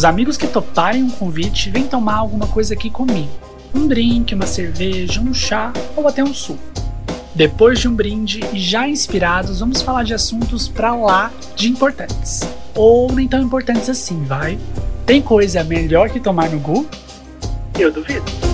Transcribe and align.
Os 0.00 0.04
amigos 0.06 0.38
que 0.38 0.46
toparem 0.46 1.02
um 1.02 1.10
convite 1.10 1.68
vêm 1.68 1.86
tomar 1.86 2.14
alguma 2.14 2.46
coisa 2.46 2.72
aqui 2.72 2.88
comigo. 2.88 3.28
Um 3.74 3.86
drink, 3.86 4.34
uma 4.34 4.46
cerveja, 4.46 5.20
um 5.20 5.34
chá 5.34 5.74
ou 5.94 6.08
até 6.08 6.24
um 6.24 6.32
suco. 6.32 6.58
Depois 7.34 7.78
de 7.78 7.86
um 7.86 7.94
brinde 7.94 8.40
e 8.50 8.58
já 8.58 8.88
inspirados, 8.88 9.60
vamos 9.60 9.82
falar 9.82 10.02
de 10.04 10.14
assuntos 10.14 10.68
pra 10.68 10.96
lá 10.96 11.30
de 11.54 11.68
importantes. 11.68 12.40
Ou 12.74 13.12
nem 13.12 13.28
tão 13.28 13.42
importantes 13.42 13.90
assim, 13.90 14.24
vai? 14.24 14.58
Tem 15.04 15.20
coisa 15.20 15.62
melhor 15.62 16.08
que 16.08 16.18
tomar 16.18 16.48
no 16.48 16.60
Gu? 16.60 16.86
Eu 17.78 17.92
duvido. 17.92 18.49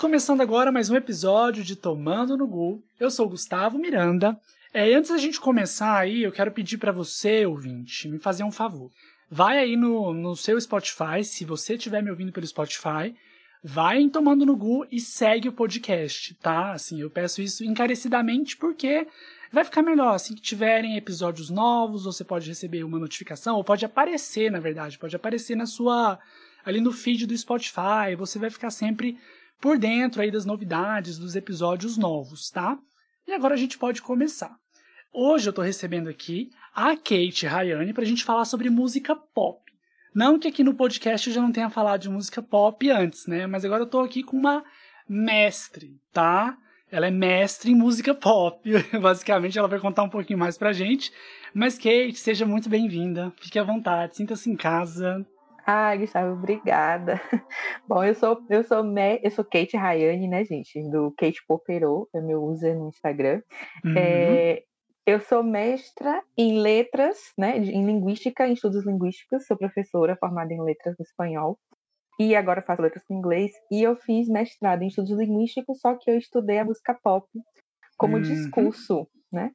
Começando 0.00 0.40
agora 0.40 0.72
mais 0.72 0.88
um 0.88 0.96
episódio 0.96 1.62
de 1.62 1.76
Tomando 1.76 2.34
no 2.34 2.46
Gu. 2.46 2.82
Eu 2.98 3.10
sou 3.10 3.28
Gustavo 3.28 3.78
Miranda. 3.78 4.34
É, 4.72 4.94
antes 4.94 5.10
da 5.10 5.18
gente 5.18 5.38
começar 5.38 5.94
aí, 5.94 6.22
eu 6.22 6.32
quero 6.32 6.50
pedir 6.50 6.78
para 6.78 6.90
você, 6.90 7.44
ouvinte, 7.44 8.08
me 8.08 8.18
fazer 8.18 8.42
um 8.42 8.50
favor. 8.50 8.90
Vai 9.30 9.58
aí 9.58 9.76
no, 9.76 10.14
no 10.14 10.34
seu 10.34 10.58
Spotify, 10.58 11.22
se 11.22 11.44
você 11.44 11.74
estiver 11.74 12.02
me 12.02 12.08
ouvindo 12.08 12.32
pelo 12.32 12.46
Spotify, 12.46 13.14
vai 13.62 14.00
em 14.00 14.08
Tomando 14.08 14.46
no 14.46 14.56
Gu 14.56 14.86
e 14.90 14.98
segue 14.98 15.50
o 15.50 15.52
podcast, 15.52 16.32
tá? 16.36 16.72
Assim, 16.72 17.02
eu 17.02 17.10
peço 17.10 17.42
isso 17.42 17.62
encarecidamente 17.62 18.56
porque 18.56 19.06
vai 19.52 19.64
ficar 19.64 19.82
melhor. 19.82 20.14
Assim 20.14 20.34
que 20.34 20.40
tiverem 20.40 20.96
episódios 20.96 21.50
novos, 21.50 22.04
você 22.04 22.24
pode 22.24 22.48
receber 22.48 22.84
uma 22.84 22.98
notificação, 22.98 23.56
ou 23.56 23.62
pode 23.62 23.84
aparecer, 23.84 24.50
na 24.50 24.60
verdade, 24.60 24.98
pode 24.98 25.14
aparecer 25.14 25.54
na 25.54 25.66
sua. 25.66 26.18
ali 26.64 26.80
no 26.80 26.90
feed 26.90 27.26
do 27.26 27.36
Spotify. 27.36 28.16
Você 28.16 28.38
vai 28.38 28.48
ficar 28.48 28.70
sempre 28.70 29.18
por 29.60 29.78
dentro 29.78 30.22
aí 30.22 30.30
das 30.30 30.46
novidades, 30.46 31.18
dos 31.18 31.36
episódios 31.36 31.96
novos, 31.96 32.50
tá? 32.50 32.78
E 33.26 33.32
agora 33.32 33.54
a 33.54 33.58
gente 33.58 33.78
pode 33.78 34.00
começar. 34.00 34.56
Hoje 35.12 35.48
eu 35.48 35.52
tô 35.52 35.60
recebendo 35.60 36.08
aqui 36.08 36.50
a 36.74 36.96
Kate 36.96 37.46
Rayane 37.46 37.92
pra 37.92 38.04
gente 38.04 38.24
falar 38.24 38.44
sobre 38.44 38.70
música 38.70 39.14
pop. 39.14 39.60
Não 40.14 40.38
que 40.38 40.48
aqui 40.48 40.64
no 40.64 40.74
podcast 40.74 41.28
eu 41.28 41.34
já 41.34 41.40
não 41.40 41.52
tenha 41.52 41.70
falado 41.70 42.00
de 42.00 42.08
música 42.08 42.42
pop 42.42 42.90
antes, 42.90 43.26
né? 43.26 43.46
Mas 43.46 43.64
agora 43.64 43.82
eu 43.82 43.88
tô 43.88 44.00
aqui 44.00 44.22
com 44.22 44.36
uma 44.36 44.64
mestre, 45.08 46.00
tá? 46.12 46.56
Ela 46.90 47.06
é 47.06 47.10
mestre 47.10 47.70
em 47.70 47.74
música 47.74 48.14
pop. 48.14 48.68
Basicamente, 49.00 49.58
ela 49.58 49.68
vai 49.68 49.78
contar 49.78 50.02
um 50.02 50.08
pouquinho 50.08 50.38
mais 50.38 50.58
pra 50.58 50.72
gente. 50.72 51.12
Mas, 51.54 51.76
Kate, 51.76 52.16
seja 52.16 52.44
muito 52.44 52.68
bem-vinda. 52.68 53.32
Fique 53.40 53.58
à 53.58 53.62
vontade, 53.62 54.16
sinta-se 54.16 54.50
em 54.50 54.56
casa. 54.56 55.24
Ah, 55.72 55.94
Gustavo, 55.94 56.32
obrigada. 56.32 57.20
Bom, 57.86 58.02
eu 58.02 58.12
sou 58.16 58.44
eu 58.50 58.64
sou 58.64 58.82
me, 58.82 59.20
eu 59.22 59.30
sou 59.30 59.44
Kate 59.44 59.76
Rayane, 59.76 60.26
né, 60.26 60.44
gente? 60.44 60.82
Do 60.90 61.14
Kate 61.16 61.40
Popero, 61.46 62.08
é 62.12 62.20
meu 62.20 62.42
user 62.42 62.76
no 62.76 62.88
Instagram. 62.88 63.40
Uhum. 63.84 63.94
É, 63.96 64.64
eu 65.06 65.20
sou 65.20 65.44
mestra 65.44 66.24
em 66.36 66.60
letras, 66.60 67.18
né, 67.38 67.56
em 67.56 67.86
linguística, 67.86 68.48
em 68.48 68.54
estudos 68.54 68.84
linguísticos. 68.84 69.46
Sou 69.46 69.56
professora 69.56 70.16
formada 70.16 70.52
em 70.52 70.60
letras 70.60 70.96
no 70.98 71.04
espanhol 71.04 71.56
e 72.18 72.34
agora 72.34 72.62
faço 72.62 72.82
letras 72.82 73.04
em 73.08 73.14
inglês. 73.14 73.52
E 73.70 73.80
eu 73.80 73.94
fiz 73.94 74.28
mestrado 74.28 74.82
em 74.82 74.88
estudos 74.88 75.16
linguísticos, 75.16 75.78
só 75.78 75.94
que 75.94 76.10
eu 76.10 76.18
estudei 76.18 76.58
a 76.58 76.64
música 76.64 76.98
pop 77.00 77.28
como 77.96 78.16
Uhum. 78.16 78.22
discurso, 78.22 79.06
né? 79.32 79.52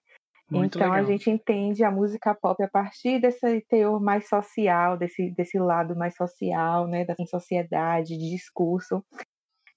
Muito 0.49 0.77
então 0.77 0.91
legal. 0.91 1.03
a 1.03 1.07
gente 1.07 1.29
entende 1.29 1.83
a 1.83 1.89
música 1.89 2.35
pop 2.35 2.61
a 2.63 2.67
partir 2.67 3.19
desse 3.19 3.61
teor 3.61 3.99
mais 3.99 4.29
social, 4.29 4.95
desse, 4.95 5.31
desse 5.31 5.57
lado 5.57 5.95
mais 5.95 6.15
social, 6.15 6.87
né, 6.87 7.03
da 7.03 7.15
sociedade, 7.25 8.17
de 8.17 8.29
discurso. 8.29 9.03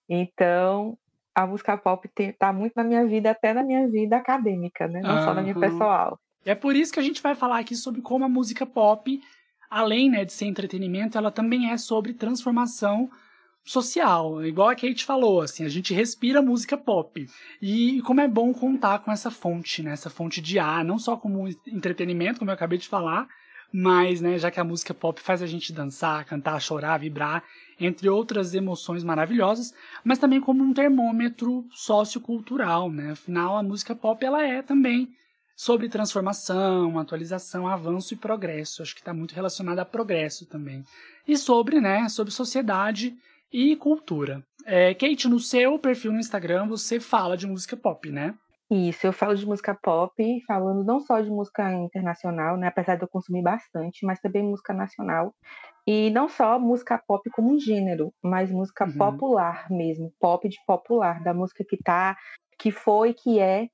Então 0.09 0.97
a 1.35 1.47
música 1.47 1.77
pop 1.79 2.09
está 2.19 2.53
muito 2.53 2.75
na 2.77 2.85
minha 2.85 3.07
vida, 3.07 3.31
até 3.31 3.55
na 3.55 3.63
minha 3.63 3.89
vida 3.89 4.17
acadêmica, 4.17 4.87
né, 4.89 5.01
não 5.01 5.23
só 5.23 5.33
na 5.33 5.41
minha 5.41 5.59
pessoal. 5.59 6.19
É 6.45 6.55
por 6.55 6.75
isso 6.75 6.93
que 6.93 7.01
a 7.01 7.03
gente 7.03 7.23
vai 7.23 7.35
falar 7.35 7.61
aqui 7.61 7.75
sobre 7.75 8.03
como 8.03 8.25
a 8.25 8.29
música 8.29 8.67
pop, 8.67 9.21
além 9.71 10.11
né, 10.11 10.25
de 10.25 10.33
ser 10.33 10.47
entretenimento, 10.47 11.17
ela 11.17 11.31
também 11.31 11.71
é 11.71 11.77
sobre 11.77 12.13
transformação 12.13 13.09
social. 13.69 14.45
Igual 14.45 14.71
a 14.71 14.75
Kate 14.75 15.05
falou, 15.05 15.43
assim, 15.43 15.65
a 15.65 15.69
gente 15.69 15.93
respira 15.93 16.41
música 16.41 16.77
pop. 16.77 17.29
E 17.61 18.01
como 18.03 18.21
é 18.21 18.29
bom 18.29 18.53
contar 18.53 19.01
com 19.01 19.13
essa 19.13 19.31
fonte, 19.31 19.83
né? 19.83 19.93
Essa 19.93 20.09
fonte 20.09 20.41
de 20.41 20.59
ar, 20.59 20.85
não 20.85 20.99
só 20.99 21.17
como 21.17 21.49
entretenimento, 21.67 22.39
como 22.39 22.51
eu 22.51 22.55
acabei 22.55 22.79
de 22.79 22.89
falar, 22.89 23.29
mas, 23.71 24.23
né, 24.23 24.39
já 24.39 24.51
que 24.51 24.59
a 24.59 24.65
música 24.65 24.95
pop 24.95 25.21
faz 25.21 25.43
a 25.43 25.47
gente 25.47 25.73
dançar, 25.73 26.25
cantar, 26.25 26.59
chorar, 26.61 26.99
vibrar, 26.99 27.45
entre 27.79 28.09
outras 28.09 28.55
emoções 28.55 29.05
maravilhosas, 29.05 29.75
mas 30.03 30.19
também 30.19 30.41
como 30.41 30.65
um 30.65 30.73
termômetro 30.73 31.67
sociocultural, 31.71 32.91
né? 32.91 33.13
Afinal, 33.13 33.59
a 33.59 33.63
música 33.63 33.95
pop 33.95 34.25
ela 34.25 34.43
é 34.43 34.63
também 34.63 35.11
sobre 35.55 35.89
transformação, 35.89 36.99
atualização, 36.99 37.69
avanço 37.69 38.15
e 38.15 38.17
progresso. 38.17 38.81
Acho 38.81 38.95
que 38.95 39.01
está 39.01 39.13
muito 39.13 39.35
relacionado 39.35 39.81
a 39.81 39.85
progresso 39.85 40.47
também. 40.47 40.83
E 41.27 41.37
sobre, 41.37 41.81
né, 41.81 42.09
sobre 42.09 42.33
sociedade 42.33 43.15
e 43.53 43.77
cultura. 43.77 44.43
É, 44.65 44.95
Kate, 44.95 45.29
no 45.29 45.39
seu 45.41 45.79
perfil 45.79 46.13
no 46.13 46.19
Instagram 46.21 46.69
você 46.69 47.01
fala 47.01 47.37
de 47.37 47.47
música 47.47 47.77
pop, 47.77 48.11
né? 48.11 48.35
Isso, 48.71 49.07
eu 49.07 49.15
falo 49.15 49.35
de 49.35 49.47
música 49.47 49.75
pop, 49.75 50.43
falando 50.47 50.85
não 50.85 51.01
só 51.01 51.21
de 51.23 51.31
música 51.31 51.73
internacional, 51.73 52.57
né, 52.59 52.67
apesar 52.67 52.97
de 52.97 53.03
eu 53.03 53.09
consumir 53.09 53.43
bastante, 53.43 54.05
mas 54.05 54.21
também 54.21 54.43
música 54.43 54.75
nacional. 54.75 55.35
E 55.87 56.11
não 56.11 56.29
só 56.29 56.59
música 56.59 56.99
pop 56.99 57.31
como 57.31 57.55
um 57.55 57.59
gênero, 57.61 58.13
mas 58.23 58.51
música 58.51 58.87
Uhum. 58.87 58.93
popular 58.99 59.67
mesmo, 59.71 60.13
pop 60.21 60.47
de 60.49 60.59
popular, 60.67 61.23
da 61.23 61.33
música 61.33 61.65
que 61.67 61.79
tá, 61.79 62.17
que 62.59 62.71
foi, 62.71 63.15
que 63.15 63.39
é, 63.39 63.69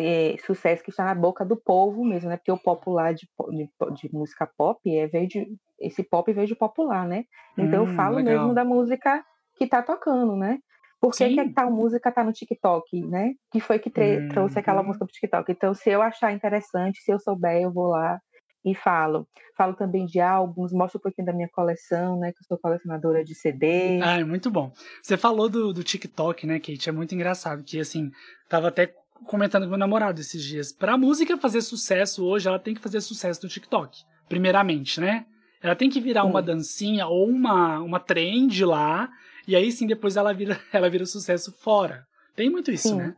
é, 0.00 0.36
sucesso 0.38 0.82
que 0.82 0.90
está 0.90 1.04
na 1.04 1.14
boca 1.14 1.44
do 1.44 1.56
povo 1.56 2.04
mesmo, 2.04 2.28
né? 2.28 2.36
Porque 2.36 2.52
o 2.52 2.58
popular 2.58 3.14
de, 3.14 3.28
de, 3.50 3.68
de 3.94 4.12
música 4.14 4.46
pop 4.56 4.80
é 4.96 5.06
veio 5.06 5.28
de 5.28 5.46
esse 5.78 6.02
pop 6.02 6.30
veio 6.32 6.46
de 6.46 6.54
popular, 6.54 7.06
né? 7.06 7.24
Então 7.58 7.84
Hum, 7.84 7.88
eu 7.88 7.94
falo 7.94 8.16
legal. 8.16 8.34
mesmo 8.34 8.54
da 8.54 8.64
música 8.64 9.24
que 9.56 9.66
tá 9.66 9.82
tocando, 9.82 10.36
né? 10.36 10.58
Por 11.00 11.12
que, 11.14 11.30
que 11.30 11.48
tal 11.54 11.70
música 11.70 12.12
tá 12.12 12.22
no 12.22 12.32
TikTok, 12.32 13.06
né? 13.06 13.32
Que 13.50 13.58
foi 13.60 13.78
que 13.78 13.88
tre- 13.88 14.28
trouxe 14.28 14.58
aquela 14.58 14.80
Uhum. 14.80 14.88
música 14.88 15.06
pro 15.06 15.12
TikTok. 15.14 15.50
Então, 15.50 15.72
se 15.72 15.88
eu 15.90 16.02
achar 16.02 16.30
interessante, 16.32 17.00
se 17.00 17.10
eu 17.10 17.18
souber, 17.18 17.62
eu 17.62 17.72
vou 17.72 17.86
lá 17.88 18.18
e 18.62 18.74
falo. 18.74 19.26
Falo 19.56 19.74
também 19.74 20.04
de 20.04 20.20
álbuns, 20.20 20.72
mostro 20.72 20.98
um 20.98 21.02
pouquinho 21.02 21.24
da 21.26 21.32
minha 21.32 21.48
coleção, 21.48 22.18
né? 22.18 22.32
Que 22.32 22.40
eu 22.42 22.46
sou 22.46 22.58
colecionadora 22.58 23.24
de 23.24 23.34
CD. 23.34 23.98
Ah, 24.02 24.20
é 24.20 24.24
muito 24.24 24.50
bom. 24.50 24.72
Você 25.02 25.16
falou 25.16 25.48
do, 25.48 25.72
do 25.72 25.82
TikTok, 25.82 26.46
né, 26.46 26.58
Kate? 26.60 26.90
É 26.90 26.92
muito 26.92 27.14
engraçado, 27.14 27.64
que 27.64 27.80
assim, 27.80 28.10
tava 28.48 28.68
até 28.68 28.94
comentando 29.26 29.64
com 29.64 29.70
meu 29.70 29.78
namorado 29.78 30.20
esses 30.20 30.42
dias. 30.42 30.72
Pra 30.72 30.96
música 30.96 31.36
fazer 31.36 31.62
sucesso 31.62 32.24
hoje, 32.24 32.48
ela 32.48 32.58
tem 32.58 32.74
que 32.74 32.80
fazer 32.80 33.00
sucesso 33.00 33.40
no 33.42 33.48
TikTok, 33.48 34.02
primeiramente, 34.28 35.00
né? 35.00 35.26
Ela 35.62 35.76
tem 35.76 35.90
que 35.90 36.00
virar 36.00 36.24
uma 36.24 36.40
dancinha 36.40 37.06
ou 37.06 37.28
uma, 37.28 37.78
uma 37.80 38.00
trend 38.00 38.64
lá, 38.64 39.10
e 39.46 39.54
aí 39.54 39.70
sim 39.70 39.86
depois 39.86 40.16
ela 40.16 40.32
vira, 40.32 40.58
ela 40.72 40.88
vira 40.88 41.04
sucesso 41.04 41.52
fora. 41.52 42.06
Tem 42.34 42.48
muito 42.48 42.70
isso, 42.70 42.88
Sim. 42.88 42.96
né? 42.96 43.14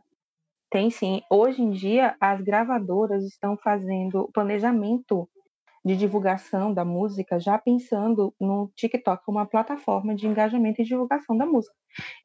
Tem 0.69 0.89
sim. 0.89 1.21
Hoje 1.29 1.61
em 1.61 1.69
dia, 1.69 2.15
as 2.19 2.41
gravadoras 2.41 3.23
estão 3.23 3.55
fazendo 3.63 4.27
planejamento 4.33 5.29
de 5.85 5.95
divulgação 5.97 6.73
da 6.73 6.85
música 6.85 7.39
já 7.39 7.57
pensando 7.57 8.33
no 8.39 8.71
TikTok 8.75 9.23
como 9.25 9.37
uma 9.39 9.45
plataforma 9.49 10.15
de 10.15 10.27
engajamento 10.27 10.81
e 10.81 10.85
divulgação 10.85 11.37
da 11.37 11.45
música. 11.45 11.75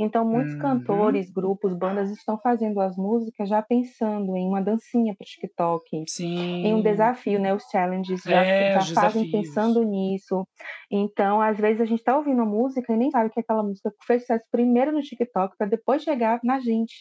Então, 0.01 0.25
muitos 0.25 0.55
Uhum. 0.55 0.55
cantores, 0.55 1.31
grupos, 1.31 1.75
bandas 1.77 2.11
estão 2.11 2.39
fazendo 2.41 2.81
as 2.81 2.97
músicas 2.97 3.49
já 3.49 3.63
pensando 3.63 4.37
em 4.37 4.47
uma 4.49 4.63
dancinha 4.63 5.15
para 5.17 5.25
o 5.25 5.27
TikTok, 5.29 6.07
Sim. 6.07 6.65
em 6.65 6.75
um 6.75 6.83
desafio, 6.83 7.39
né? 7.41 7.55
Os 7.55 7.65
challenges 7.71 8.23
já, 8.27 8.47
É, 8.47 8.75
já 8.75 8.85
os 8.85 8.89
fazem 8.95 9.27
desafios. 9.27 9.27
pensando 9.27 9.83
nisso. 9.83 10.47
Então, 10.91 11.41
às 11.41 11.59
vezes 11.59 11.81
a 11.81 11.85
gente 11.85 12.01
está 12.01 12.17
ouvindo 12.17 12.43
a 12.43 12.47
música 12.47 12.93
e 12.93 12.97
nem 12.97 13.11
sabe 13.11 13.31
que 13.31 13.41
aquela 13.41 13.63
música 13.63 13.93
fez 14.07 14.23
sucesso 14.23 14.45
primeiro 14.51 14.93
no 14.93 15.01
TikTok 15.03 15.57
para 15.57 15.67
depois 15.69 16.03
chegar 16.03 16.41
na 16.45 16.59
gente. 16.61 16.95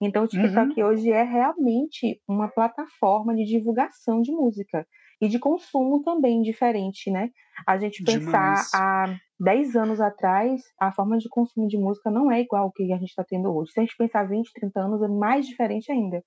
Então, 0.00 0.24
o 0.24 0.28
TikTok 0.28 0.70
Uhum. 0.70 0.84
hoje 0.84 1.10
é 1.10 1.22
realmente 1.22 2.20
uma 2.28 2.48
plataforma 2.48 3.34
de 3.34 3.44
divulgação 3.44 4.20
de 4.20 4.30
música 4.32 4.86
e 5.20 5.28
de 5.28 5.38
consumo 5.38 6.02
também 6.02 6.42
diferente, 6.42 7.10
né? 7.10 7.30
A 7.66 7.78
gente 7.78 8.02
pensar 8.04 8.68
Demais. 8.68 8.70
há 8.72 9.16
10 9.40 9.76
anos 9.76 10.00
atrás, 10.00 10.62
a 10.80 10.92
forma 10.92 11.18
de 11.18 11.28
consumo 11.28 11.66
de 11.68 11.76
música 11.78 12.10
não 12.10 12.30
é 12.30 12.40
igual 12.40 12.64
ao 12.64 12.72
que 12.72 12.92
a 12.92 12.96
gente 12.98 13.08
está 13.10 13.24
tendo 13.24 13.54
hoje. 13.54 13.72
Se 13.72 13.80
a 13.80 13.82
gente 13.82 13.96
pensar 13.96 14.24
20, 14.28 14.52
30 14.52 14.80
anos, 14.80 15.02
é 15.02 15.08
mais 15.08 15.46
diferente 15.46 15.90
ainda. 15.92 16.22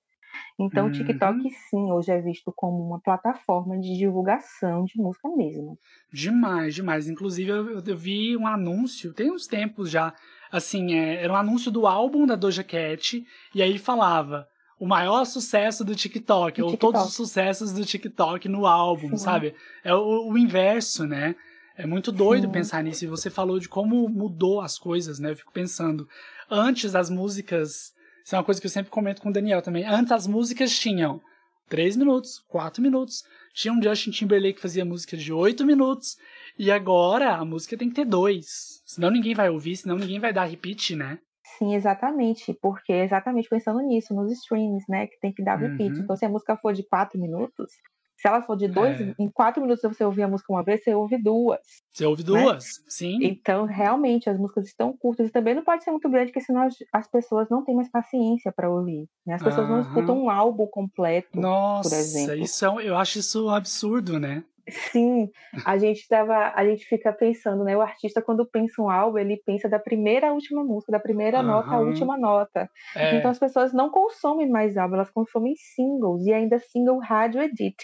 Então, 0.60 0.86
o 0.86 0.90
TikTok, 0.90 1.38
Uhum. 1.44 1.50
sim, 1.70 1.92
hoje 1.92 2.12
é 2.12 2.20
visto 2.20 2.52
como 2.56 2.84
uma 2.86 3.00
plataforma 3.00 3.78
de 3.80 3.96
divulgação 3.98 4.84
de 4.84 5.00
música 5.02 5.28
mesmo. 5.36 5.78
Demais, 6.12 6.74
demais. 6.74 7.08
Inclusive, 7.08 7.50
eu, 7.50 7.80
eu- 7.80 7.96
vi 7.96 8.36
um 8.36 8.46
anúncio, 8.46 9.12
tem 9.14 9.30
uns 9.30 9.46
tempos 9.46 9.90
já, 9.90 10.12
assim, 10.50 10.94
é, 10.94 11.22
era 11.22 11.32
um 11.32 11.36
anúncio 11.36 11.70
do 11.70 11.86
álbum 11.86 12.26
da 12.26 12.34
Doja 12.36 12.64
Cat, 12.64 13.24
e 13.54 13.62
aí 13.62 13.78
falava 13.78 14.46
o 14.80 14.86
maior 14.86 15.26
sucesso 15.26 15.84
do 15.84 15.94
TikTok, 15.94 16.58
Do 16.58 16.64
ou 16.64 16.70
TikTok. 16.72 16.92
todos 16.94 17.08
os 17.10 17.14
sucessos 17.14 17.70
do 17.70 17.84
TikTok 17.84 18.48
no 18.48 18.66
álbum, 18.66 19.10
Sim. 19.10 19.18
sabe? 19.18 19.54
É 19.84 19.94
o, 19.94 20.30
o 20.30 20.38
inverso, 20.38 21.04
né? 21.06 21.36
É 21.76 21.86
muito 21.86 22.10
doido 22.10 22.46
Sim. 22.46 22.52
pensar 22.52 22.82
nisso. 22.82 23.04
E 23.04 23.08
você 23.08 23.28
falou 23.28 23.58
de 23.58 23.68
como 23.68 24.08
mudou 24.08 24.62
as 24.62 24.78
coisas, 24.78 25.18
né? 25.18 25.30
Eu 25.30 25.36
fico 25.36 25.52
pensando, 25.52 26.08
antes 26.50 26.94
as 26.94 27.10
músicas. 27.10 27.92
Isso 28.24 28.34
é 28.34 28.38
uma 28.38 28.44
coisa 28.44 28.58
que 28.58 28.66
eu 28.66 28.70
sempre 28.70 28.90
comento 28.90 29.20
com 29.20 29.28
o 29.28 29.32
Daniel 29.32 29.60
também. 29.60 29.84
Antes 29.86 30.12
as 30.12 30.26
músicas 30.26 30.76
tinham 30.78 31.20
três 31.68 31.94
minutos, 31.94 32.42
quatro 32.48 32.82
minutos. 32.82 33.22
Tinha 33.52 33.74
um 33.74 33.82
Justin 33.82 34.10
Timberlake 34.12 34.54
que 34.54 34.62
fazia 34.62 34.84
música 34.84 35.14
de 35.14 35.30
oito 35.30 35.64
minutos. 35.64 36.16
E 36.58 36.70
agora 36.70 37.34
a 37.34 37.44
música 37.44 37.76
tem 37.76 37.90
que 37.90 37.96
ter 37.96 38.06
dois. 38.06 38.82
Senão 38.86 39.10
ninguém 39.10 39.34
vai 39.34 39.50
ouvir, 39.50 39.76
senão 39.76 39.96
ninguém 39.96 40.18
vai 40.18 40.32
dar 40.32 40.44
repeat, 40.44 40.96
né? 40.96 41.18
Sim, 41.60 41.74
exatamente. 41.74 42.54
Porque 42.62 42.90
é 42.92 43.04
exatamente 43.04 43.48
pensando 43.48 43.80
nisso, 43.80 44.14
nos 44.14 44.32
streams, 44.32 44.84
né? 44.88 45.06
Que 45.06 45.20
tem 45.20 45.32
que 45.32 45.44
dar 45.44 45.56
repeat. 45.56 45.96
Uhum. 45.98 46.04
Então, 46.04 46.16
se 46.16 46.24
a 46.24 46.28
música 46.28 46.56
for 46.56 46.72
de 46.72 46.82
quatro 46.82 47.20
minutos, 47.20 47.70
se 48.16 48.26
ela 48.26 48.42
for 48.42 48.56
de 48.56 48.66
dois, 48.68 48.98
É. 49.00 49.14
em 49.18 49.30
quatro 49.30 49.60
minutos 49.62 49.82
você 49.82 50.02
ouvir 50.04 50.22
a 50.22 50.28
música 50.28 50.52
uma 50.52 50.62
vez, 50.62 50.82
você 50.82 50.94
ouve 50.94 51.16
duas. 51.22 51.60
Você 51.92 52.06
ouve 52.06 52.22
duas, 52.22 52.82
sim. 52.88 53.18
Então, 53.22 53.64
realmente, 53.66 54.28
as 54.30 54.38
músicas 54.38 54.66
estão 54.66 54.96
curtas 54.96 55.28
e 55.28 55.32
também 55.32 55.54
não 55.54 55.64
pode 55.64 55.84
ser 55.84 55.90
muito 55.90 56.08
grande, 56.08 56.30
porque 56.32 56.44
senão 56.44 56.62
as, 56.62 56.74
as 56.94 57.08
pessoas 57.10 57.48
não 57.50 57.62
têm 57.64 57.74
mais 57.74 57.90
paciência 57.90 58.52
para 58.52 58.70
ouvir. 58.70 59.06
né? 59.26 59.34
As 59.34 59.42
pessoas 59.42 59.68
não 59.68 59.76
Aham. 59.76 59.82
escutam 59.88 60.18
um 60.18 60.30
álbum 60.30 60.66
completo. 60.66 61.38
Nossa, 61.38 61.94
exemplo. 61.96 62.36
isso 62.44 62.64
é, 62.64 62.88
eu 62.88 62.96
acho 62.96 63.18
isso 63.18 63.46
um 63.46 63.50
absurdo, 63.50 64.18
né? 64.18 64.44
Sim, 64.70 65.28
a 65.64 65.76
gente 65.78 66.06
tava, 66.08 66.52
a 66.54 66.64
gente 66.64 66.84
fica 66.84 67.12
pensando, 67.12 67.64
né? 67.64 67.76
O 67.76 67.80
artista, 67.80 68.22
quando 68.22 68.46
pensa 68.48 68.80
um 68.80 68.88
álbum, 68.90 69.18
ele 69.18 69.40
pensa 69.44 69.68
da 69.68 69.78
primeira 69.78 70.28
à 70.30 70.32
última 70.32 70.62
música, 70.64 70.92
da 70.92 71.00
primeira 71.00 71.42
nota 71.42 71.70
à 71.70 71.80
última 71.80 72.16
nota. 72.18 72.68
É, 72.96 73.16
Então 73.16 73.30
as 73.30 73.38
pessoas 73.38 73.72
não 73.72 73.90
consomem 73.90 74.48
mais 74.48 74.76
álbum, 74.76 74.94
elas 74.94 75.10
consomem 75.10 75.54
singles 75.56 76.24
e 76.26 76.32
ainda 76.32 76.58
single 76.58 76.98
rádio 76.98 77.42
edit. 77.42 77.76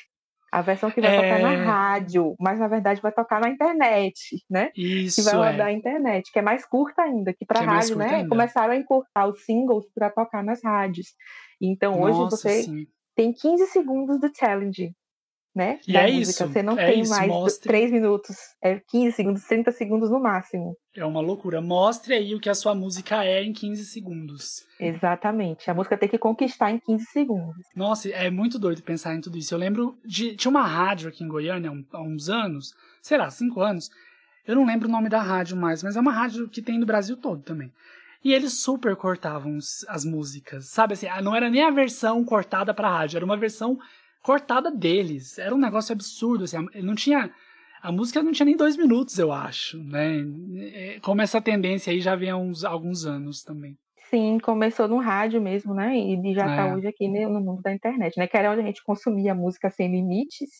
A 0.53 0.63
versão 0.63 0.91
que 0.91 1.01
vai 1.01 1.11
tocar 1.17 1.41
É. 1.41 1.43
na 1.43 1.65
rádio, 1.65 2.35
mas 2.41 2.59
na 2.59 2.69
verdade 2.69 3.01
vai 3.03 3.13
tocar 3.13 3.41
na 3.41 3.49
internet, 3.51 4.15
né? 4.49 4.71
que 4.75 5.05
isso 5.07 5.23
vai 5.25 5.35
é. 5.35 5.37
rodar 5.37 5.67
na 5.67 5.73
internet, 5.73 6.31
que 6.33 6.39
é 6.39 6.43
mais 6.43 6.65
curta 6.65 7.03
ainda, 7.03 7.35
que 7.35 7.45
para 7.45 7.59
Que 7.61 7.65
é 7.65 7.69
rádio, 7.69 7.97
curta 7.97 8.11
né? 8.11 8.15
ainda. 8.19 8.29
Começaram 8.29 8.73
a 8.73 8.77
encurtar 8.77 9.27
os 9.27 9.45
singles 9.45 9.85
para 9.95 10.09
tocar 10.09 10.43
nas 10.45 10.63
rádios. 10.63 11.09
Então 11.61 12.01
hoje 12.01 12.19
Nossa, 12.19 12.37
você 12.37 12.63
sim. 12.63 12.87
tem 13.15 13.33
15 13.33 13.67
segundos 13.67 14.21
do 14.21 14.31
challenge, 14.35 14.93
né? 15.57 15.81
E 15.89 15.93
da 15.95 16.03
é 16.03 16.13
música. 16.13 16.45
isso, 16.45 16.53
Você 16.53 16.63
não 16.63 16.79
é 16.79 16.87
tem 16.93 17.01
isso, 17.01 17.11
mais 17.11 17.27
mostre. 17.29 17.67
3 17.69 17.91
minutos, 17.91 18.37
é 18.63 18.79
15 18.91 19.17
segundos, 19.17 19.43
30 19.45 19.73
segundos 19.73 20.11
no 20.11 20.21
máximo. 20.21 20.77
É 20.95 21.05
uma 21.05 21.21
loucura. 21.21 21.61
Mostre 21.63 22.13
aí 22.15 22.35
o 22.35 22.41
que 22.41 22.51
a 22.51 22.55
sua 22.55 22.75
música 22.75 23.25
é 23.25 23.43
em 23.43 23.53
15 23.55 23.85
segundos. 23.87 24.65
Exatamente. 24.79 25.71
A 25.71 25.75
música 25.75 25.97
tem 25.97 26.09
que 26.09 26.19
conquistar 26.19 26.71
em 26.71 26.79
15 26.79 27.05
segundos. 27.07 27.57
Nossa, 27.75 28.09
é 28.11 28.31
muito 28.31 28.59
doido 28.59 28.83
pensar 28.83 29.15
em 29.15 29.21
tudo 29.21 29.39
isso. 29.39 29.55
Eu 29.55 29.59
lembro 29.59 29.99
de. 30.05 30.37
Tinha 30.37 30.51
uma 30.51 30.67
rádio 30.67 31.09
aqui 31.09 31.25
em 31.25 31.29
Goiânia 31.29 31.73
há 31.93 32.03
uns 32.03 32.29
anos, 32.29 32.73
sei 33.01 33.17
lá, 33.17 33.31
cinco 33.31 33.61
anos. 33.63 33.91
Eu 34.47 34.55
não 34.57 34.67
lembro 34.67 34.89
o 34.89 34.93
nome 34.93 35.09
da 35.09 35.21
rádio 35.23 35.57
mais, 35.57 35.83
mas 35.83 35.97
é 35.97 36.01
uma 36.01 36.13
rádio 36.13 36.49
que 36.49 36.63
tem 36.63 36.79
no 36.79 36.87
Brasil 36.87 37.17
todo 37.17 37.43
também. 37.43 37.73
E 38.25 38.33
eles 38.33 38.61
super 38.61 38.95
cortavam 38.97 39.57
as 39.89 40.05
músicas, 40.05 40.69
sabe 40.69 40.95
assim? 40.95 41.07
ah, 41.07 41.23
Não 41.23 41.35
era 41.35 41.49
nem 41.49 41.63
a 41.63 41.71
versão 41.71 42.25
cortada 42.25 42.75
pra 42.75 42.89
rádio, 42.91 43.17
era 43.19 43.25
uma 43.25 43.37
versão 43.37 43.79
cortada 44.27 44.71
deles. 44.71 45.39
Era 45.39 45.55
um 45.55 45.59
negócio 45.59 45.93
absurdo, 45.93 46.45
assim. 46.45 46.57
a- 46.59 46.83
Não 46.83 46.95
tinha. 46.95 47.31
A 47.83 47.93
música 47.93 48.23
não 48.23 48.33
tinha 48.33 48.47
nem 48.47 48.57
dois 48.57 48.77
minutos, 48.77 49.17
eu 49.19 49.31
acho, 49.31 49.79
né? 49.85 50.25
É, 50.75 50.99
Como 51.01 51.23
essa 51.23 51.41
tendência 51.41 51.93
aí 51.93 52.01
já 52.01 52.17
vem 52.17 52.31
há 52.31 52.37
uns, 52.37 52.65
alguns 52.65 53.05
anos 53.07 53.43
também. 53.45 53.77
Sim, 54.11 54.39
começou 54.41 54.89
no 54.89 54.99
rádio 54.99 55.41
mesmo, 55.41 55.73
né? 55.75 55.97
E 55.97 56.35
já 56.35 56.47
É. 56.53 56.57
tá 56.57 56.75
hoje 56.75 56.87
aqui 56.89 57.07
no 57.09 57.41
mundo 57.41 57.61
da 57.63 57.73
internet, 57.73 58.17
né? 58.19 58.27
Que 58.27 58.37
era 58.37 58.51
onde 58.51 58.61
a 58.63 58.65
gente 58.65 58.83
consumia 58.85 59.35
música 59.35 59.71
sem 59.71 59.91
limites. 59.91 60.51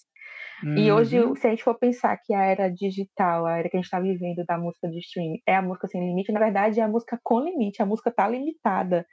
E 0.77 0.91
hoje, 0.91 1.21
Uhum. 1.21 1.35
se 1.37 1.47
a 1.47 1.51
gente 1.51 1.63
for 1.63 1.77
pensar 1.79 2.17
que 2.25 2.33
a 2.33 2.43
era 2.43 2.69
digital, 2.71 3.45
a 3.47 3.59
era 3.59 3.69
que 3.69 3.77
a 3.77 3.79
gente 3.79 3.85
está 3.85 4.01
vivendo 4.01 4.43
da 4.49 4.57
música 4.57 4.89
de 4.89 4.99
streaming, 5.01 5.39
é 5.47 5.55
a 5.55 5.61
música 5.63 5.87
sem 5.87 6.01
limite, 6.01 6.33
na 6.33 6.41
verdade 6.41 6.81
é 6.81 6.83
a 6.83 6.89
música 6.89 7.19
com 7.23 7.41
limite. 7.41 7.83
A 7.83 7.87
música 7.87 8.09
está 8.11 8.27
limitada 8.29 9.05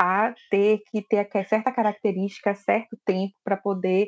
a 0.00 0.34
ter 0.50 0.80
que 0.90 1.02
ter 1.02 1.28
certa 1.46 1.72
característica, 1.72 2.54
certo 2.54 2.96
tempo 3.04 3.34
para 3.44 3.56
poder 3.56 4.06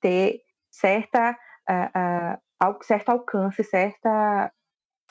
ter 0.00 0.40
certa, 0.70 1.36
ah, 1.68 2.38
al- 2.60 2.82
certo 2.82 3.10
alcance, 3.10 3.62
certa 3.64 4.52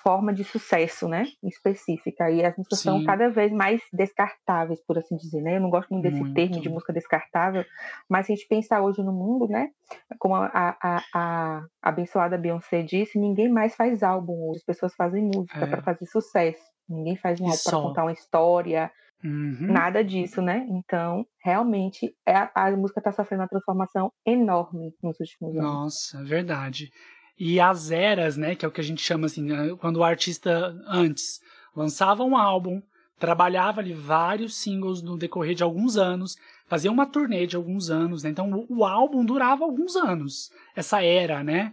forma 0.03 0.33
de 0.33 0.43
sucesso, 0.43 1.07
né? 1.07 1.25
Específica. 1.43 2.29
E 2.31 2.43
as 2.43 2.57
músicas 2.57 2.79
são 2.79 2.97
Sim. 2.99 3.05
cada 3.05 3.29
vez 3.29 3.51
mais 3.51 3.81
descartáveis, 3.93 4.83
por 4.85 4.97
assim 4.97 5.15
dizer, 5.15 5.41
né? 5.41 5.57
Eu 5.57 5.61
não 5.61 5.69
gosto 5.69 5.89
muito 5.91 6.03
desse 6.03 6.19
Muito. 6.21 6.33
termo 6.33 6.59
de 6.59 6.69
música 6.69 6.91
descartável, 6.91 7.63
mas 8.09 8.25
se 8.25 8.33
a 8.33 8.35
gente 8.35 8.47
pensar 8.47 8.81
hoje 8.81 9.03
no 9.03 9.13
mundo, 9.13 9.47
né? 9.47 9.69
Como 10.17 10.33
a, 10.35 10.49
a, 10.53 11.03
a 11.13 11.61
abençoada 11.83 12.37
Beyoncé 12.37 12.81
disse, 12.81 13.19
ninguém 13.19 13.47
mais 13.47 13.75
faz 13.75 14.01
álbum 14.01 14.49
hoje. 14.49 14.59
As 14.59 14.65
pessoas 14.65 14.95
fazem 14.95 15.23
música 15.23 15.65
É. 15.65 15.69
para 15.69 15.83
fazer 15.83 16.05
sucesso. 16.07 16.63
Ninguém 16.89 17.15
faz 17.17 17.39
um 17.39 17.45
álbum 17.45 17.61
para 17.63 17.77
contar 17.81 18.03
uma 18.03 18.11
história, 18.11 18.91
Uhum. 19.23 19.71
nada 19.71 20.03
disso, 20.03 20.41
né? 20.41 20.65
Então, 20.69 21.25
realmente, 21.43 22.13
é, 22.25 22.35
a, 22.35 22.51
a 22.55 22.71
música 22.75 22.99
está 22.99 23.11
sofrendo 23.11 23.43
uma 23.43 23.49
transformação 23.49 24.11
enorme 24.25 24.93
nos 25.01 25.19
últimos 25.19 25.55
anos. 25.55 25.63
Nossa, 25.63 26.23
verdade. 26.23 26.89
E 27.37 27.59
as 27.59 27.91
eras, 27.91 28.37
né, 28.37 28.55
que 28.55 28.65
é 28.65 28.67
o 28.67 28.71
que 28.71 28.81
a 28.81 28.83
gente 28.83 29.01
chama 29.01 29.25
assim, 29.25 29.43
né, 29.43 29.75
quando 29.79 29.97
o 29.97 30.03
artista 30.03 30.75
antes 30.87 31.39
lançava 31.75 32.23
um 32.23 32.35
álbum, 32.35 32.81
trabalhava 33.17 33.81
ali 33.81 33.93
vários 33.93 34.55
singles 34.55 35.01
no 35.01 35.17
decorrer 35.17 35.53
de 35.53 35.63
alguns 35.63 35.95
anos, 35.95 36.35
fazia 36.67 36.91
uma 36.91 37.05
turnê 37.05 37.45
de 37.45 37.55
alguns 37.55 37.89
anos, 37.89 38.23
né? 38.23 38.31
Então 38.31 38.49
o, 38.51 38.79
o 38.79 38.85
álbum 38.85 39.23
durava 39.23 39.63
alguns 39.63 39.95
anos. 39.95 40.49
Essa 40.75 41.03
era, 41.03 41.43
né? 41.43 41.71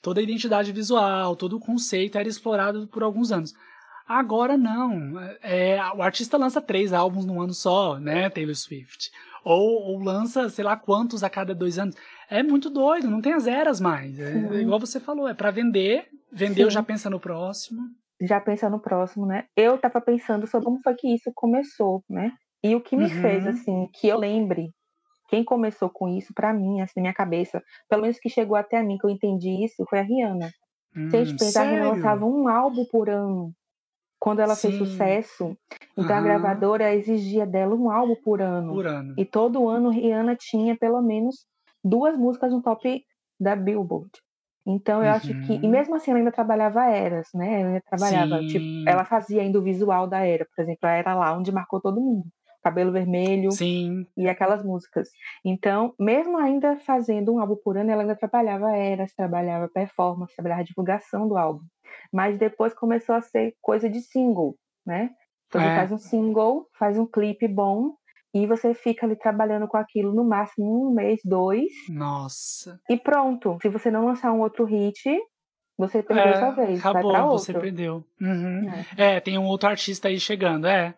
Toda 0.00 0.20
a 0.20 0.22
identidade 0.22 0.72
visual, 0.72 1.36
todo 1.36 1.56
o 1.56 1.60
conceito 1.60 2.16
era 2.16 2.28
explorado 2.28 2.88
por 2.88 3.02
alguns 3.02 3.30
anos. 3.30 3.52
Agora 4.06 4.56
não. 4.56 5.18
É, 5.42 5.78
o 5.94 6.02
artista 6.02 6.36
lança 6.36 6.60
três 6.60 6.92
álbuns 6.92 7.24
num 7.26 7.40
ano 7.40 7.52
só, 7.52 7.98
né, 7.98 8.30
Taylor 8.30 8.54
Swift. 8.54 9.10
Ou, 9.44 9.82
ou 9.92 9.98
lança, 9.98 10.48
sei 10.48 10.64
lá 10.64 10.76
quantos 10.76 11.22
a 11.22 11.30
cada 11.30 11.54
dois 11.54 11.78
anos. 11.78 11.94
É 12.28 12.42
muito 12.42 12.68
doido, 12.70 13.08
não 13.10 13.20
tem 13.20 13.32
as 13.32 13.46
eras 13.46 13.80
mais. 13.80 14.18
É, 14.18 14.60
igual 14.60 14.78
você 14.80 14.98
falou, 15.00 15.28
é 15.28 15.34
pra 15.34 15.50
vender. 15.50 16.08
Vendeu, 16.32 16.68
Sim. 16.68 16.70
já 16.70 16.82
pensa 16.82 17.08
no 17.10 17.20
próximo. 17.20 17.82
Já 18.20 18.40
pensa 18.40 18.70
no 18.70 18.80
próximo, 18.80 19.26
né? 19.26 19.44
Eu 19.56 19.78
tava 19.78 20.00
pensando 20.00 20.46
sobre 20.46 20.64
como 20.64 20.80
foi 20.82 20.94
que 20.94 21.14
isso 21.14 21.30
começou, 21.34 22.02
né? 22.08 22.32
E 22.64 22.74
o 22.74 22.80
que 22.80 22.96
me 22.96 23.04
Uhum. 23.04 23.10
fez, 23.10 23.46
assim, 23.46 23.88
que 23.92 24.08
eu 24.08 24.18
lembre 24.18 24.70
quem 25.28 25.44
começou 25.44 25.90
com 25.90 26.08
isso, 26.08 26.32
pra 26.34 26.52
mim, 26.54 26.80
assim, 26.80 26.94
na 26.96 27.02
minha 27.02 27.14
cabeça, 27.14 27.62
pelo 27.88 28.02
menos 28.02 28.18
que 28.18 28.28
chegou 28.30 28.56
até 28.56 28.78
a 28.78 28.82
mim, 28.84 28.98
que 28.98 29.06
eu 29.06 29.10
entendi 29.10 29.64
isso, 29.64 29.84
foi 29.90 30.00
a 30.00 30.02
Rihanna. 30.02 30.50
Se 31.10 31.16
a 31.16 31.20
gente 31.20 31.34
Hum, 31.34 31.38
pensar, 31.38 31.62
a 31.62 31.64
Rihanna 31.64 31.86
lançava 31.90 32.24
um 32.26 32.48
álbum 32.48 32.84
por 32.90 33.10
ano. 33.10 33.52
Quando 34.18 34.40
ela 34.40 34.56
fez 34.56 34.74
Sim. 34.74 34.84
sucesso, 34.86 35.56
então 35.96 36.16
a 36.16 36.20
gravadora 36.20 36.94
exigia 36.94 37.46
dela 37.46 37.74
um 37.74 37.90
álbum 37.90 38.16
por 38.24 38.40
ano. 38.42 38.72
Por 38.74 38.86
ano. 38.86 39.14
E 39.16 39.24
todo 39.24 39.68
ano 39.68 39.90
Rihanna 39.90 40.36
tinha 40.36 40.76
pelo 40.76 41.00
menos 41.02 41.46
duas 41.84 42.16
músicas 42.16 42.52
no 42.52 42.62
top 42.62 43.04
da 43.38 43.54
Billboard. 43.54 44.10
Então 44.66 45.02
eu 45.02 45.10
acho 45.12 45.34
que. 45.42 45.60
E 45.62 45.66
Uhum. 45.66 45.70
mesmo 45.70 45.94
assim 45.94 46.10
ela 46.10 46.18
ainda 46.18 46.32
trabalhava 46.32 46.84
eras, 46.86 47.28
né? 47.34 47.60
Ela 47.60 47.68
ainda 47.68 47.82
trabalhava. 47.88 48.38
Sim. 48.40 48.46
Tipo, 48.46 48.66
ela 48.86 49.04
fazia 49.04 49.42
ainda 49.42 49.58
o 49.58 49.62
visual 49.62 50.08
da 50.08 50.20
era. 50.26 50.46
Por 50.54 50.62
exemplo, 50.62 50.88
a 50.88 50.92
era 50.92 51.14
lá 51.14 51.36
onde 51.36 51.52
marcou 51.52 51.80
todo 51.80 52.00
mundo. 52.00 52.26
Cabelo 52.66 52.90
vermelho 52.90 53.52
Sim, 53.52 54.04
e 54.16 54.28
aquelas 54.28 54.64
músicas. 54.64 55.08
Então, 55.44 55.94
mesmo 56.00 56.36
ainda 56.36 56.76
fazendo 56.80 57.32
um 57.32 57.38
álbum 57.38 57.54
por 57.62 57.78
ano, 57.78 57.92
ela 57.92 58.02
ainda 58.02 58.16
trabalhava 58.16 58.76
eras, 58.76 59.14
trabalhava 59.14 59.68
performance, 59.68 60.34
trabalhava 60.34 60.64
divulgação 60.64 61.28
do 61.28 61.36
álbum. 61.36 61.62
Mas 62.12 62.36
depois 62.36 62.74
começou 62.74 63.14
a 63.14 63.22
ser 63.22 63.54
coisa 63.62 63.88
de 63.88 64.00
single, 64.00 64.56
né? 64.84 65.10
Então 65.46 65.60
você 65.60 65.68
É. 65.68 65.74
faz 65.76 65.92
um 65.92 65.98
single, 65.98 66.66
faz 66.76 66.98
um 66.98 67.06
clipe 67.06 67.46
bom 67.46 67.92
e 68.34 68.48
você 68.48 68.74
fica 68.74 69.06
ali 69.06 69.14
trabalhando 69.14 69.68
com 69.68 69.76
aquilo 69.76 70.12
no 70.12 70.24
máximo 70.24 70.88
um 70.88 70.92
mês, 70.92 71.20
dois 71.24 71.70
nossa. 71.88 72.80
e 72.90 72.96
pronto. 72.96 73.58
Se 73.62 73.68
você 73.68 73.92
não 73.92 74.06
lançar 74.06 74.32
um 74.32 74.40
outro 74.40 74.64
hit, 74.64 75.00
você 75.78 76.02
perdeu 76.02 76.32
É, 76.32 76.36
sua 76.36 76.50
vez, 76.50 76.84
acabou, 76.84 77.38
você 77.38 77.52
perdeu. 77.52 78.04
Uhum. 78.20 78.68
É. 78.98 79.16
É, 79.16 79.20
tem 79.20 79.38
um 79.38 79.44
outro 79.44 79.68
artista 79.68 80.08
aí 80.08 80.18
chegando, 80.18 80.66
é. 80.66 80.96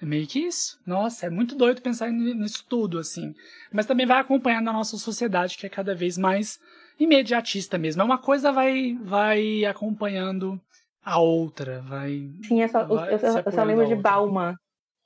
É 0.00 0.04
meio 0.04 0.26
que 0.26 0.40
isso. 0.40 0.78
Nossa, 0.86 1.26
é 1.26 1.30
muito 1.30 1.54
doido 1.54 1.80
pensar 1.80 2.10
ni- 2.10 2.34
nisso 2.34 2.64
tudo, 2.68 2.98
assim. 2.98 3.34
Mas 3.72 3.86
também 3.86 4.04
vai 4.06 4.20
acompanhando 4.20 4.68
a 4.68 4.72
nossa 4.72 4.96
sociedade, 4.98 5.56
que 5.56 5.64
é 5.66 5.70
cada 5.70 5.94
vez 5.94 6.18
mais 6.18 6.58
imediatista 7.00 7.78
mesmo. 7.78 8.02
É 8.02 8.04
uma 8.04 8.18
coisa 8.18 8.52
vai, 8.52 8.94
vai 9.02 9.64
acompanhando 9.64 10.60
a 11.02 11.18
outra, 11.18 11.80
vai. 11.82 12.28
Sim, 12.46 12.60
eu 12.62 12.68
só, 12.68 12.80
eu- 12.82 12.88
vai 12.88 13.14
eu, 13.14 13.18
se 13.18 13.26
eu 13.26 13.52
só 13.52 13.64
lembro 13.64 13.86
de. 13.86 13.94
Bauman. 13.94 14.54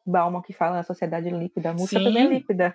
Bauman 0.06 0.42
que 0.42 0.52
fala 0.52 0.76
na 0.76 0.82
sociedade 0.82 1.30
líquida. 1.30 1.70
A 1.70 1.72
música 1.74 1.98
Sim. 1.98 2.04
também 2.04 2.24
é 2.24 2.28
líquida. 2.28 2.74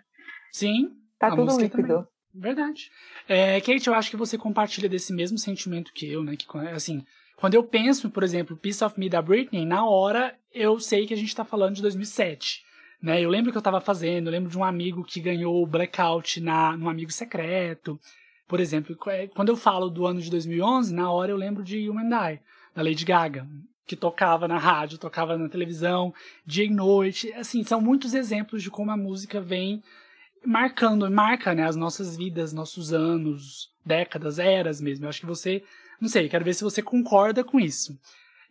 Sim, 0.51 0.91
Tá 1.19 1.35
tudo 1.35 1.57
líquido. 1.59 1.87
também. 1.87 2.05
Verdade. 2.33 2.91
É, 3.29 3.59
Kate, 3.61 3.87
eu 3.87 3.93
acho 3.93 4.09
que 4.09 4.17
você 4.17 4.37
compartilha 4.37 4.87
desse 4.89 5.13
mesmo 5.13 5.37
sentimento 5.37 5.91
que 5.93 6.05
eu, 6.11 6.23
né? 6.23 6.35
Que, 6.35 6.45
assim, 6.73 7.05
quando 7.35 7.55
eu 7.55 7.63
penso, 7.63 8.09
por 8.09 8.23
exemplo, 8.23 8.55
Piece 8.55 8.83
of 8.83 8.99
Me 8.99 9.09
da 9.09 9.21
Britney, 9.21 9.65
na 9.65 9.85
hora 9.85 10.35
eu 10.53 10.79
sei 10.79 11.05
que 11.05 11.13
a 11.13 11.17
gente 11.17 11.35
tá 11.35 11.43
falando 11.43 11.75
de 11.75 11.81
2007. 11.81 12.63
Né? 13.01 13.21
Eu 13.21 13.29
lembro 13.29 13.51
que 13.51 13.57
eu 13.57 13.61
tava 13.61 13.81
fazendo, 13.81 14.27
eu 14.27 14.31
lembro 14.31 14.49
de 14.49 14.57
um 14.57 14.63
amigo 14.63 15.03
que 15.03 15.19
ganhou 15.19 15.61
o 15.61 15.67
Blackout 15.67 16.39
na, 16.39 16.75
num 16.77 16.89
amigo 16.89 17.11
secreto. 17.11 17.99
Por 18.47 18.59
exemplo, 18.59 18.97
é, 19.07 19.27
quando 19.27 19.49
eu 19.49 19.57
falo 19.57 19.89
do 19.89 20.05
ano 20.05 20.21
de 20.21 20.29
2011, 20.29 20.93
na 20.93 21.11
hora 21.11 21.31
eu 21.31 21.37
lembro 21.37 21.63
de 21.63 21.77
You 21.77 21.97
and 21.97 22.09
da 22.09 22.81
Lady 22.81 23.05
Gaga, 23.05 23.47
que 23.85 23.95
tocava 23.95 24.47
na 24.47 24.57
rádio, 24.57 24.97
tocava 24.97 25.37
na 25.37 25.49
televisão, 25.49 26.13
dia 26.45 26.65
e 26.65 26.69
noite. 26.69 27.31
Assim, 27.33 27.63
são 27.63 27.81
muitos 27.81 28.13
exemplos 28.13 28.63
de 28.63 28.71
como 28.71 28.91
a 28.91 28.97
música 28.97 29.41
vem 29.41 29.83
marcando, 30.45 31.09
marca, 31.09 31.53
né, 31.53 31.63
as 31.67 31.75
nossas 31.75 32.15
vidas, 32.15 32.53
nossos 32.53 32.93
anos, 32.93 33.69
décadas, 33.85 34.39
eras 34.39 34.79
mesmo. 34.79 35.05
Eu 35.05 35.09
acho 35.09 35.19
que 35.19 35.25
você, 35.25 35.63
não 35.99 36.09
sei, 36.09 36.29
quero 36.29 36.45
ver 36.45 36.53
se 36.53 36.63
você 36.63 36.81
concorda 36.81 37.43
com 37.43 37.59
isso. 37.59 37.97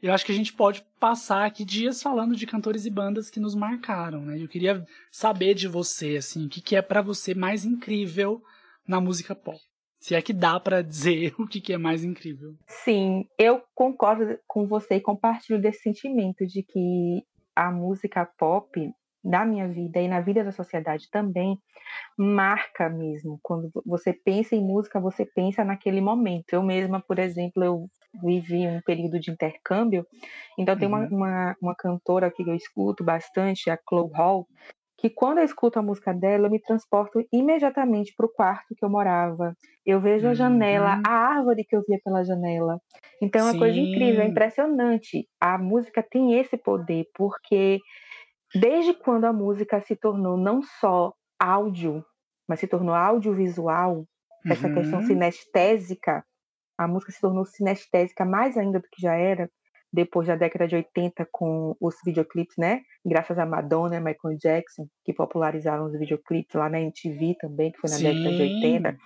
Eu 0.03 0.13
acho 0.13 0.27
que 0.27 0.33
a 0.33 0.35
gente 0.35 0.53
pode 0.53 0.85
passar 1.01 1.47
aqui 1.47 1.65
dias 1.65 2.03
falando 2.03 2.37
de 2.37 2.47
cantores 2.47 2.85
e 2.85 2.91
bandas 2.91 3.31
que 3.31 3.41
nos 3.41 3.55
marcaram, 3.55 4.21
né? 4.21 4.43
Eu 4.43 4.49
queria 4.49 4.85
saber 5.11 5.55
de 5.55 5.67
você, 5.67 6.17
assim, 6.17 6.45
o 6.45 6.49
que, 6.49 6.61
que 6.61 6.77
é 6.77 6.83
para 6.83 7.01
você 7.01 7.35
mais 7.35 7.65
incrível 7.65 8.43
na 8.87 9.01
música 9.01 9.35
pop. 9.35 9.59
Se 9.99 10.15
é 10.15 10.21
que 10.21 10.35
dá 10.35 10.61
para 10.61 10.83
dizer 10.83 11.35
o 11.41 11.47
que, 11.47 11.61
que 11.61 11.73
é 11.73 11.79
mais 11.79 12.05
incrível. 12.05 12.55
Sim, 12.67 13.27
eu 13.39 13.63
concordo 13.75 14.39
com 14.47 14.67
você 14.67 14.97
e 14.97 15.01
compartilho 15.01 15.59
desse 15.59 15.81
sentimento 15.81 16.47
de 16.47 16.63
que 16.63 17.25
a 17.57 17.71
música 17.71 18.27
pop 18.27 18.93
na 19.25 19.45
minha 19.45 19.67
vida 19.67 20.01
e 20.01 20.07
na 20.07 20.21
vida 20.21 20.45
da 20.45 20.53
sociedade 20.53 21.09
também 21.11 21.59
marca 22.17 22.89
mesmo. 22.89 23.39
Quando 23.43 23.71
você 23.85 24.13
pensa 24.13 24.55
em 24.55 24.63
música, 24.63 25.01
você 25.01 25.25
pensa 25.25 25.65
naquele 25.65 26.01
momento. 26.01 26.53
Eu 26.53 26.63
mesma, 26.63 27.01
por 27.01 27.19
exemplo, 27.19 27.65
eu 27.65 27.89
vivi 28.23 28.67
um 28.67 28.81
período 28.83 29.19
de 29.19 29.31
intercâmbio, 29.31 30.07
então 30.59 30.75
uhum. 30.75 30.79
tem 30.79 30.89
uma, 30.89 31.01
uhum. 31.01 31.17
uma, 31.17 31.57
uma, 31.61 31.75
cantora 31.75 32.31
que 32.31 32.43
eu 32.43 32.55
escuto 32.55 33.03
bastante, 33.03 33.71
a 33.71 33.79
Chloe 33.89 34.11
Hall, 34.15 34.47
que 34.97 35.11
quando 35.11 35.39
eu 35.39 35.45
escuto 35.45 35.79
a 35.79 35.83
música 35.83 36.15
dela, 36.15 36.47
eu 36.47 36.51
me 36.51 36.61
transporto 36.61 37.25
imediatamente 37.33 38.15
para 38.17 38.27
o 38.27 38.33
quarto 38.33 38.75
que 38.77 38.85
eu 38.85 38.89
morava. 38.89 39.55
Eu 39.85 40.01
vejo 40.01 40.29
a 40.29 40.35
janela, 40.35 40.97
uhum. 40.97 41.03
a 41.07 41.11
árvore 41.11 41.65
que 41.65 41.77
eu 41.77 41.83
via 41.87 41.99
pela 42.03 42.25
janela. 42.25 42.79
Então 43.21 43.41
é 43.43 43.53
uma 43.53 43.59
coisa 43.59 43.79
incrível, 43.79 44.23
é 44.23 44.27
impressionante. 44.27 45.29
A 45.41 45.59
música 45.59 46.03
tem 46.03 46.39
esse 46.39 46.57
poder, 46.57 47.07
porque 47.15 47.81
Desde 48.55 48.95
quando 48.95 49.25
a 49.25 49.33
música 49.33 49.81
se 49.81 49.97
tornou 49.97 50.37
não 50.37 50.63
só 50.63 51.13
áudio, 51.41 52.05
mas 52.49 52.61
se 52.61 52.67
tornou 52.67 52.95
audiovisual, 52.95 53.97
uhum. 53.97 54.07
essa 54.53 54.73
questão 54.73 55.01
uhum. 55.01 55.07
sinestésica, 55.07 56.25
a 56.79 56.89
música 56.89 57.13
se 57.13 57.21
tornou 57.21 57.45
sinestésica 57.45 58.25
mais 58.25 58.57
ainda 58.57 58.79
do 58.79 58.89
que 58.91 59.01
já 59.01 59.15
era 59.15 59.49
depois 59.93 60.27
da 60.27 60.35
década 60.35 60.67
de 60.67 60.75
80 60.75 61.29
com 61.31 61.77
os 61.81 61.95
videoclipes, 62.05 62.57
né? 62.59 62.81
Graças 63.07 63.39
a 63.39 63.47
Madonna 63.47 63.97
e 63.97 64.01
Michael 64.01 64.37
Jackson, 64.39 64.89
que 65.05 65.13
popularizaram 65.13 65.85
os 65.85 65.97
videoclipes 65.97 66.53
lá 66.55 66.69
na 66.69 66.81
MTV 66.81 67.37
também, 67.39 67.71
que 67.71 67.79
foi 67.79 67.91
na 67.91 67.97
Sim. 67.97 68.03
década 68.03 68.37
de 68.37 68.43
80. 68.43 68.89
Uhum. 68.89 68.97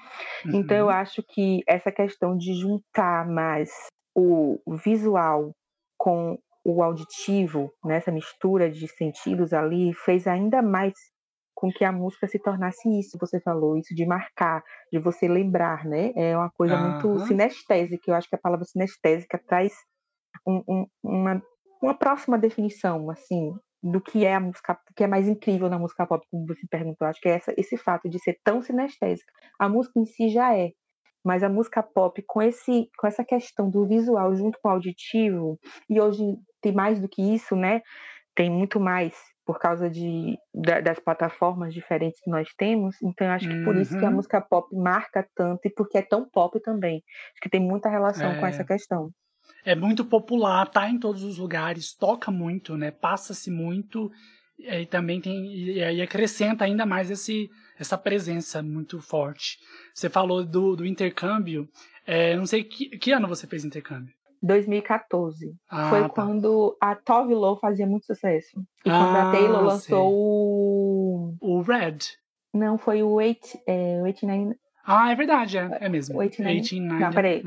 Então 0.54 0.76
eu 0.76 0.86
uhum. 0.86 0.90
acho 0.90 1.22
que 1.28 1.60
essa 1.66 1.92
questão 1.92 2.36
de 2.36 2.54
juntar 2.54 3.28
mais 3.28 3.70
o 4.16 4.58
visual 4.82 5.52
com 5.98 6.38
o 6.70 6.82
auditivo, 6.82 7.72
nessa 7.82 8.10
né, 8.10 8.16
mistura 8.16 8.70
de 8.70 8.86
sentidos 8.88 9.54
ali, 9.54 9.94
fez 9.94 10.26
ainda 10.26 10.60
mais 10.60 10.92
com 11.54 11.72
que 11.72 11.84
a 11.84 11.90
música 11.90 12.28
se 12.28 12.38
tornasse 12.38 12.88
isso, 13.00 13.18
você 13.18 13.40
falou, 13.40 13.76
isso 13.76 13.94
de 13.94 14.06
marcar, 14.06 14.62
de 14.92 14.98
você 14.98 15.26
lembrar, 15.26 15.84
né? 15.84 16.12
É 16.14 16.36
uma 16.36 16.50
coisa 16.50 16.76
uhum. 16.76 16.92
muito 16.92 17.26
sinestésica, 17.26 18.10
eu 18.10 18.14
acho 18.14 18.28
que 18.28 18.36
a 18.36 18.40
palavra 18.40 18.64
sinestésica 18.64 19.40
traz 19.44 19.72
um, 20.46 20.62
um, 20.68 20.86
uma, 21.02 21.42
uma 21.82 21.94
próxima 21.94 22.38
definição, 22.38 23.10
assim, 23.10 23.52
do 23.82 24.00
que 24.00 24.24
é 24.24 24.34
a 24.34 24.40
música, 24.40 24.74
do 24.74 24.94
que 24.94 25.02
é 25.02 25.06
mais 25.06 25.26
incrível 25.26 25.68
na 25.68 25.78
música 25.78 26.06
pop, 26.06 26.24
como 26.30 26.46
você 26.46 26.66
perguntou. 26.70 27.08
Acho 27.08 27.20
que 27.20 27.28
é 27.28 27.36
essa, 27.36 27.52
esse 27.56 27.76
fato 27.76 28.08
de 28.08 28.20
ser 28.20 28.38
tão 28.44 28.62
sinestésica. 28.62 29.32
A 29.58 29.68
música 29.68 29.98
em 29.98 30.04
si 30.04 30.28
já 30.28 30.56
é, 30.56 30.70
mas 31.24 31.42
a 31.42 31.48
música 31.48 31.82
pop 31.82 32.22
com 32.26 32.40
esse 32.40 32.88
com 32.96 33.06
essa 33.06 33.24
questão 33.24 33.68
do 33.68 33.86
visual 33.86 34.34
junto 34.34 34.58
com 34.62 34.68
o 34.68 34.72
auditivo 34.72 35.58
e 35.88 36.00
hoje 36.00 36.22
tem 36.60 36.72
mais 36.72 37.00
do 37.00 37.08
que 37.08 37.22
isso, 37.22 37.56
né? 37.56 37.80
Tem 38.34 38.50
muito 38.50 38.78
mais 38.78 39.14
por 39.48 39.58
causa 39.58 39.88
de, 39.88 40.36
das 40.54 40.98
plataformas 40.98 41.72
diferentes 41.72 42.20
que 42.20 42.30
nós 42.30 42.48
temos. 42.58 42.96
Então, 43.02 43.28
acho 43.28 43.48
que 43.48 43.54
uhum. 43.54 43.64
por 43.64 43.76
isso 43.76 43.98
que 43.98 44.04
a 44.04 44.08
uhum. 44.08 44.16
música 44.16 44.42
pop 44.42 44.68
marca 44.76 45.26
tanto 45.34 45.60
e 45.64 45.70
porque 45.70 45.96
é 45.96 46.02
tão 46.02 46.28
pop 46.28 46.60
também. 46.60 47.02
Acho 47.32 47.40
que 47.40 47.48
tem 47.48 47.60
muita 47.60 47.88
relação 47.88 48.32
é. 48.32 48.38
com 48.38 48.46
essa 48.46 48.62
questão. 48.62 49.10
É 49.64 49.74
muito 49.74 50.04
popular, 50.04 50.68
tá 50.68 50.88
em 50.90 50.98
todos 50.98 51.22
os 51.22 51.38
lugares, 51.38 51.94
toca 51.96 52.30
muito, 52.30 52.76
né? 52.76 52.90
Passa-se 52.90 53.50
muito 53.50 54.10
e 54.58 54.84
também 54.86 55.20
tem 55.20 55.46
e 55.46 55.82
aí 55.82 56.02
acrescenta 56.02 56.64
ainda 56.64 56.84
mais 56.84 57.10
esse 57.10 57.48
essa 57.78 57.96
presença 57.96 58.62
muito 58.62 59.00
forte. 59.00 59.56
Você 59.94 60.10
falou 60.10 60.44
do, 60.44 60.76
do 60.76 60.84
intercâmbio. 60.84 61.68
É, 62.04 62.36
não 62.36 62.44
sei 62.44 62.64
que, 62.64 62.98
que 62.98 63.12
ano 63.12 63.28
você 63.28 63.46
fez 63.46 63.64
intercâmbio. 63.64 64.12
2014. 64.42 65.54
Ah, 65.68 65.90
Foi 65.90 66.02
tá. 66.02 66.08
quando 66.08 66.76
a 66.80 66.94
Tove 66.94 67.34
Lo 67.34 67.56
fazia 67.56 67.86
muito 67.86 68.06
sucesso. 68.06 68.60
E 68.84 68.90
ah, 68.90 68.98
quando 68.98 69.16
a 69.16 69.28
ah, 69.28 69.32
Taylor 69.32 69.64
lançou 69.64 70.12
o. 70.12 71.34
O 71.40 71.60
Red. 71.62 71.98
Não, 72.52 72.78
foi 72.78 73.02
o 73.02 73.10
8, 73.10 73.60
é, 73.66 74.00
89. 74.02 74.56
Ah, 74.84 75.12
é 75.12 75.14
verdade, 75.14 75.58
é, 75.58 75.68
é 75.80 75.88
mesmo. 75.88 76.18
89. 76.18 77.04
Não, 77.04 77.12
peraí. 77.12 77.42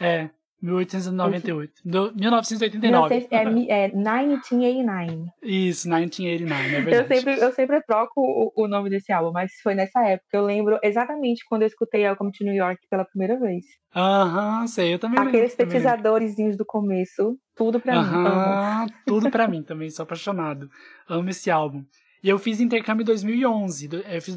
É. 0.00 0.30
1898. 0.62 1.72
Do, 1.84 2.12
1989. 2.14 3.26
é, 3.30 3.84
é 3.84 3.88
1989. 3.88 5.30
Isso, 5.42 5.88
1989, 5.88 6.76
é 6.76 6.80
verdade. 6.80 6.96
Eu 6.96 7.06
sempre, 7.16 7.44
eu 7.44 7.52
sempre 7.52 7.82
troco 7.82 8.20
o, 8.20 8.52
o, 8.54 8.68
nome 8.68 8.90
desse 8.90 9.12
álbum, 9.12 9.32
mas 9.32 9.52
foi 9.62 9.74
nessa 9.74 10.00
época. 10.04 10.36
Eu 10.36 10.44
lembro 10.44 10.78
exatamente 10.82 11.44
quando 11.48 11.62
eu 11.62 11.68
escutei 11.68 12.04
Welcome 12.04 12.32
to 12.32 12.44
New 12.44 12.54
York 12.54 12.80
pela 12.90 13.04
primeira 13.04 13.38
vez. 13.38 13.64
Aham, 13.94 14.66
sei, 14.66 14.94
eu 14.94 14.98
também 14.98 15.18
Aqueles 15.18 15.54
petizadores 15.54 16.36
do 16.56 16.64
começo, 16.64 17.36
tudo 17.56 17.80
pra 17.80 18.02
mim. 18.02 18.92
tudo 19.06 19.30
pra 19.30 19.48
mim 19.48 19.62
também, 19.64 19.90
sou 19.90 20.02
apaixonado. 20.02 20.68
Amo 21.08 21.30
esse 21.30 21.50
álbum. 21.50 21.84
E 22.22 22.28
eu 22.28 22.38
fiz 22.38 22.60
intercâmbio 22.60 23.02
em 23.02 23.06
2011. 23.06 23.88
Eu 24.06 24.22
fiz 24.22 24.36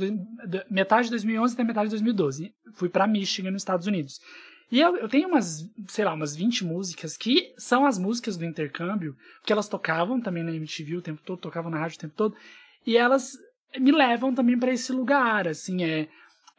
metade 0.70 1.06
de 1.06 1.12
2011 1.12 1.54
até 1.54 1.64
metade 1.64 1.88
de 1.88 1.92
2012. 1.92 2.54
Fui 2.76 2.88
para 2.88 3.06
Michigan, 3.06 3.52
nos 3.52 3.62
Estados 3.62 3.88
Unidos. 3.88 4.20
E 4.74 4.80
eu, 4.80 4.98
eu, 4.98 5.08
tenho 5.08 5.28
umas, 5.28 5.70
sei 5.88 6.04
lá, 6.04 6.16
umas 6.16 6.36
20 6.36 6.66
músicas 6.66 7.16
que 7.16 7.54
são 7.56 7.86
as 7.86 8.00
músicas 8.00 8.38
do 8.38 8.44
intercâmbio, 8.44 9.16
que 9.46 9.54
elas 9.54 9.70
tocavam 9.70 10.20
também 10.20 10.44
na 10.44 10.52
MTV 10.52 10.96
o 10.96 11.02
tempo 11.02 11.22
todo, 11.24 11.38
tocavam 11.38 11.70
na 11.70 11.78
rádio 11.78 11.98
o 11.98 12.00
tempo 12.00 12.16
todo, 12.18 12.36
e 12.84 12.98
elas 12.98 13.34
me 13.78 13.92
levam 13.92 14.34
também 14.34 14.58
para 14.58 14.72
esse 14.72 14.92
lugar, 14.92 15.48
assim, 15.48 15.84
é, 15.84 16.08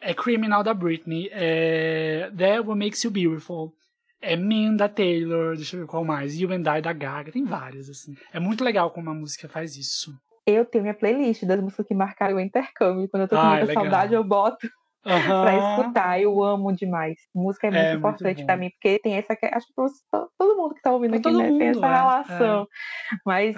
é 0.00 0.14
Criminal 0.14 0.62
da 0.62 0.72
Britney, 0.72 1.28
é 1.32 2.30
That 2.38 2.60
What 2.60 2.78
Makes 2.78 3.02
You 3.02 3.10
Beautiful, 3.10 3.74
é 4.22 4.36
Mean 4.36 4.76
da 4.76 4.88
Taylor, 4.88 5.56
deixa 5.56 5.74
eu 5.74 5.80
ver 5.80 5.86
qual 5.88 6.04
mais, 6.04 6.38
You 6.38 6.52
and 6.52 6.60
I 6.60 6.80
da 6.80 6.92
Gaga, 6.92 7.32
tem 7.32 7.44
várias, 7.44 7.90
assim. 7.90 8.14
É 8.32 8.38
muito 8.38 8.62
legal 8.62 8.92
como 8.92 9.10
a 9.10 9.14
música 9.14 9.48
faz 9.48 9.76
isso. 9.76 10.14
Eu 10.46 10.64
tenho 10.64 10.84
minha 10.84 10.94
playlist 10.94 11.42
das 11.42 11.60
músicas 11.60 11.88
que 11.88 11.94
marcaram 11.94 12.36
o 12.36 12.40
intercâmbio, 12.40 13.08
quando 13.08 13.22
eu 13.24 13.28
tô 13.28 13.34
com 13.34 13.42
ah, 13.42 13.48
muita 13.56 13.66
legal. 13.66 13.82
saudade 13.82 14.14
eu 14.14 14.22
boto 14.22 14.68
uhum. 15.04 15.42
para 15.42 15.56
escutar. 15.56 16.20
Eu 16.20 16.42
amo 16.42 16.72
demais. 16.72 17.16
Música 17.34 17.68
é 17.68 17.70
muito 17.70 17.84
é, 17.84 17.92
importante 17.94 18.44
para 18.44 18.56
mim, 18.56 18.70
porque 18.70 18.98
tem 18.98 19.16
essa. 19.16 19.36
Acho 19.52 19.66
que 19.66 19.74
todo 20.38 20.56
mundo 20.56 20.74
que 20.74 20.82
tá 20.82 20.92
ouvindo 20.92 21.16
aqui, 21.16 21.30
né, 21.30 21.48
mundo, 21.48 21.58
tem 21.58 21.68
essa 21.68 21.86
é, 21.86 21.94
relação. 21.94 22.62
É. 22.62 23.16
Mas 23.24 23.56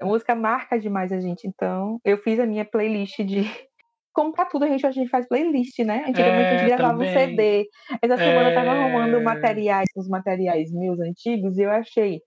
a 0.00 0.04
música 0.04 0.34
marca 0.34 0.78
demais 0.78 1.12
a 1.12 1.20
gente. 1.20 1.46
Então, 1.46 2.00
eu 2.04 2.18
fiz 2.18 2.38
a 2.38 2.46
minha 2.46 2.64
playlist 2.64 3.18
de. 3.20 3.42
Como 4.14 4.30
pra 4.30 4.44
tudo, 4.44 4.66
a 4.66 4.68
gente, 4.68 4.86
a 4.86 4.90
gente 4.90 5.08
faz 5.08 5.26
playlist, 5.26 5.78
né? 5.78 6.04
Antigamente 6.06 6.48
a 6.48 6.58
gente 6.58 6.64
é, 6.64 6.76
gravava 6.76 6.98
também. 6.98 7.10
um 7.10 7.14
CD. 7.14 7.68
Essa 8.02 8.18
semana 8.18 8.50
eu 8.50 8.54
tava 8.54 8.70
arrumando 8.72 9.24
materiais, 9.24 9.88
os 9.96 10.06
materiais 10.06 10.70
meus 10.70 11.00
antigos, 11.00 11.56
e 11.56 11.62
eu 11.62 11.70
achei. 11.70 12.20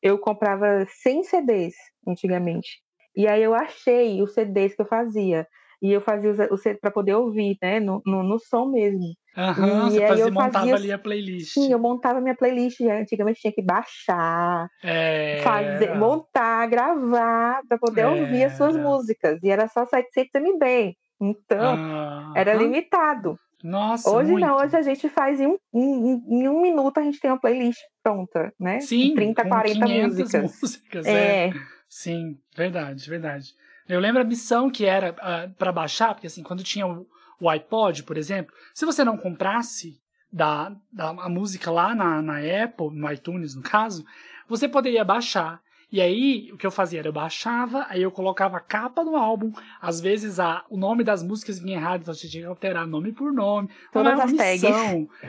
Eu 0.00 0.16
comprava 0.16 0.86
100 0.86 1.24
CDs 1.24 1.74
antigamente. 2.06 2.80
E 3.16 3.26
aí 3.26 3.42
eu 3.42 3.52
achei 3.52 4.22
os 4.22 4.32
CDs 4.32 4.76
que 4.76 4.82
eu 4.82 4.86
fazia. 4.86 5.44
E 5.84 5.92
eu 5.92 6.00
fazia 6.00 6.30
o 6.50 6.56
CD 6.56 6.78
para 6.80 6.90
poder 6.90 7.14
ouvir, 7.14 7.58
né? 7.60 7.78
No, 7.78 8.00
no, 8.06 8.22
no 8.22 8.38
som 8.38 8.70
mesmo. 8.70 9.14
Aham, 9.36 9.88
e 9.88 9.90
você 9.90 10.06
fazia, 10.06 10.24
eu 10.24 10.32
montava 10.32 10.52
fazia, 10.52 10.74
ali 10.76 10.92
a 10.92 10.98
playlist. 10.98 11.52
Sim, 11.52 11.70
eu 11.70 11.78
montava 11.78 12.22
minha 12.22 12.34
playlist. 12.34 12.80
Antigamente 12.80 13.42
tinha 13.42 13.52
que 13.52 13.60
baixar, 13.60 14.66
é... 14.82 15.42
fazer, 15.42 15.94
montar, 15.94 16.66
gravar 16.68 17.60
para 17.68 17.76
poder 17.76 18.00
é... 18.00 18.08
ouvir 18.08 18.44
as 18.44 18.56
suas 18.56 18.74
músicas. 18.74 19.38
E 19.42 19.50
era 19.50 19.68
só 19.68 19.84
700 19.84 20.40
MB. 20.40 20.96
Então, 21.20 21.74
ah, 21.76 22.32
era 22.34 22.54
limitado. 22.54 23.38
Nossa, 23.62 24.10
hoje 24.10 24.30
muito. 24.30 24.46
não, 24.46 24.56
hoje 24.56 24.74
a 24.76 24.82
gente 24.82 25.06
faz 25.10 25.38
em 25.38 25.48
um, 25.48 25.58
em, 25.74 26.22
em, 26.28 26.48
um 26.48 26.62
minuto 26.62 26.96
a 26.96 27.02
gente 27.02 27.20
tem 27.20 27.30
uma 27.30 27.40
playlist 27.40 27.80
pronta, 28.02 28.54
né? 28.58 28.80
Sim, 28.80 29.14
30, 29.14 29.44
40 29.46 29.86
músicas. 29.86 30.32
músicas 30.62 31.06
é. 31.06 31.48
é. 31.48 31.52
Sim, 31.90 32.38
verdade, 32.56 33.06
verdade. 33.06 33.54
Eu 33.88 34.00
lembro 34.00 34.22
a 34.22 34.24
missão 34.24 34.70
que 34.70 34.84
era 34.84 35.12
uh, 35.12 35.16
ah, 35.20 35.50
para 35.58 35.72
baixar, 35.72 36.14
porque 36.14 36.26
assim, 36.26 36.42
quando 36.42 36.62
tinha 36.62 36.86
o, 36.86 37.06
o, 37.38 37.48
iPod, 37.48 38.02
por 38.04 38.16
exemplo, 38.16 38.54
se 38.72 38.86
você 38.86 39.04
não 39.04 39.16
comprasse 39.16 40.00
da, 40.32 40.74
da, 40.90 41.10
a 41.10 41.28
música 41.28 41.70
lá 41.70 41.94
na, 41.94 42.22
na 42.22 42.38
Apple, 42.38 42.90
no 42.92 43.12
iTunes 43.12 43.54
no 43.54 43.62
caso, 43.62 44.04
você 44.48 44.68
poderia 44.68 45.04
baixar. 45.04 45.60
E 45.90 46.00
aí, 46.00 46.50
o 46.52 46.56
que 46.56 46.66
eu 46.66 46.70
fazia 46.70 46.98
era 46.98 47.08
eu 47.08 47.12
baixava, 47.12 47.86
aí 47.88 48.02
eu 48.02 48.10
colocava 48.10 48.56
a 48.56 48.60
capa 48.60 49.04
do 49.04 49.16
álbum, 49.16 49.52
às 49.80 50.00
vezes 50.00 50.40
a, 50.40 50.64
o 50.68 50.76
nome 50.76 51.04
das 51.04 51.22
músicas 51.22 51.58
vinha 51.58 51.76
errado, 51.76 52.02
então 52.02 52.14
você 52.14 52.28
tinha 52.28 52.42
que 52.42 52.48
alterar 52.48 52.86
nome 52.86 53.12
por 53.12 53.32
nome. 53.32 53.68
Todas 53.92 54.18
as 54.18 54.32
tags. 54.32 54.62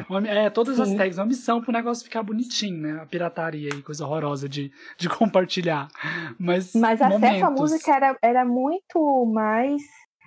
Uma, 0.09 0.27
é, 0.27 0.50
todas 0.50 0.75
Sim. 0.77 0.81
as 0.81 0.93
tags, 0.93 1.17
uma 1.17 1.25
missão 1.25 1.62
pro 1.62 1.71
negócio 1.71 2.03
ficar 2.03 2.24
bonitinho, 2.24 2.81
né? 2.81 3.00
A 3.01 3.05
pirataria 3.05 3.69
aí, 3.74 3.81
coisa 3.81 4.05
horrorosa 4.05 4.50
de, 4.50 4.71
de 4.97 5.07
compartilhar. 5.09 5.88
Mas, 6.39 6.74
Mas 6.74 7.01
acesso 7.01 7.45
à 7.45 7.51
música 7.51 7.95
era, 7.95 8.17
era 8.21 8.45
muito 8.45 9.25
mais 9.25 9.81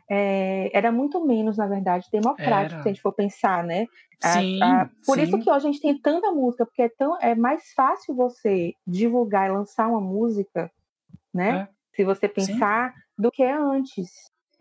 é, 0.09 0.71
era 0.77 0.91
muito 0.91 1.25
menos, 1.25 1.57
na 1.57 1.67
verdade, 1.67 2.09
democrático, 2.11 2.75
Era. 2.75 2.83
se 2.83 2.89
a 2.89 2.93
gente 2.93 3.03
for 3.03 3.13
pensar, 3.13 3.63
né? 3.65 3.87
A- 4.23 4.41
Sim, 4.41 4.63
a- 4.63 4.91
por 5.07 5.17
sim. 5.19 5.25
isso 5.25 5.39
que 5.39 5.51
hoje 5.51 5.69
a 5.69 5.71
gente 5.71 5.81
tem 5.81 5.97
tanta 5.99 6.31
música, 6.33 6.65
porque 6.67 6.83
é, 6.83 6.89
tão, 6.89 7.17
é 7.21 7.35
mais 7.35 7.73
fácil 7.75 8.15
você 8.15 8.73
divulgar 8.87 9.49
e 9.49 9.53
lançar 9.53 9.87
uma 9.89 10.01
música, 10.01 10.71
né? 11.33 11.69
Se 11.95 12.05
você 12.05 12.29
pensar, 12.29 12.95
do 13.17 13.31
que 13.31 13.43
antes. 13.45 14.11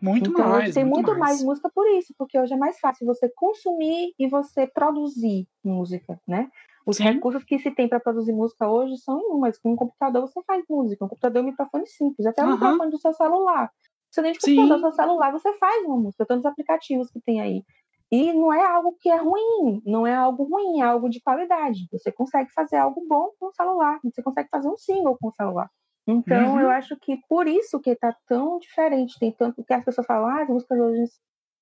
Muito 0.01 0.31
então, 0.31 0.47
mais. 0.47 0.65
hoje 0.65 0.73
tem 0.73 0.85
muito, 0.85 1.07
mais. 1.11 1.19
mais 1.19 1.43
música 1.43 1.71
por 1.73 1.87
isso, 1.91 2.13
porque 2.17 2.39
hoje 2.39 2.53
é 2.53 2.57
mais 2.57 2.79
fácil 2.79 3.05
você 3.05 3.29
consumir 3.35 4.13
e 4.19 4.27
você 4.27 4.67
produzir 4.67 5.47
música, 5.63 6.19
né? 6.27 6.49
Os 6.85 6.97
Sim. 6.97 7.03
recursos 7.03 7.43
que 7.43 7.57
se 7.59 7.71
tem 7.71 7.87
para 7.89 7.99
produzir 7.99 8.31
música 8.31 8.69
hoje 8.69 8.97
são 8.97 9.19
inúmeros. 9.19 9.57
Com 9.57 9.71
um 9.73 9.75
computador 9.75 10.21
você 10.21 10.41
faz 10.43 10.63
música, 10.69 11.03
um 11.03 11.07
computador 11.07 11.39
é 11.39 11.41
um 11.43 11.49
microfone 11.49 11.87
simples, 11.87 12.25
até 12.27 12.43
o 12.43 12.45
Aham. 12.45 12.53
microfone 12.53 12.91
do 12.91 12.97
seu 12.99 13.13
celular. 13.13 13.71
Você 14.17 14.21
nem 14.21 14.33
de 14.33 14.39
Sim. 14.39 14.55
computador, 14.55 14.77
do 14.77 14.81
seu 14.81 14.91
celular, 14.93 15.31
você 15.31 15.53
faz 15.57 15.85
uma 15.85 15.97
música, 15.97 16.25
tantos 16.25 16.45
aplicativos 16.45 17.09
que 17.11 17.21
tem 17.21 17.41
aí. 17.41 17.63
E 18.11 18.31
não 18.33 18.53
é 18.53 18.65
algo 18.65 18.95
que 18.99 19.09
é 19.09 19.17
ruim, 19.17 19.81
não 19.85 20.07
é 20.07 20.15
algo 20.15 20.43
ruim, 20.43 20.79
é 20.81 20.83
algo 20.83 21.09
de 21.09 21.21
qualidade. 21.21 21.87
Você 21.91 22.11
consegue 22.11 22.49
fazer 22.53 22.77
algo 22.77 23.05
bom 23.07 23.31
com 23.39 23.47
o 23.47 23.53
celular, 23.53 23.99
você 24.03 24.23
consegue 24.23 24.49
fazer 24.49 24.69
um 24.69 24.77
single 24.77 25.17
com 25.19 25.27
o 25.27 25.33
celular. 25.33 25.69
Então, 26.07 26.55
Uhum. 26.55 26.61
eu 26.61 26.69
acho 26.69 26.95
que 26.97 27.17
por 27.27 27.47
isso 27.47 27.79
que 27.81 27.95
tá 27.95 28.15
tão 28.27 28.57
diferente. 28.59 29.19
Tem 29.19 29.31
tanto 29.31 29.63
que 29.63 29.73
as 29.73 29.83
pessoas 29.83 30.07
falam, 30.07 30.29
ah, 30.29 30.41
as 30.43 30.47
músicas 30.49 30.79
hoje, 30.79 31.03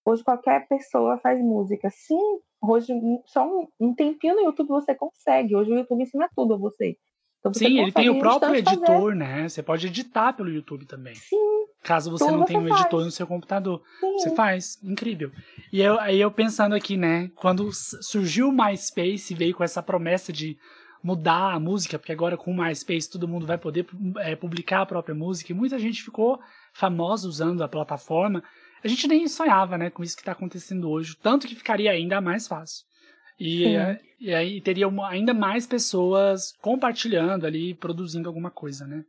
hoje 0.05 0.23
qualquer 0.23 0.67
pessoa 0.67 1.17
faz 1.17 1.41
música. 1.41 1.89
Sim, 1.89 2.39
hoje 2.61 2.93
um- 2.93 3.21
só 3.25 3.45
um, 3.47 3.67
um 3.79 3.93
tempinho 3.95 4.35
no 4.35 4.41
YouTube 4.41 4.67
você 4.69 4.93
consegue. 4.95 5.55
Hoje 5.55 5.71
o 5.71 5.77
YouTube 5.79 6.03
ensina 6.03 6.29
tudo 6.35 6.53
a 6.53 6.57
você. 6.57 6.95
Então, 7.49 7.53
Sim, 7.53 7.79
ele 7.79 7.91
tem 7.91 8.09
o 8.09 8.17
próprio 8.17 8.55
instante 8.55 8.79
fazer. 8.79 8.91
editor, 8.91 9.15
né? 9.15 9.47
Você 9.47 9.61
pode 9.61 9.85
editar 9.87 10.33
pelo 10.33 10.49
YouTube 10.49 10.85
também. 10.85 11.13
Sim, 11.13 11.65
Caso 11.83 12.09
você 12.09 12.25
Tudo 12.25 12.39
não 12.39 12.45
tenha 12.45 12.59
um 12.59 12.67
faz. 12.67 12.81
editor 12.81 13.05
no 13.05 13.11
seu 13.11 13.27
computador. 13.27 13.83
sim. 13.99 14.13
Você 14.13 14.35
faz, 14.35 14.83
incrível. 14.83 15.31
E 15.71 15.79
eu, 15.79 15.99
aí 15.99 16.19
eu 16.19 16.31
pensando 16.31 16.73
aqui, 16.73 16.97
né? 16.97 17.29
Quando 17.35 17.69
surgiu 18.01 18.49
o 18.49 18.51
MySpace, 18.51 19.35
veio 19.35 19.53
com 19.53 19.63
essa 19.63 19.83
promessa 19.83 20.33
de 20.33 20.57
mudar 21.03 21.53
a 21.53 21.59
música, 21.59 21.99
porque 21.99 22.11
agora 22.11 22.35
com 22.35 22.49
o 22.51 22.57
MySpace 22.57 23.07
todo 23.11 23.27
mundo 23.27 23.45
vai 23.45 23.59
poder 23.59 23.85
é, 24.17 24.35
publicar 24.35 24.81
a 24.81 24.85
própria 24.87 25.13
música, 25.13 25.51
e 25.51 25.55
muita 25.55 25.77
gente 25.77 26.01
ficou 26.01 26.39
famosa 26.73 27.27
usando 27.27 27.63
a 27.63 27.67
plataforma. 27.67 28.43
A 28.83 28.87
gente 28.87 29.07
nem 29.07 29.27
sonhava, 29.27 29.77
né, 29.77 29.91
com 29.91 30.01
isso 30.01 30.15
que 30.15 30.23
está 30.23 30.31
acontecendo 30.31 30.89
hoje, 30.89 31.15
tanto 31.21 31.45
que 31.45 31.53
ficaria 31.53 31.91
ainda 31.91 32.19
mais 32.19 32.47
fácil. 32.47 32.83
E, 33.39 33.65
é, 33.75 33.99
e 34.19 34.33
aí 34.33 34.61
teria 34.61 34.87
uma- 34.87 35.09
ainda 35.09 35.33
mais 35.33 35.67
pessoas 35.67 36.53
compartilhando 36.61 37.45
ali, 37.45 37.73
produzindo 37.73 38.27
alguma 38.29 38.49
coisa, 38.51 38.85
né? 38.87 39.03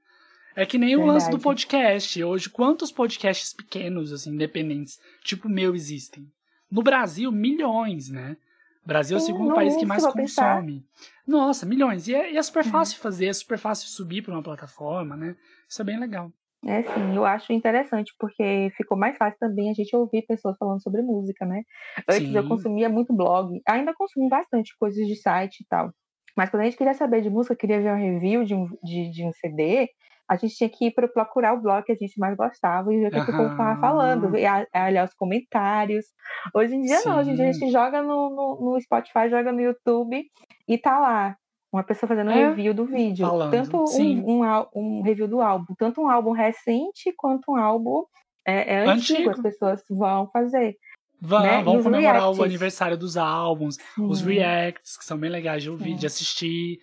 É 0.55 0.65
que 0.65 0.79
nem 0.79 0.97
o 0.97 1.05
lance 1.05 1.27
do 1.27 1.37
Verdade. 1.37 1.43
podcast. 1.43 2.25
Hoje, 2.25 2.49
quantos 2.49 2.91
podcasts 2.91 3.53
pequenos, 3.53 4.13
assim, 4.13 4.31
independentes, 4.31 4.99
tipo 5.23 5.49
o 5.49 5.51
meu, 5.51 5.75
existem? 5.75 6.27
No 6.71 6.83
Brasil, 6.83 7.31
milhões, 7.31 8.09
né? 8.09 8.37
O 8.85 8.89
Brasil 8.89 9.19
é 9.19 9.21
o 9.21 9.23
segundo 9.23 9.55
país 9.55 9.77
que 9.77 9.85
mais 9.85 10.03
pensar. 10.13 10.55
consome. 10.57 10.85
Nossa, 11.27 11.67
milhões. 11.67 12.09
E 12.09 12.15
é, 12.15 12.33
e 12.33 12.37
é 12.37 12.43
super 12.43 12.65
Uhum. 12.65 12.71
fácil 12.71 12.99
fazer, 12.99 13.27
é 13.27 13.33
super 13.33 13.59
fácil 13.59 13.89
subir 13.89 14.23
para 14.23 14.33
uma 14.33 14.43
plataforma, 14.43 15.15
né? 15.17 15.37
Isso 15.69 15.83
é 15.83 15.85
bem 15.85 16.01
legal. 16.01 16.33
É 16.65 16.83
sim, 16.83 17.15
eu 17.15 17.25
acho 17.25 17.53
interessante, 17.53 18.13
porque 18.19 18.71
ficou 18.77 18.97
mais 18.99 19.17
fácil 19.17 19.39
também 19.39 19.71
a 19.71 19.75
gente 19.75 19.95
ouvir 19.95 20.23
pessoas 20.27 20.57
falando 20.59 20.83
sobre 20.83 21.03
música, 21.03 21.45
né? 21.47 21.63
Antes 22.09 22.35
eu 22.35 22.43
Sim. 22.43 22.49
consumia 22.49 22.89
muito 22.89 23.15
blog, 23.15 23.61
ainda 23.69 23.95
consumo 23.95 24.29
bastante 24.29 24.75
coisas 24.79 25.07
de 25.07 25.15
site 25.17 25.61
e 25.61 25.67
tal. 25.69 25.91
Mas 26.37 26.51
quando 26.51 26.63
a 26.63 26.65
gente 26.65 26.77
queria 26.77 26.95
saber 26.95 27.21
de 27.23 27.31
música, 27.31 27.55
queria 27.55 27.81
ver 27.81 27.93
um 27.93 27.97
review 27.97 28.45
de 28.45 28.55
um, 28.55 28.67
de, 28.83 29.11
de 29.11 29.25
um 29.25 29.33
CD, 29.33 29.89
a 30.29 30.37
gente 30.37 30.57
tinha 30.57 30.69
que 30.69 30.87
ir 30.87 30.91
para 30.91 31.07
procurar 31.07 31.55
o 31.55 31.61
blog 31.63 31.85
que 31.85 31.93
a 31.93 31.97
gente 31.97 32.19
mais 32.19 32.37
gostava 32.37 32.93
e 32.93 32.99
ver 32.99 33.09
o 33.09 33.11
que, 33.13 33.23
que 33.25 33.31
o 33.31 33.37
povo 33.37 33.51
estava 33.51 33.79
falando, 33.79 34.37
e 34.37 34.45
a- 34.45 34.67
a 34.75 34.87
olhar 34.87 35.05
os 35.05 35.15
comentários. 35.15 36.05
Hoje 36.53 36.75
em 36.75 36.81
dia 36.83 37.01
não, 37.05 37.19
hoje 37.19 37.31
em 37.31 37.35
dia 37.35 37.49
a 37.49 37.53
Sim. 37.53 37.61
gente 37.61 37.71
joga 37.73 38.03
no, 38.03 38.29
no, 38.31 38.73
no 38.73 38.81
Spotify, 38.81 39.31
joga 39.31 39.53
no 39.53 39.61
YouTube 39.61 40.21
e 40.67 40.79
tá 40.79 40.99
lá. 40.99 41.37
Uma 41.77 41.85
pessoa 41.85 42.09
fazendo 42.09 42.31
É, 42.31 42.49
review 42.49 42.73
do 42.73 42.87
vídeo. 42.87 43.27
falando, 43.27 43.51
Tanto 43.51 43.85
um, 44.01 44.43
um, 44.43 44.67
um 44.75 45.03
review 45.03 45.29
do 45.29 45.41
álbum, 45.43 45.75
tanto 45.79 46.01
um 46.01 46.09
álbum 46.09 46.31
recente 46.33 47.13
quanto 47.17 47.53
um 47.53 47.57
álbum 47.57 48.03
é, 48.47 48.77
é 48.77 48.87
antigo, 48.87 49.19
Antigo. 49.19 49.31
as 49.33 49.41
pessoas 49.41 49.83
vão 49.91 50.29
fazer. 50.31 50.77
Vão, 51.21 51.43
Né? 51.43 51.63
Vão 51.63 51.83
comemorar 51.83 52.23
o 52.23 52.33
reacts? 52.33 52.45
aniversário 52.45 52.97
dos 52.97 53.17
álbuns, 53.17 53.77
os 53.99 54.23
reacts, 54.23 54.97
que 54.97 55.05
são 55.05 55.19
bem 55.19 55.29
legais 55.31 55.63
de 55.63 55.71
ouvir, 55.71 55.91
Sim. 55.91 55.97
de 55.97 56.07
assistir. 56.07 56.79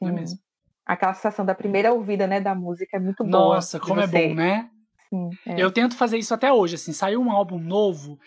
Não 0.00 0.10
é 0.10 0.12
mesmo? 0.12 0.38
Aquela 0.86 1.14
sensação 1.14 1.44
da 1.44 1.54
primeira 1.54 1.92
ouvida, 1.92 2.26
né, 2.26 2.40
da 2.40 2.54
música 2.54 2.96
é 2.96 3.00
muito 3.00 3.24
boa. 3.24 3.54
Nossa, 3.56 3.80
como 3.80 4.00
é 4.00 4.06
bom, 4.06 4.34
né? 4.34 4.70
Sim, 5.10 5.30
é. 5.46 5.60
Eu 5.60 5.70
tento 5.72 5.96
fazer 5.96 6.18
isso 6.18 6.32
até 6.32 6.52
hoje, 6.52 6.76
assim, 6.76 6.92
saiu 6.92 7.20
um 7.20 7.30
álbum 7.32 7.58
novo 7.58 8.18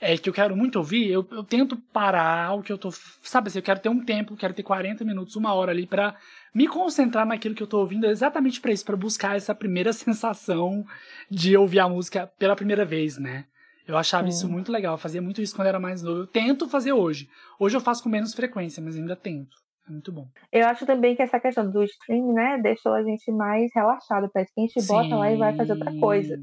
é, 0.00 0.16
que 0.16 0.28
eu 0.28 0.32
quero 0.32 0.56
muito 0.56 0.76
ouvir, 0.76 1.10
eu, 1.10 1.26
eu 1.30 1.44
tento 1.44 1.76
parar 1.76 2.54
o 2.54 2.62
que 2.62 2.72
eu 2.72 2.78
tô, 2.78 2.90
sabe 2.90 3.48
assim, 3.48 3.58
eu 3.58 3.62
quero 3.62 3.80
ter 3.80 3.88
um 3.88 4.02
tempo, 4.02 4.36
quero 4.36 4.54
ter 4.54 4.62
40 4.62 5.04
minutos, 5.04 5.36
uma 5.36 5.52
hora 5.52 5.72
ali 5.72 5.86
pra 5.86 6.16
me 6.54 6.66
concentrar 6.66 7.26
naquilo 7.26 7.54
que 7.54 7.62
eu 7.62 7.66
tô 7.66 7.78
ouvindo, 7.78 8.06
exatamente 8.06 8.60
pra 8.60 8.72
isso, 8.72 8.84
pra 8.84 8.96
buscar 8.96 9.36
essa 9.36 9.54
primeira 9.54 9.92
sensação 9.94 10.84
de 11.30 11.56
ouvir 11.56 11.80
a 11.80 11.88
música 11.88 12.26
pela 12.38 12.56
primeira 12.56 12.84
vez, 12.84 13.18
né? 13.18 13.44
Eu 13.86 13.96
achava 13.96 14.24
Sim. 14.24 14.30
isso 14.30 14.48
muito 14.48 14.70
legal, 14.70 14.94
eu 14.94 14.98
fazia 14.98 15.20
muito 15.20 15.42
isso 15.42 15.54
quando 15.54 15.68
era 15.68 15.80
mais 15.80 16.02
novo. 16.02 16.20
Eu 16.20 16.26
tento 16.26 16.68
fazer 16.68 16.92
hoje. 16.92 17.28
Hoje 17.58 17.76
eu 17.76 17.80
faço 17.80 18.02
com 18.02 18.08
menos 18.08 18.32
frequência, 18.32 18.82
mas 18.82 18.96
ainda 18.96 19.16
tento. 19.16 19.56
É 19.88 19.90
muito 19.90 20.12
bom. 20.12 20.28
Eu 20.52 20.66
acho 20.68 20.86
também 20.86 21.16
que 21.16 21.22
essa 21.22 21.40
questão 21.40 21.68
do 21.68 21.82
stream, 21.82 22.32
né, 22.32 22.58
deixou 22.62 22.92
a 22.92 23.02
gente 23.02 23.30
mais 23.32 23.68
relaxado. 23.74 24.30
Parece 24.32 24.54
que 24.54 24.60
a 24.60 24.64
gente 24.64 24.86
bota 24.86 25.16
lá 25.16 25.32
e 25.32 25.36
vai 25.36 25.56
fazer 25.56 25.72
outra 25.72 25.92
coisa. 25.98 26.38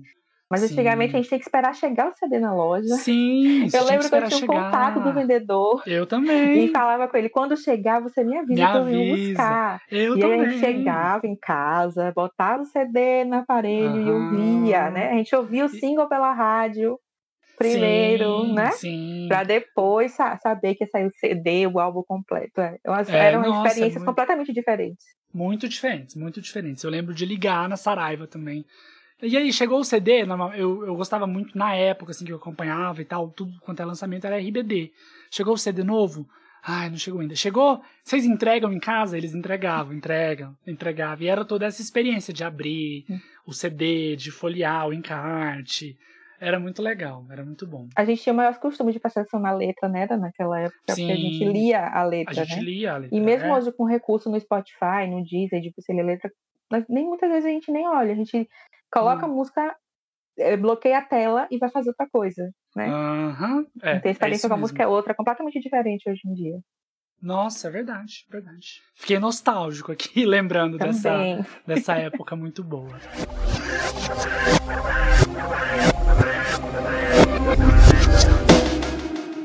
Mas 0.50 0.62
Sim. 0.62 0.68
antigamente 0.74 1.14
a 1.14 1.18
gente 1.20 1.30
tem 1.30 1.40
que 1.40 1.44
esperar 1.46 1.76
chegar 1.76 2.08
o 2.10 2.16
CD 2.16 2.40
na 2.40 2.54
loja. 2.56 2.96
Sim, 2.96 3.68
Eu 3.74 3.84
lembro 3.84 3.86
que 3.86 3.94
eu 3.94 4.00
esperar 4.00 4.28
tinha 4.30 4.38
um 4.38 4.40
chegar. 4.40 4.66
contato 4.72 5.00
do 5.02 5.14
vendedor 5.14 5.84
Eu 5.86 6.04
e 6.04 6.08
também. 6.08 6.68
falava 6.70 7.08
com 7.10 7.18
ele, 7.18 7.28
quando 7.28 7.58
chegar, 7.58 8.00
você 8.02 8.24
me 8.24 8.38
avisa 8.38 8.52
Me 8.54 8.72
que 8.72 8.78
eu 8.78 8.82
avisa. 8.82 9.34
buscar. 9.34 9.82
Eu 9.92 10.18
e 10.18 10.24
aí 10.24 10.30
também. 10.30 10.42
a 10.42 10.50
gente 10.50 10.60
chegava 10.60 11.28
em 11.28 11.36
casa, 11.36 12.14
botava 12.16 12.62
o 12.62 12.66
CD 12.66 13.26
no 13.26 13.36
aparelho 13.36 14.02
e 14.02 14.10
Aham. 14.10 14.14
ouvia, 14.62 14.90
né? 14.90 15.10
A 15.12 15.14
gente 15.18 15.36
ouvia 15.36 15.66
o 15.66 15.70
single 15.70 16.08
pela 16.08 16.32
rádio 16.34 16.98
primeiro, 17.58 18.46
sim, 18.46 18.54
né? 18.54 18.72
Sim. 18.72 19.26
Pra 19.28 19.44
depois 19.44 20.12
sa- 20.14 20.38
saber 20.38 20.76
que 20.76 20.84
ia 20.84 20.90
sair 20.90 21.08
o 21.08 21.12
CD, 21.20 21.68
o 21.68 21.80
álbum 21.80 22.04
completo. 22.08 22.62
É, 22.62 22.78
É, 23.10 23.18
eram 23.18 23.42
nossa, 23.42 23.68
experiências 23.68 23.96
muito- 23.96 24.06
completamente 24.06 24.54
diferentes. 24.54 25.06
Muito 25.34 25.68
diferentes, 25.68 26.16
muito 26.16 26.40
diferentes. 26.40 26.84
Eu 26.84 26.90
lembro 26.90 27.14
de 27.14 27.26
ligar 27.26 27.68
na 27.68 27.76
Saraiva 27.76 28.28
também. 28.28 28.64
E 29.22 29.36
aí, 29.36 29.52
chegou 29.52 29.80
o 29.80 29.84
CD, 29.84 30.22
eu, 30.56 30.86
eu 30.86 30.96
gostava 30.96 31.26
muito 31.26 31.58
na 31.58 31.74
época, 31.74 32.12
assim, 32.12 32.24
que 32.26 32.32
eu 32.32 32.38
acompanhava 32.38 33.02
e 33.02 33.06
tal, 33.06 33.30
tudo 33.30 33.52
quanto 33.62 33.82
é 33.82 33.86
lançamento 33.86 34.26
era 34.28 34.38
RBD. 34.40 34.92
Chegou 35.32 35.54
o 35.56 35.58
CD 35.58 35.84
novo? 35.84 36.28
Ai, 36.64 36.90
não 36.90 36.98
chegou 36.98 37.22
ainda. 37.22 37.34
Chegou? 37.36 37.82
Vocês 38.04 38.26
entregam 38.26 38.72
em 38.74 38.80
casa? 38.80 39.18
Eles 39.18 39.34
entregavam, 39.34 39.94
entregam, 39.94 40.56
entregavam. 40.68 41.24
E 41.26 41.30
era 41.30 41.44
toda 41.46 41.66
essa 41.66 41.82
experiência 41.82 42.34
de 42.34 42.44
abrir 42.44 43.06
Hum. 43.10 43.20
o 43.46 43.54
CD, 43.54 44.16
de 44.16 44.30
folhear 44.32 44.88
o 44.88 44.94
encarte. 44.94 45.98
Era 46.40 46.60
muito 46.60 46.84
legal, 46.84 47.26
era 47.32 47.44
muito 47.44 47.66
bom. 47.66 47.88
A 47.96 48.06
gente 48.06 48.22
tinha 48.22 48.34
o 48.34 48.36
maior 48.36 48.56
costume 48.60 48.92
de 48.94 49.00
prestar 49.00 49.22
atenção 49.22 49.40
na 49.40 49.52
letra, 49.52 49.90
né? 49.90 50.06
Naquela 50.06 50.60
época, 50.60 50.78
porque 50.86 51.02
a 51.02 51.16
gente 51.16 51.40
Sim. 51.40 51.52
lia 51.52 51.80
a 51.80 52.02
A 52.02 52.04
letra, 52.04 52.34
gente 52.46 52.58
né? 52.58 52.62
lia 52.62 52.94
a 52.94 52.98
letra. 52.98 53.18
E 53.18 53.20
mesmo 53.20 53.48
é. 53.48 53.54
hoje 53.56 53.72
com 53.72 53.86
recurso 53.86 54.30
no 54.30 54.40
Spotify, 54.40 55.08
no 55.10 55.24
Deezer, 55.26 55.60
de 55.62 55.74
você 55.76 55.92
ler 55.94 56.04
letra, 56.04 56.32
nós- 56.70 56.86
nem 56.88 57.06
muitas 57.06 57.28
vezes 57.30 57.46
a 57.46 57.50
gente 57.50 57.72
nem 57.72 57.88
olha. 57.88 58.12
A 58.12 58.16
gente 58.16 58.48
coloca 58.92 59.26
a 59.26 59.30
Hum. 59.30 59.34
música, 59.36 59.76
eh, 60.38 60.58
bloqueia 60.58 61.00
a 61.00 61.02
tela 61.06 61.48
e 61.52 61.58
vai 61.58 61.70
fazer 61.70 61.90
outra 61.90 62.08
coisa, 62.12 62.52
né? 62.76 62.88
Aham, 62.90 63.66
é, 63.82 63.94
Não 63.96 64.02
tem 64.02 64.10
é 64.10 64.12
experiência 64.12 64.38
isso 64.38 64.48
com 64.48 64.54
a 64.54 64.58
música 64.58 64.84
é 64.84 64.88
outra, 64.88 65.14
completamente 65.16 65.60
diferente 65.60 66.10
hoje 66.10 66.22
em 66.26 66.34
dia. 66.34 66.60
Nossa, 67.22 67.68
é 67.68 67.72
verdade, 67.72 68.26
verdade. 68.30 68.82
Fiquei 68.96 69.18
nostálgico 69.20 69.92
aqui, 69.92 70.24
lembrando 70.26 70.78
dessa, 70.78 71.24
dessa 71.66 71.96
época 71.96 72.36
muito 72.36 72.64
boa. 72.64 72.96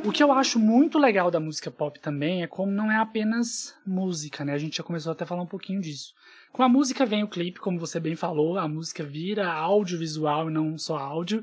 O 0.05 0.11
que 0.13 0.23
eu 0.23 0.33
acho 0.33 0.59
muito 0.59 0.99
legal 0.99 1.31
da 1.31 1.41
música 1.41 1.71
pop 1.71 1.99
também 2.01 2.43
é 2.43 2.47
como 2.47 2.71
não 2.71 2.91
é 2.91 2.97
apenas 2.97 3.75
música, 3.87 4.45
né? 4.45 4.53
A 4.53 4.59
gente 4.59 4.77
já 4.77 4.83
começou 4.83 5.13
até 5.13 5.25
a 5.25 5.27
falar 5.27 5.43
um 5.43 5.47
pouquinho 5.47 5.81
disso. 5.81 6.13
Com 6.53 6.63
a 6.63 6.69
música 6.69 7.07
vem 7.07 7.25
o 7.25 7.29
clipe, 7.29 7.59
como 7.59 7.79
você 7.79 7.99
bem 7.99 8.15
falou, 8.15 8.59
a 8.59 8.69
música 8.69 9.03
vira 9.03 9.51
audiovisual 9.51 10.51
e 10.51 10.53
não 10.53 10.77
só 10.77 10.99
áudio. 10.99 11.43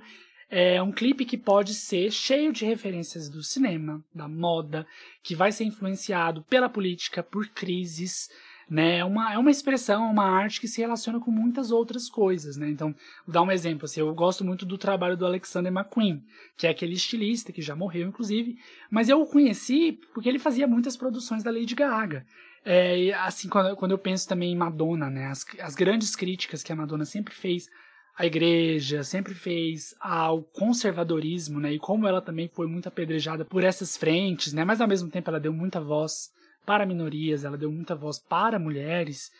É 0.52 0.82
um 0.84 0.92
clipe 0.92 1.26
que 1.26 1.36
pode 1.36 1.74
ser 1.74 2.12
cheio 2.12 2.54
de 2.54 2.64
referências 2.64 3.28
do 3.28 3.42
cinema, 3.42 4.04
da 4.14 4.28
moda, 4.28 4.86
que 5.24 5.34
vai 5.34 5.52
ser 5.52 5.64
influenciado 5.64 6.44
pela 6.44 6.70
política, 6.70 7.24
por 7.24 7.48
crises, 7.48 8.30
né? 8.70 9.00
É 9.00 9.06
uma, 9.06 9.34
é 9.34 9.38
uma 9.40 9.50
expressão, 9.50 10.06
é 10.06 10.12
uma 10.12 10.26
arte 10.26 10.62
que 10.62 10.68
se 10.68 10.80
relaciona 10.80 11.20
com 11.20 11.32
muitas 11.32 11.72
outras 11.72 12.08
coisas, 12.08 12.56
né? 12.56 12.70
Então, 12.70 12.94
vou 13.26 13.34
dar 13.34 13.42
um 13.42 13.52
exemplo, 13.52 13.86
assim, 13.86 14.02
eu 14.02 14.14
gosto 14.14 14.46
muito 14.46 14.64
do 14.64 14.78
trabalho 14.78 15.18
do 15.18 15.26
Alexander 15.26 15.74
McQueen, 15.74 16.24
que 16.56 16.68
é 16.68 16.70
aquele 16.70 16.94
estilista 16.94 17.52
que 17.52 17.64
já 17.64 17.76
morreu, 17.76 18.08
inclusive, 18.08 18.60
mas 18.92 19.10
eu 19.10 19.20
o 19.20 19.26
conheci 19.26 20.00
porque 20.14 20.30
ele 20.30 20.38
fazia 20.38 20.68
muitas 20.68 20.96
produções 20.96 21.44
da 21.44 21.50
Lady 21.50 21.74
Gaga. 21.74 22.28
É, 22.72 23.12
assim, 23.16 23.50
quando, 23.50 23.76
quando 23.76 23.92
eu 23.94 23.98
penso 23.98 24.28
também 24.28 24.52
em 24.52 24.56
Madonna, 24.56 25.10
né? 25.10 25.26
As, 25.26 25.44
as 25.60 25.74
grandes 25.74 26.16
críticas 26.16 26.62
que 26.62 26.72
a 26.72 26.76
Madonna 26.76 27.04
sempre 27.04 27.34
fez 27.34 27.68
a 28.16 28.28
igreja, 28.28 29.04
sempre 29.04 29.34
fez 29.34 29.96
ao 30.00 30.44
conservadorismo, 30.44 31.60
né? 31.60 31.74
E 31.74 31.80
como 31.80 32.06
ela 32.06 32.22
também 32.22 32.48
foi 32.48 32.68
muito 32.68 32.88
apedrejada 32.88 33.44
por 33.44 33.64
essas 33.64 33.98
frentes, 33.98 34.54
né? 34.54 34.64
Mas 34.64 34.80
ao 34.80 34.88
mesmo 34.88 35.10
tempo 35.10 35.32
ela 35.32 35.40
deu 35.40 35.52
muita 35.52 35.82
voz 35.82 36.30
para 36.64 36.86
minorias, 36.86 37.44
ela 37.44 37.58
deu 37.58 37.72
muita 37.72 37.96
voz 37.96 38.20
para 38.20 38.60
mulheres, 38.60 39.32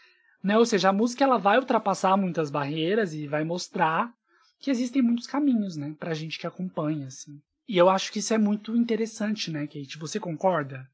né? 0.44 0.58
Ou 0.58 0.66
seja, 0.66 0.90
a 0.90 0.94
música 0.94 1.24
ela 1.24 1.38
vai 1.38 1.60
ultrapassar 1.60 2.18
muitas 2.18 2.50
barreiras 2.50 3.14
e 3.14 3.28
vai 3.28 3.44
mostrar 3.44 4.12
que 4.60 4.72
existem 4.72 5.04
muitos 5.04 5.28
caminhos, 5.28 5.78
né, 5.78 5.96
pra 6.00 6.16
gente 6.16 6.40
que 6.40 6.48
acompanha, 6.48 7.06
assim. 7.06 7.40
E 7.68 7.78
eu 7.78 7.92
acho 7.92 8.12
que 8.12 8.18
isso 8.18 8.34
é 8.34 8.40
muito 8.40 8.76
interessante, 8.76 9.52
né, 9.52 9.68
Kate? 9.68 10.00
Você 10.00 10.20
concorda? 10.20 10.90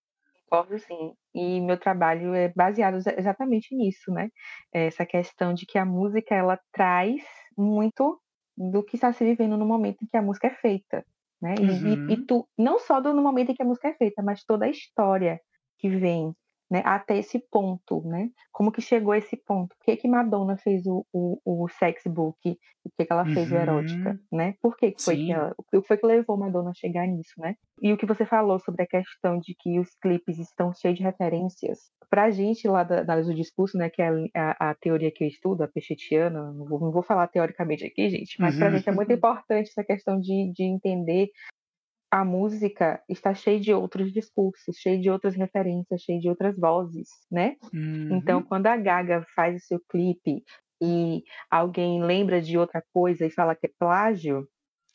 Concordo, 0.50 0.80
sim. 0.80 1.14
E 1.34 1.60
meu 1.62 1.80
trabalho 1.80 2.34
é 2.34 2.52
baseado 2.56 2.98
exatamente 3.18 3.76
nisso, 3.76 4.12
né? 4.12 4.30
Essa 4.74 5.06
questão 5.06 5.54
de 5.54 5.66
que 5.66 5.78
a 5.78 5.86
música, 5.86 6.36
ela 6.36 6.60
traz 6.72 7.24
muito 7.58 8.20
do 8.58 8.84
que 8.84 8.96
está 8.96 9.12
se 9.12 9.24
vivendo 9.24 9.58
no 9.58 9.66
momento 9.66 10.04
em 10.04 10.08
que 10.08 10.18
a 10.18 10.22
música 10.22 10.48
é 10.48 10.52
feita, 10.52 11.06
né? 11.42 11.56
Uhum. 11.60 12.10
E, 12.10 12.14
e, 12.14 12.26
tu, 12.26 12.48
não 12.58 12.80
só 12.80 13.02
do, 13.02 13.14
no 13.14 13.22
momento 13.22 13.52
em 13.52 13.56
que 13.56 13.64
a 13.64 13.66
música 13.66 13.90
é 13.90 13.94
feita, 13.94 14.22
mas 14.24 14.44
toda 14.44 14.66
a 14.66 14.70
história 14.70 15.40
que 15.78 15.90
vem 15.90 16.34
né, 16.70 16.82
até 16.84 17.18
esse 17.18 17.40
ponto, 17.52 18.02
né? 18.06 18.30
Como 18.52 18.72
que 18.72 18.82
chegou 18.82 19.12
a 19.12 19.18
esse 19.18 19.38
ponto? 19.38 19.76
Por 19.76 19.86
que, 19.86 19.98
que 19.98 20.08
Madonna 20.08 20.58
fez 20.58 20.86
o, 20.86 21.06
o, 21.14 21.40
o 21.46 21.68
sex 21.70 22.04
book? 22.06 22.38
Por 22.42 22.92
que, 22.98 23.06
que 23.06 23.14
ela 23.14 23.26
fez 23.26 23.52
uhum. 23.52 23.58
o 23.58 23.62
erótica, 23.62 24.20
né? 24.32 24.56
Por 24.62 24.76
que, 24.76 24.92
que 24.92 25.04
foi 25.04 25.16
que 25.16 25.32
ela, 25.32 25.54
o 25.58 25.64
que 25.64 25.88
foi 25.88 25.98
que 25.98 26.06
levou 26.06 26.38
Madonna 26.38 26.72
a 26.72 26.74
chegar 26.74 27.08
nisso, 27.08 27.34
né? 27.38 27.56
E 27.82 27.92
o 27.92 27.98
que 27.98 28.06
você 28.06 28.26
falou 28.26 28.60
sobre 28.60 28.84
a 28.84 28.88
questão 28.88 29.40
de 29.40 29.56
que 29.60 29.80
os 29.80 29.90
clipes 30.02 30.40
estão 30.40 30.74
cheios 30.74 30.98
de 30.98 31.04
referências. 31.04 31.80
Pra 32.10 32.30
gente 32.30 32.68
lá 32.68 32.84
da 32.84 33.00
análise 33.00 33.30
do 33.30 33.36
discurso, 33.36 33.78
né, 33.78 33.90
que 33.90 34.02
é 34.02 34.10
a, 34.36 34.70
a, 34.70 34.76
teoria 34.76 35.12
que 35.12 35.24
eu 35.24 35.28
estudo, 35.28 35.64
a 35.64 35.68
pechetiana, 35.68 36.52
não 36.54 36.66
vou, 36.66 36.80
não 36.80 36.92
vou 36.92 37.04
falar 37.04 37.28
teoricamente 37.28 37.84
aqui, 37.84 38.10
gente, 38.10 38.40
mas 38.40 38.54
uhum. 38.54 38.60
pra 38.60 38.72
gente 38.72 38.88
é 38.88 38.92
muito 38.92 39.12
importante 39.14 39.70
essa 39.70 39.84
questão 39.84 40.20
de, 40.20 40.52
de 40.54 40.64
entender 40.64 41.30
a 42.12 42.24
música 42.24 43.02
está 43.10 43.34
cheia 43.34 43.60
de 43.60 43.74
outros 43.74 44.12
discursos, 44.12 44.78
cheia 44.78 45.00
de 45.00 45.10
outras 45.10 45.36
referências, 45.36 46.02
cheia 46.02 46.20
de 46.20 46.30
outras 46.30 46.58
vozes, 46.58 47.10
né? 47.32 47.56
Uhum. 47.74 48.18
Então, 48.18 48.42
quando 48.42 48.68
a 48.68 48.78
Gaga 48.78 49.26
faz 49.36 49.64
o 49.64 49.66
seu 49.66 49.80
clipe 49.90 50.44
e 50.82 51.24
alguém 51.50 52.04
lembra 52.04 52.42
de 52.42 52.58
outra 52.58 52.84
coisa 52.94 53.26
e 53.26 53.32
fala 53.32 53.56
que 53.56 53.68
é 53.68 53.72
plágio, 53.80 54.48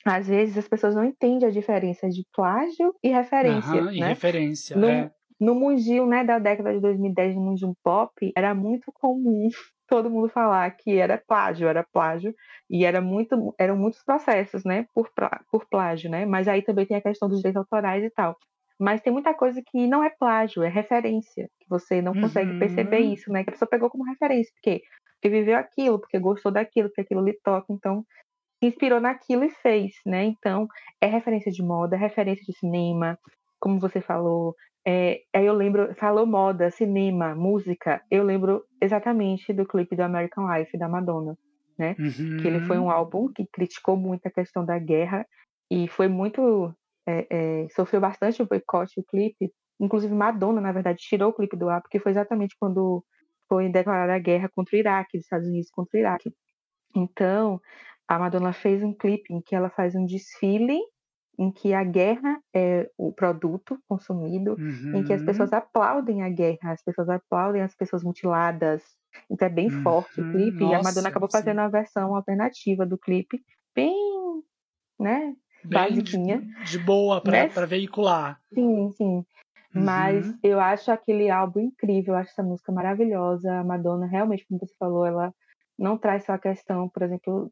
às 0.05 0.27
vezes 0.27 0.57
as 0.57 0.69
pessoas 0.69 0.95
não 0.95 1.05
entendem 1.05 1.49
a 1.49 1.53
diferença 1.53 2.09
de 2.09 2.25
plágio 2.33 2.95
e 3.03 3.09
referência, 3.11 3.83
uhum, 3.83 3.93
e 3.93 4.01
né? 4.01 4.09
referência, 4.09 4.77
no, 4.77 4.89
é. 4.89 5.11
No 5.41 5.55
mundinho, 5.55 6.07
né, 6.07 6.23
da 6.23 6.39
década 6.39 6.75
de 6.75 6.81
2010, 6.81 7.35
no 7.35 7.43
mundinho 7.43 7.75
pop, 7.83 8.13
era 8.37 8.55
muito 8.55 8.93
comum 8.93 9.49
todo 9.89 10.11
mundo 10.11 10.29
falar 10.29 10.71
que 10.73 10.99
era 10.99 11.19
plágio, 11.19 11.67
era 11.67 11.83
plágio, 11.83 12.33
e 12.69 12.85
era 12.85 13.01
muito, 13.01 13.55
eram 13.59 13.77
muitos 13.77 14.05
processos, 14.05 14.63
né, 14.65 14.87
por, 14.95 15.11
por 15.51 15.67
plágio, 15.69 16.11
né, 16.11 16.27
mas 16.27 16.47
aí 16.47 16.63
também 16.63 16.87
tem 16.87 16.97
a 16.97 17.03
questão 17.03 17.29
dos 17.29 17.39
direitos 17.39 17.61
autorais 17.61 18.05
e 18.05 18.11
tal. 18.11 18.37
Mas 18.79 19.01
tem 19.03 19.13
muita 19.13 19.35
coisa 19.35 19.61
que 19.67 19.87
não 19.87 20.05
é 20.05 20.11
plágio, 20.11 20.63
é 20.63 20.69
referência, 20.69 21.49
que 21.59 21.69
você 21.69 22.01
não 22.01 22.13
consegue 22.15 22.59
perceber 22.59 23.03
uhum. 23.03 23.13
isso, 23.13 23.33
né, 23.33 23.43
que 23.43 23.51
a 23.51 23.53
pessoa 23.53 23.69
pegou 23.69 23.91
como 23.91 24.05
referência, 24.05 24.53
porque, 24.55 24.83
porque 25.15 25.29
viveu 25.29 25.57
aquilo, 25.57 25.99
porque 25.99 26.19
gostou 26.19 26.53
daquilo, 26.53 26.89
porque 26.89 27.01
aquilo 27.01 27.25
lhe 27.25 27.39
toca, 27.43 27.73
então 27.73 28.05
se 28.59 28.69
inspirou 28.69 29.01
naquilo 29.01 29.45
e 29.45 29.51
fez, 29.51 29.93
né, 30.05 30.25
então 30.25 30.69
é 31.01 31.07
referência 31.07 31.51
de 31.51 31.63
moda, 31.63 31.97
é 31.97 31.99
referência 31.99 32.45
de 32.47 32.57
cinema, 32.59 33.19
como 33.59 33.79
você 33.79 34.01
falou, 34.01 34.55
é, 34.87 35.21
aí 35.35 35.45
eu 35.45 35.55
lembro, 35.55 35.95
falou 35.95 36.27
moda, 36.27 36.71
cinema, 36.71 37.35
música, 37.35 38.03
eu 38.11 38.25
lembro 38.25 38.65
exatamente 38.81 39.53
do 39.53 39.67
clipe 39.67 39.95
do 39.95 40.03
American 40.03 40.51
Life 40.53 40.77
da 40.79 40.89
Madonna, 40.89 41.37
né? 41.79 41.95
Uhum. 41.99 42.39
Que 42.39 42.49
ele 42.49 42.61
foi 42.61 42.79
um 42.79 42.91
álbum 42.91 43.29
que 43.33 43.47
criticou 43.53 43.97
muito 43.97 44.27
a 44.27 44.31
questão 44.31 44.65
da 44.65 44.79
guerra 44.79 45.27
e 45.71 45.87
foi 45.87 46.09
muito 46.09 46.75
é, 47.07 47.27
é, 47.31 47.69
sofreu 47.71 48.01
bastante 48.01 48.43
o 48.43 48.47
boicote 48.47 49.01
o 49.01 49.05
clipe. 49.05 49.53
Inclusive 49.79 50.15
Madonna, 50.15 50.61
na 50.61 50.73
verdade, 50.73 50.99
tirou 51.01 51.31
o 51.31 51.35
clipe 51.35 51.57
do 51.57 51.69
ar 51.69 51.83
porque 51.83 51.99
foi 51.99 52.13
exatamente 52.13 52.57
quando 52.59 53.05
foi 53.49 53.69
declarada 53.69 54.15
a 54.15 54.19
guerra 54.19 54.49
contra 54.55 54.77
o 54.77 54.79
Iraque, 54.79 55.19
os 55.19 55.25
Estados 55.25 55.47
Unidos 55.49 55.71
contra 55.71 55.99
o 55.99 56.01
Iraque. 56.01 56.33
Então, 56.95 57.61
a 58.09 58.19
Madonna 58.19 58.53
fez 58.53 58.83
um 58.83 58.93
clipe 58.95 59.33
em 59.33 59.41
que 59.41 59.55
ela 59.55 59.71
faz 59.71 59.95
um 59.95 60.05
desfile 60.05 60.79
em 61.41 61.51
que 61.51 61.73
a 61.73 61.83
guerra 61.83 62.39
é 62.55 62.91
o 62.99 63.11
produto 63.11 63.83
consumido, 63.89 64.57
uhum. 64.59 64.97
em 64.97 65.05
que 65.05 65.13
as 65.15 65.23
pessoas 65.23 65.51
uhum. 65.51 65.57
aplaudem 65.57 66.23
a 66.23 66.29
guerra, 66.29 66.73
as 66.73 66.85
pessoas 66.85 67.09
aplaudem 67.09 67.63
as 67.63 67.75
pessoas 67.75 68.05
mutiladas. 68.05 68.83
Então 69.31 69.49
é 69.49 69.51
bem 69.51 69.73
uhum. 69.73 69.83
forte 69.83 70.21
o 70.21 70.31
clipe. 70.31 70.61
Nossa, 70.61 70.73
e 70.73 70.75
a 70.75 70.83
Madonna 70.83 71.09
acabou 71.09 71.31
fazendo 71.33 71.57
sim. 71.57 71.63
uma 71.63 71.71
versão 71.71 72.15
alternativa 72.15 72.85
do 72.85 72.99
clipe, 72.99 73.43
bem, 73.75 73.97
né, 74.99 75.35
bem 75.65 75.89
basiquinha. 75.89 76.43
De, 76.43 76.73
de 76.73 76.79
boa 76.79 77.23
para 77.23 77.33
né? 77.33 77.67
veicular. 77.67 78.39
Sim, 78.53 78.91
sim. 78.93 79.25
Uhum. 79.75 79.83
Mas 79.83 80.35
eu 80.43 80.61
acho 80.61 80.93
aquele 80.93 81.31
álbum 81.31 81.61
incrível, 81.61 82.13
eu 82.13 82.21
acho 82.21 82.33
essa 82.33 82.43
música 82.43 82.71
maravilhosa. 82.71 83.51
A 83.61 83.65
Madonna, 83.65 84.05
realmente, 84.07 84.45
como 84.47 84.61
você 84.61 84.75
falou, 84.79 85.07
ela 85.07 85.33
não 85.81 85.97
traz 85.97 86.27
só 86.27 86.35
a 86.35 86.39
questão, 86.39 86.91
por 86.91 87.03
exemplo, 87.03 87.51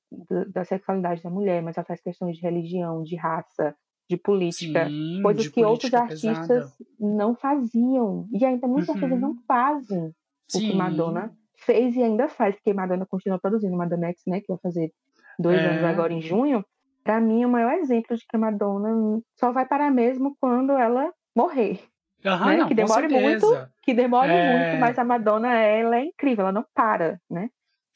da 0.53 0.63
sexualidade 0.63 1.23
da 1.23 1.31
mulher, 1.31 1.63
mas 1.63 1.79
ela 1.79 1.85
traz 1.85 2.01
questões 2.03 2.37
de 2.37 2.43
religião, 2.43 3.03
de 3.03 3.17
raça, 3.17 3.75
de 4.09 4.19
política, 4.19 4.87
Sim, 4.87 5.23
coisas 5.23 5.45
de 5.45 5.51
que 5.51 5.65
outros 5.65 5.93
artistas 5.95 6.47
pesada. 6.47 6.73
não 7.01 7.35
faziam. 7.35 8.29
E 8.31 8.45
ainda 8.45 8.69
muitos 8.69 8.89
uhum. 8.89 8.95
artistas 8.97 9.21
não 9.21 9.35
fazem 9.47 10.15
Sim. 10.47 10.59
o 10.59 10.71
que 10.71 10.77
Madonna 10.77 11.33
fez 11.57 11.97
e 11.97 12.03
ainda 12.03 12.29
faz, 12.29 12.55
porque 12.55 12.75
Madonna 12.75 13.07
continua 13.07 13.39
produzindo 13.39 13.77
Madonna 13.77 14.09
X, 14.09 14.23
né, 14.27 14.41
que 14.41 14.49
vai 14.49 14.59
fazer 14.63 14.93
dois 15.39 15.59
é. 15.59 15.67
anos 15.67 15.85
agora 15.85 16.13
em 16.13 16.21
junho. 16.21 16.63
Para 17.03 17.21
mim, 17.21 17.43
é 17.43 17.47
o 17.47 17.51
maior 17.51 17.73
exemplo 17.75 18.15
de 18.15 18.27
que 18.27 18.37
a 18.37 18.39
Madonna 18.39 19.21
só 19.37 19.53
vai 19.53 19.67
parar 19.67 19.91
mesmo 19.91 20.37
quando 20.39 20.73
ela 20.73 21.11
morrer. 21.35 21.81
Uhum, 22.25 22.47
né? 22.47 22.57
não, 22.59 22.69
que 22.69 22.75
demore 22.75 23.09
muito, 23.09 23.47
que 23.83 23.95
demore 23.95 24.31
é... 24.31 24.53
muito, 24.53 24.81
mas 24.81 24.99
a 24.99 25.05
Madonna 25.05 25.55
ela 25.55 25.97
é 25.97 26.05
incrível, 26.05 26.43
ela 26.43 26.53
não 26.53 26.67
para, 26.75 27.19
né? 27.31 27.49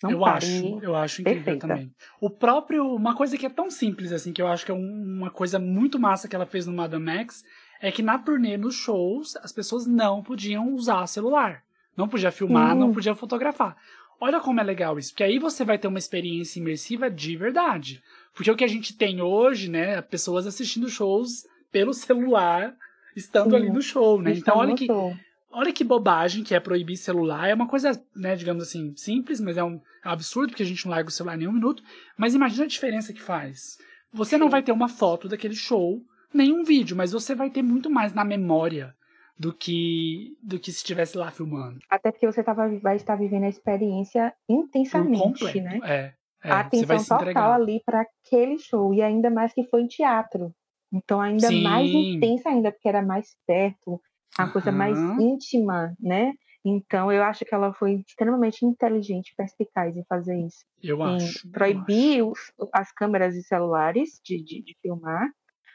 Não 0.02 0.10
eu 0.10 0.24
acho, 0.24 0.80
eu 0.82 0.96
acho 0.96 1.20
incrível 1.20 1.44
Perfeita. 1.44 1.68
também. 1.68 1.92
O 2.20 2.28
próprio, 2.28 2.94
uma 2.94 3.14
coisa 3.14 3.38
que 3.38 3.46
é 3.46 3.50
tão 3.50 3.70
simples 3.70 4.12
assim, 4.12 4.32
que 4.32 4.42
eu 4.42 4.48
acho 4.48 4.64
que 4.64 4.72
é 4.72 4.74
uma 4.74 5.30
coisa 5.30 5.58
muito 5.58 5.98
massa 5.98 6.28
que 6.28 6.34
ela 6.34 6.46
fez 6.46 6.66
no 6.66 6.72
Madame 6.72 7.10
X, 7.18 7.44
é 7.80 7.90
que 7.90 8.02
na 8.02 8.18
turnê, 8.18 8.56
nos 8.56 8.74
shows, 8.74 9.36
as 9.36 9.52
pessoas 9.52 9.86
não 9.86 10.22
podiam 10.22 10.74
usar 10.74 11.06
celular. 11.06 11.62
Não 11.96 12.08
podia 12.08 12.30
filmar, 12.30 12.74
não 12.74 12.92
podia 12.92 13.14
fotografar. 13.14 13.76
Olha 14.20 14.40
como 14.40 14.60
é 14.60 14.62
legal 14.62 14.98
isso, 14.98 15.10
porque 15.10 15.24
aí 15.24 15.38
você 15.38 15.64
vai 15.64 15.76
ter 15.76 15.88
uma 15.88 15.98
experiência 15.98 16.60
imersiva 16.60 17.10
de 17.10 17.36
verdade. 17.36 18.00
Porque 18.34 18.50
o 18.50 18.56
que 18.56 18.64
a 18.64 18.68
gente 18.68 18.96
tem 18.96 19.20
hoje, 19.20 19.68
né, 19.68 20.00
pessoas 20.00 20.46
assistindo 20.46 20.88
shows 20.88 21.44
pelo 21.72 21.92
celular, 21.92 22.74
estando 23.16 23.56
ali 23.56 23.68
no 23.68 23.82
show, 23.82 24.22
né? 24.22 24.32
então 24.32 24.56
olha 24.56 24.74
que 24.74 24.86
show. 24.86 25.14
Olha 25.52 25.72
que 25.72 25.84
bobagem 25.84 26.42
que 26.42 26.54
é 26.54 26.60
proibir 26.60 26.96
celular. 26.96 27.48
É 27.48 27.54
uma 27.54 27.68
coisa, 27.68 27.92
né, 28.16 28.34
digamos 28.34 28.62
assim, 28.62 28.94
simples, 28.96 29.40
mas 29.40 29.56
é 29.56 29.64
um 29.64 29.80
absurdo 30.02 30.50
porque 30.50 30.62
a 30.62 30.66
gente 30.66 30.84
não 30.84 30.92
larga 30.92 31.08
o 31.08 31.12
celular 31.12 31.36
nem 31.36 31.46
um 31.46 31.52
minuto. 31.52 31.82
Mas 32.16 32.34
imagina 32.34 32.64
a 32.64 32.68
diferença 32.68 33.12
que 33.12 33.20
faz. 33.20 33.76
Você 34.12 34.36
não 34.36 34.48
vai 34.48 34.62
ter 34.62 34.72
uma 34.72 34.88
foto 34.88 35.28
daquele 35.28 35.54
show, 35.54 36.02
nem 36.32 36.52
um 36.52 36.64
vídeo, 36.64 36.96
mas 36.96 37.12
você 37.12 37.34
vai 37.34 37.50
ter 37.50 37.62
muito 37.62 37.90
mais 37.90 38.12
na 38.12 38.24
memória 38.24 38.94
do 39.38 39.52
que 39.52 40.36
do 40.42 40.58
que 40.58 40.70
se 40.70 40.78
estivesse 40.78 41.16
lá 41.16 41.30
filmando. 41.30 41.80
Até 41.90 42.12
porque 42.12 42.26
você 42.26 42.42
tava, 42.42 42.68
vai 42.78 42.96
estar 42.96 43.16
vivendo 43.16 43.44
a 43.44 43.48
experiência 43.48 44.32
intensamente, 44.48 45.60
né? 45.60 45.80
É, 45.82 46.12
é, 46.44 46.50
a 46.50 46.60
atenção 46.60 47.18
total 47.18 47.52
ali 47.52 47.82
para 47.84 48.02
aquele 48.02 48.58
show 48.58 48.92
e 48.92 49.02
ainda 49.02 49.30
mais 49.30 49.52
que 49.52 49.64
foi 49.64 49.82
em 49.82 49.86
teatro. 49.86 50.54
Então 50.92 51.20
ainda 51.20 51.48
Sim. 51.48 51.62
mais 51.62 51.90
intensa 51.90 52.50
ainda 52.50 52.70
porque 52.70 52.88
era 52.88 53.02
mais 53.02 53.34
perto, 53.46 54.00
a 54.38 54.48
coisa 54.48 54.70
uhum. 54.70 54.76
mais 54.76 54.98
íntima, 54.98 55.94
né? 56.00 56.32
Então, 56.64 57.10
eu 57.10 57.24
acho 57.24 57.44
que 57.44 57.54
ela 57.54 57.72
foi 57.72 58.04
extremamente 58.06 58.64
inteligente 58.64 59.30
e 59.30 59.36
perspicaz 59.36 59.96
em 59.96 60.04
fazer 60.04 60.38
isso. 60.38 60.64
Eu 60.82 61.02
acho. 61.02 61.50
proibir 61.50 62.18
eu 62.18 62.32
acho. 62.32 62.52
Os, 62.56 62.68
as 62.72 62.92
câmeras 62.92 63.34
e 63.34 63.42
celulares 63.42 64.20
de, 64.24 64.42
de, 64.42 64.62
de, 64.62 64.76
filmar. 64.80 65.28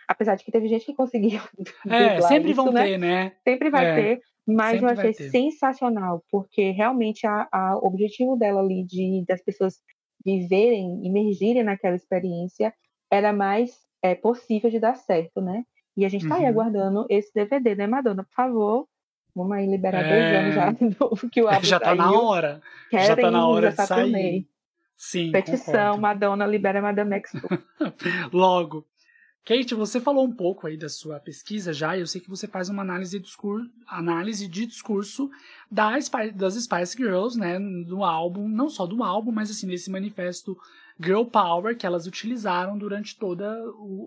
Apesar 0.07 0.35
de 0.35 0.45
que 0.45 0.51
teve 0.51 0.69
gente 0.69 0.85
que 0.85 0.95
conseguiu. 0.95 1.41
É, 1.89 2.21
sempre 2.21 2.51
isso, 2.51 2.63
vão 2.63 2.71
né? 2.71 2.85
ter, 2.85 2.97
né? 2.97 3.33
Sempre 3.43 3.69
vai 3.69 3.85
é, 3.85 3.95
ter. 3.95 4.21
Mas 4.47 4.81
eu 4.81 4.87
achei 4.87 5.13
sensacional, 5.13 6.23
porque 6.31 6.71
realmente 6.71 7.27
a, 7.27 7.49
a, 7.51 7.77
o 7.77 7.87
objetivo 7.87 8.37
dela 8.37 8.61
ali 8.61 8.85
de 8.85 9.25
das 9.27 9.43
pessoas 9.43 9.81
viverem, 10.23 11.05
imergirem 11.05 11.63
naquela 11.63 11.97
experiência, 11.97 12.73
era 13.11 13.33
mais 13.33 13.77
é, 14.01 14.15
possível 14.15 14.69
de 14.69 14.79
dar 14.79 14.95
certo, 14.95 15.41
né? 15.41 15.63
E 15.97 16.05
a 16.05 16.09
gente 16.09 16.21
está 16.23 16.35
uhum. 16.35 16.41
aí 16.41 16.47
aguardando 16.47 17.07
esse 17.09 17.33
DVD, 17.33 17.73
né, 17.73 17.87
Madonna? 17.87 18.23
Por 18.23 18.33
favor, 18.35 18.87
vamos 19.35 19.51
aí 19.53 19.65
liberar 19.65 20.05
é... 20.05 20.09
dois 20.09 20.35
anos 20.35 20.55
já 20.55 20.71
de 20.87 20.97
novo 20.99 21.29
que 21.29 21.41
o 21.41 21.47
álbum 21.49 21.65
Já 21.65 21.79
tá 21.79 21.87
saiu. 21.87 21.97
na 21.97 22.11
hora. 22.11 22.61
Querem, 22.91 23.07
já 23.07 23.15
tá 23.15 23.31
na 23.31 23.47
hora 23.47 23.71
já 23.71 23.81
de 23.81 23.87
sair. 23.87 24.47
Sim, 24.95 25.31
Petição, 25.31 25.95
concordo. 25.95 26.01
Madonna 26.01 26.45
libera 26.45 26.81
Madame 26.81 27.15
X. 27.15 27.31
Logo. 28.31 28.85
Kate, 29.43 29.73
você 29.73 30.01
falou 30.01 30.25
um 30.25 30.35
pouco 30.35 30.67
aí 30.67 30.75
da 30.75 30.89
sua 30.89 31.21
pesquisa 31.21 31.71
já, 31.71 31.95
e 31.95 32.01
eu 32.01 32.07
sei 32.07 32.19
que 32.19 32.29
você 32.29 32.47
faz 32.47 32.67
uma 32.67 32.81
análise 32.81 33.17
de 33.17 33.23
discurso, 33.23 33.71
análise 33.87 34.45
de 34.45 34.65
discurso 34.65 35.29
das, 35.71 36.11
das 36.35 36.55
Spice 36.55 36.97
Girls, 36.97 37.39
né, 37.39 37.57
do 37.87 38.03
álbum, 38.03 38.45
não 38.45 38.67
só 38.67 38.85
do 38.85 39.01
álbum, 39.01 39.31
mas 39.31 39.49
assim, 39.49 39.65
nesse 39.65 39.89
manifesto 39.89 40.57
Girl 40.99 41.23
Power 41.23 41.77
que 41.77 41.85
elas 41.85 42.07
utilizaram 42.07 42.77
durante 42.77 43.17
toda 43.17 43.57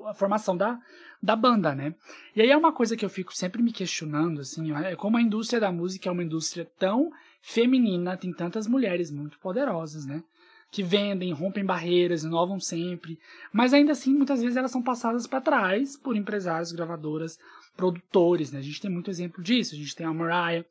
a 0.06 0.14
formação 0.14 0.56
da, 0.56 0.78
da 1.22 1.36
banda, 1.36 1.74
né? 1.74 1.94
E 2.34 2.42
aí 2.42 2.50
é 2.50 2.56
uma 2.56 2.72
coisa 2.72 2.96
que 2.96 3.04
eu 3.04 3.10
fico 3.10 3.34
sempre 3.34 3.62
me 3.62 3.72
questionando, 3.72 4.40
assim, 4.40 4.72
é 4.72 4.96
como 4.96 5.16
a 5.16 5.22
indústria 5.22 5.60
da 5.60 5.72
música 5.72 6.08
é 6.08 6.12
uma 6.12 6.24
indústria 6.24 6.68
tão 6.78 7.10
feminina, 7.42 8.16
tem 8.16 8.32
tantas 8.32 8.66
mulheres 8.66 9.10
muito 9.10 9.38
poderosas, 9.38 10.04
né? 10.04 10.22
que 10.70 10.82
vendem, 10.84 11.32
rompem 11.32 11.64
barreiras, 11.64 12.22
inovam 12.22 12.60
sempre, 12.60 13.18
mas 13.52 13.74
ainda 13.74 13.90
assim 13.90 14.14
muitas 14.14 14.40
vezes 14.40 14.56
elas 14.56 14.70
são 14.70 14.80
passadas 14.80 15.26
para 15.26 15.40
trás 15.40 15.96
por 15.96 16.16
empresários, 16.16 16.70
gravadoras, 16.70 17.38
produtores. 17.76 18.52
Né? 18.52 18.60
A 18.60 18.62
gente 18.62 18.80
tem 18.80 18.90
muito 18.90 19.10
exemplo 19.10 19.42
disso. 19.42 19.74
A 19.74 19.78
gente 19.78 19.96
tem 19.96 20.06
a 20.06 20.12
Mariah 20.12 20.64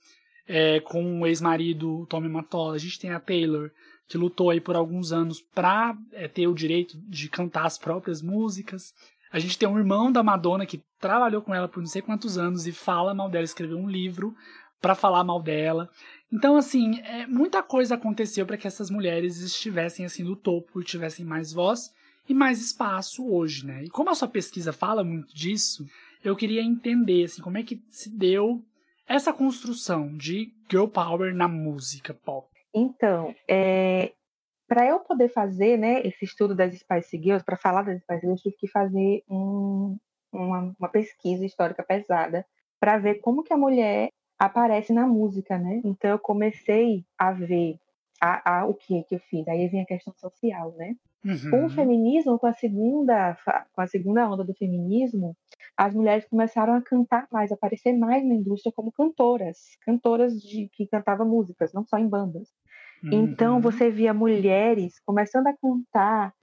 é, 0.48 0.80
com 0.80 1.22
o 1.22 1.28
ex-marido 1.28 2.06
Tommy 2.10 2.30
Mottola, 2.30 2.76
a 2.76 2.80
gente 2.80 3.00
tem 3.00 3.12
a 3.12 3.20
Taylor 3.20 3.70
que 4.10 4.17
lutou 4.17 4.50
aí 4.50 4.60
por 4.60 4.76
alguns 4.76 5.13
anos 5.13 5.39
para 5.39 5.95
é, 6.12 6.28
ter 6.28 6.48
o 6.48 6.54
direito 6.54 6.98
de 7.08 7.30
cantar 7.30 7.65
as 7.65 7.78
próprias 7.78 8.24
músicas. 8.24 8.91
A 9.32 9.38
gente 9.38 9.58
tem 9.58 9.69
um 9.69 9.78
irmão 9.78 10.12
da 10.12 10.24
Madonna 10.24 10.65
que 10.65 10.84
trabalhou 11.00 11.43
com 11.43 11.54
ela 11.54 11.67
por 11.67 11.80
não 11.80 11.88
sei 11.88 12.02
quantos 12.02 12.36
anos 12.36 12.65
e 12.65 12.72
fala 12.72 13.13
mal 13.13 13.30
dela, 13.30 13.45
escreveu 13.45 13.78
um 13.78 13.88
livro 13.88 14.36
para 14.82 14.95
falar 14.95 15.24
mal 15.24 15.39
dela. 15.39 15.89
Então, 16.34 16.58
assim, 16.58 17.00
é, 17.02 17.28
muita 17.28 17.62
coisa 17.62 17.93
aconteceu 17.93 18.48
para 18.48 18.58
que 18.58 18.65
essas 18.65 18.89
mulheres 18.89 19.38
estivessem 19.41 20.06
assim 20.06 20.24
no 20.24 20.36
topo, 20.36 20.84
tivessem 20.84 21.24
mais 21.24 21.54
voz 21.54 21.93
e 22.28 22.34
mais 22.34 22.60
espaço 22.60 23.28
hoje, 23.32 23.63
né? 23.65 23.84
E 23.84 23.89
como 23.89 24.10
a 24.10 24.15
sua 24.15 24.28
pesquisa 24.28 24.74
fala 24.74 25.04
muito 25.04 25.36
disso, 25.36 25.86
eu 26.24 26.36
queria 26.36 26.63
entender 26.63 27.26
assim, 27.26 27.43
como 27.43 27.60
é 27.60 27.63
que 27.63 27.80
se 27.88 28.10
deu 28.10 28.63
essa 29.08 29.32
construção 29.32 30.15
de 30.17 30.52
girl 30.69 30.88
power 30.88 31.34
na 31.34 31.48
música 31.48 32.13
pop. 32.13 32.48
Então, 32.74 33.34
é, 33.48 34.12
para 34.68 34.88
eu 34.88 35.00
poder 35.00 35.30
fazer, 35.30 35.78
né, 35.78 36.02
esse 36.06 36.26
estudo 36.26 36.56
das 36.56 36.74
Spice 36.78 37.18
Girls, 37.18 37.44
para 37.44 37.58
falar 37.58 37.82
das 37.82 38.02
Spice 38.02 38.22
Girls, 38.22 38.46
eu 38.46 38.52
tive 38.52 38.56
que 38.58 38.68
fazer 38.68 39.24
um, 39.28 39.98
uma, 40.32 40.76
uma 40.80 40.90
pesquisa 40.90 41.46
histórica 41.46 41.84
pesada 41.84 42.46
para 42.80 42.98
ver 42.98 43.16
como 43.16 43.44
que 43.44 43.52
a 43.54 43.58
mulher 43.58 44.10
aparece 44.38 44.94
na 44.94 45.06
música, 45.06 45.58
né? 45.58 45.82
Então 45.84 46.12
eu 46.12 46.20
comecei 46.20 47.04
a 47.18 47.32
ver 47.32 47.78
a, 48.22 48.60
a, 48.60 48.66
o 48.66 48.74
que 48.74 49.04
que 49.04 49.16
eu 49.16 49.20
fiz. 49.20 49.48
Aí 49.48 49.68
vem 49.68 49.82
a 49.82 49.86
questão 49.86 50.14
social, 50.16 50.74
né? 50.78 50.96
Uhum. 51.26 51.52
Com 51.52 51.66
o 51.66 51.70
feminismo, 51.70 52.40
com 52.40 52.48
a 52.48 52.54
segunda 52.54 53.38
com 53.74 53.82
a 53.82 53.88
segunda 53.88 54.30
onda 54.30 54.44
do 54.44 54.54
feminismo, 54.54 55.36
as 55.78 55.93
mulheres 55.93 56.28
começaram 56.28 56.74
a 56.74 56.82
cantar 56.82 57.28
mais, 57.32 57.52
a 57.52 57.56
aparecer 57.56 57.93
mais 57.93 58.24
na 58.26 58.36
indústria 58.36 58.72
como 58.76 58.91
cantoras, 58.91 59.58
cantoras 59.82 60.39
de 60.41 60.69
que 60.74 60.88
cantavam 60.88 61.28
músicas, 61.28 61.74
não 61.74 61.86
só 61.86 61.98
em 61.98 62.08
bandas. 62.08 62.50
Então, 63.04 63.19
uhum. 63.19 63.26
Então 63.26 63.62
você 63.62 63.89
via 63.89 64.13
mulheres 64.13 65.00
começando 65.06 65.48
a 65.48 65.56
cantar 65.58 66.34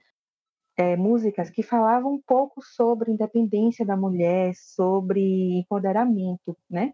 é, 0.77 0.95
músicas 0.95 1.49
que 1.49 1.63
falavam 1.63 2.13
um 2.13 2.21
pouco 2.21 2.61
sobre 2.63 3.11
independência 3.11 3.85
da 3.85 3.97
mulher, 3.97 4.53
sobre 4.55 5.59
empoderamento, 5.59 6.55
né? 6.69 6.93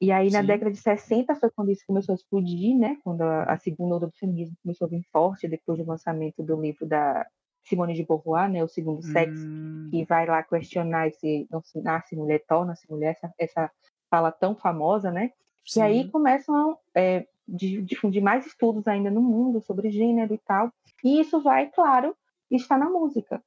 E 0.00 0.10
aí, 0.10 0.30
na 0.30 0.40
Sim. 0.40 0.46
década 0.46 0.70
de 0.72 0.78
60, 0.78 1.34
foi 1.36 1.50
quando 1.50 1.70
isso 1.70 1.84
começou 1.86 2.12
a 2.12 2.16
explodir, 2.16 2.76
né? 2.76 2.96
Quando 3.04 3.22
a, 3.22 3.44
a 3.44 3.56
segunda 3.58 3.96
onda 3.96 4.06
do 4.06 4.16
feminismo 4.16 4.56
começou 4.62 4.86
a 4.86 4.90
vir 4.90 5.02
forte, 5.12 5.46
depois 5.46 5.78
do 5.78 5.86
lançamento 5.86 6.42
do 6.42 6.60
livro 6.60 6.86
da 6.86 7.26
Simone 7.68 7.94
de 7.94 8.04
Beauvoir, 8.04 8.50
né? 8.50 8.62
O 8.62 8.68
Segundo 8.68 9.02
Sexo, 9.02 9.46
hum. 9.46 9.88
que 9.90 10.04
vai 10.04 10.26
lá 10.26 10.42
questionar 10.42 11.10
se 11.12 11.46
não 11.50 11.62
se 11.62 11.80
nasce 11.80 12.16
mulher, 12.16 12.42
torna-se 12.48 12.90
mulher, 12.90 13.10
essa, 13.10 13.34
essa 13.38 13.70
fala 14.10 14.32
tão 14.32 14.54
famosa, 14.54 15.10
né? 15.10 15.32
Sim. 15.66 15.80
E 15.80 15.82
aí 15.82 16.10
começam 16.10 16.54
a 16.54 16.78
é, 16.94 17.26
difundir 17.46 18.22
mais 18.22 18.46
estudos 18.46 18.86
ainda 18.86 19.10
no 19.10 19.20
mundo 19.20 19.60
sobre 19.60 19.90
gênero 19.90 20.34
e 20.34 20.38
tal. 20.38 20.72
E 21.04 21.20
isso 21.20 21.40
vai, 21.40 21.66
claro, 21.66 22.16
estar 22.50 22.78
na 22.78 22.88
música. 22.88 23.42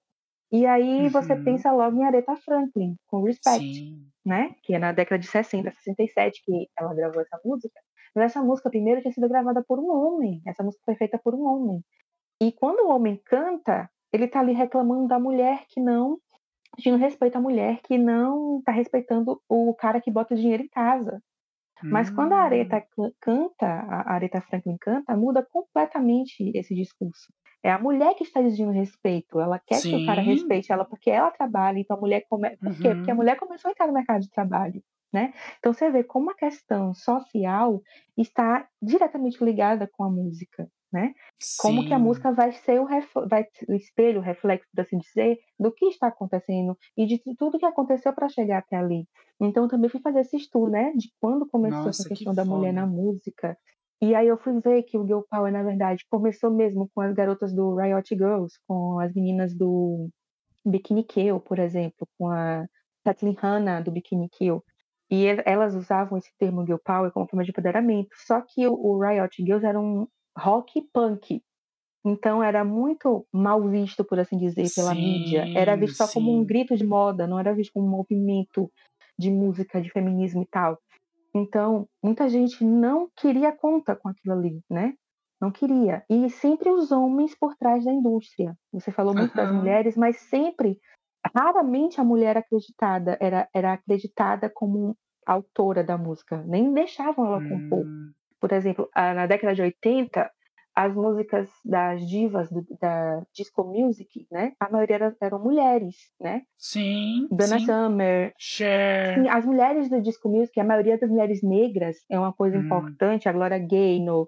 E 0.52 0.66
aí 0.66 1.04
uhum. 1.04 1.10
você 1.10 1.36
pensa 1.36 1.72
logo 1.72 1.98
em 1.98 2.04
Aretha 2.06 2.36
Franklin, 2.36 2.96
com 3.08 3.24
Respect. 3.24 3.74
Sim 3.74 4.12
né? 4.26 4.56
Que 4.64 4.76
é 4.76 4.80
na 4.80 4.92
década 4.92 5.20
de 5.20 5.28
60, 5.28 5.72
67 5.72 6.44
que 6.46 6.70
ela 6.78 6.94
gravou 6.94 7.22
essa 7.22 7.40
música. 7.44 7.80
Mas 8.16 8.26
essa 8.26 8.44
música 8.44 8.70
primeiro 8.70 9.02
tinha 9.02 9.14
sido 9.14 9.28
gravada 9.28 9.64
por 9.68 9.80
um 9.80 9.90
homem. 9.90 10.42
Essa 10.46 10.64
música 10.64 10.84
foi 10.86 10.96
feita 10.96 11.18
por 11.18 11.34
um 11.34 11.46
homem. 11.46 11.84
E 12.40 12.52
quando 12.52 12.82
o 12.82 12.90
homem 12.90 13.20
canta, 13.24 13.90
ele 14.12 14.28
tá 14.28 14.40
ali 14.40 14.54
reclamando 14.54 15.08
da 15.08 15.20
mulher 15.20 15.66
que 15.68 15.80
não 15.80 16.18
pedindo 16.76 16.98
respeito 16.98 17.38
à 17.38 17.42
mulher 17.42 17.82
que 17.84 17.98
não 17.98 18.62
tá 18.64 18.72
respeitando 18.72 19.42
o 19.50 19.74
cara 19.74 20.00
que 20.00 20.12
bota 20.12 20.36
dinheiro 20.36 20.64
em 20.64 20.70
casa. 20.70 21.22
Mas 21.84 22.10
quando 22.10 22.34
a 22.34 22.42
Aretha 22.42 22.86
hum. 22.98 23.12
canta, 23.20 23.66
a 23.66 24.14
Aretha 24.14 24.42
Franklin 24.42 24.78
canta, 24.80 25.18
muda 25.18 25.46
completamente 25.52 26.52
esse 26.56 26.76
discurso. 26.76 27.34
É 27.64 27.72
a 27.72 27.80
mulher 27.80 28.16
que 28.16 28.24
está 28.24 28.42
exigindo 28.42 28.72
respeito. 28.72 29.40
Ela 29.40 29.60
quer 29.60 29.76
Sim. 29.76 29.90
que 29.90 30.04
o 30.04 30.06
cara 30.06 30.22
respeite 30.22 30.72
ela 30.72 30.86
porque 30.86 31.10
ela 31.10 31.32
trabalha. 31.32 31.80
Então 31.80 31.98
a 31.98 32.00
mulher 32.00 32.24
come... 32.30 32.56
Por 32.58 32.76
quê? 32.78 32.96
Porque 32.96 33.10
a 33.10 33.14
uhum. 33.14 33.18
mulher 33.18 33.38
começou 33.38 33.70
a 33.70 33.72
entrar 33.72 33.88
no 33.88 33.94
mercado 33.94 34.22
de 34.22 34.30
trabalho. 34.30 34.82
Né? 35.14 35.34
Então 35.60 35.74
você 35.74 35.92
vê 35.92 36.04
como 36.04 36.32
a 36.32 36.36
questão 36.36 36.94
social 36.94 37.82
está 38.18 38.68
diretamente 38.82 39.44
ligada 39.44 39.90
com 39.92 40.06
a 40.06 40.10
música, 40.10 40.70
né? 40.92 41.14
Como 41.60 41.86
que 41.86 41.94
a 41.94 42.00
música 42.00 42.32
vai 42.32 42.52
ser 42.52 42.80
o, 42.80 42.86
ref... 42.86 43.10
vai... 43.30 43.46
o 43.68 43.74
espelho, 43.74 44.20
o 44.20 44.24
reflexo, 44.24 44.68
por 44.74 44.82
assim 44.82 44.98
dizer, 44.98 45.38
do 45.60 45.72
que 45.72 45.86
está 45.86 46.08
acontecendo 46.08 46.78
e 46.98 47.06
de 47.06 47.22
tudo 47.38 47.58
que 47.60 47.66
aconteceu 47.66 48.14
para 48.14 48.30
chegar 48.30 48.60
até 48.60 48.78
ali. 48.78 49.06
Então 49.40 49.68
também 49.68 49.90
fui 49.90 50.02
fazer 50.02 50.22
esse 50.22 50.38
estudo, 50.38 50.72
né? 50.72 50.92
De 50.96 51.10
quando 51.20 51.48
começou 51.48 51.86
Nossa, 51.86 52.02
essa 52.02 52.10
questão 52.10 52.34
que 52.34 52.38
da 52.38 52.46
mulher 52.46 52.74
na 52.74 52.86
música, 52.86 53.58
e 54.02 54.16
aí 54.16 54.28
eu 54.28 54.38
fui 54.38 54.60
ver 54.60 54.82
que 54.84 54.98
o 54.98 55.06
Girl 55.06 55.22
Power, 55.30 55.54
na 55.54 55.62
verdade, 55.62 56.04
começou 56.10 56.50
mesmo 56.50 56.90
com 56.94 57.02
as 57.02 57.14
garotas 57.14 57.54
do 57.54 57.76
Riot 57.76 58.16
Girls, 58.16 58.56
com 58.68 59.00
as 59.00 59.14
meninas 59.14 59.56
do 59.56 60.10
Bikini 60.66 61.04
Kill, 61.04 61.40
por 61.40 61.60
exemplo, 61.60 62.08
com 62.18 62.28
a 62.28 62.66
Kathleen 63.06 63.36
Hanna 63.40 63.80
do 63.80 63.92
Bikini 63.92 64.28
Kill. 64.30 64.64
E 65.12 65.28
elas 65.46 65.76
usavam 65.76 66.18
esse 66.18 66.32
termo 66.40 66.66
Girl 66.66 66.80
Power 66.84 67.12
como 67.12 67.28
forma 67.28 67.44
de 67.44 67.52
empoderamento. 67.52 68.10
Só 68.26 68.42
que 68.42 68.68
o 68.68 69.00
Riot 69.00 69.36
Girls 69.38 69.64
era 69.64 69.80
um 69.80 70.08
rock 70.38 70.82
punk. 70.94 71.42
Então 72.04 72.44
era 72.44 72.64
muito 72.64 73.26
mal 73.32 73.62
visto, 73.68 74.04
por 74.04 74.20
assim 74.20 74.38
dizer, 74.38 74.68
pela 74.76 74.94
sim, 74.94 75.02
mídia. 75.02 75.46
Era 75.56 75.76
visto 75.76 75.98
só 75.98 76.12
como 76.12 76.36
um 76.36 76.44
grito 76.44 76.76
de 76.76 76.84
moda, 76.84 77.28
não 77.28 77.40
era 77.40 77.54
visto 77.54 77.74
como 77.74 77.86
um 77.86 77.90
movimento 77.90 78.72
de 79.18 79.30
música, 79.30 79.82
de 79.82 79.92
feminismo 79.92 80.42
e 80.42 80.48
tal. 80.48 80.80
Então, 81.34 81.88
muita 82.04 82.28
gente 82.28 82.64
não 82.64 83.10
queria 83.16 83.52
conta 83.52 83.96
com 83.96 84.10
aquilo 84.10 84.34
ali, 84.34 84.62
né? 84.70 84.96
Não 85.40 85.52
queria. 85.52 86.04
E 86.10 86.30
sempre 86.30 86.70
os 86.70 86.92
homens 86.92 87.36
por 87.36 87.56
trás 87.56 87.86
da 87.86 87.92
indústria. 87.92 88.56
Você 88.74 88.92
falou 88.92 89.14
muito 89.14 89.32
uhum. 89.32 89.38
das 89.38 89.52
mulheres, 89.52 89.96
mas 89.96 90.18
sempre, 90.22 90.80
raramente 91.36 92.02
a 92.02 92.04
mulher 92.04 92.38
acreditada 92.38 93.18
era, 93.20 93.48
era 93.54 93.74
acreditada 93.74 94.52
como 94.54 94.96
autora 95.26 95.84
da 95.84 95.98
música. 95.98 96.44
Nem 96.44 96.74
deixavam 96.74 97.26
ela 97.26 97.48
compor. 97.48 97.86
Hum. 97.86 98.12
Por 98.42 98.52
exemplo, 98.52 98.90
na 98.96 99.28
década 99.28 99.54
de 99.54 99.62
80, 99.62 100.30
as 100.76 100.94
músicas 100.94 101.50
das 101.64 102.08
divas 102.08 102.50
do, 102.50 102.66
da 102.80 103.22
disco 103.34 103.64
music, 103.64 104.26
né? 104.32 104.54
A 104.60 104.70
maioria 104.70 104.96
eram, 104.96 105.16
eram 105.22 105.40
mulheres, 105.40 105.96
né? 106.20 106.42
Sim. 106.58 107.28
Dana 107.30 107.60
sim. 107.60 107.66
Summer. 107.66 108.34
Cher. 108.38 109.16
Sim, 109.16 109.30
as 109.30 109.46
mulheres 109.46 109.90
do 109.90 110.02
disco 110.02 110.30
music, 110.30 110.60
a 110.60 110.64
maioria 110.64 110.98
das 110.98 111.10
mulheres 111.10 111.44
negras 111.44 111.98
é 112.10 112.18
uma 112.18 112.34
coisa 112.34 112.58
hum. 112.58 112.62
importante. 112.62 113.28
A 113.28 113.34
Gloria 113.34 113.60
Gaynor, 113.60 114.28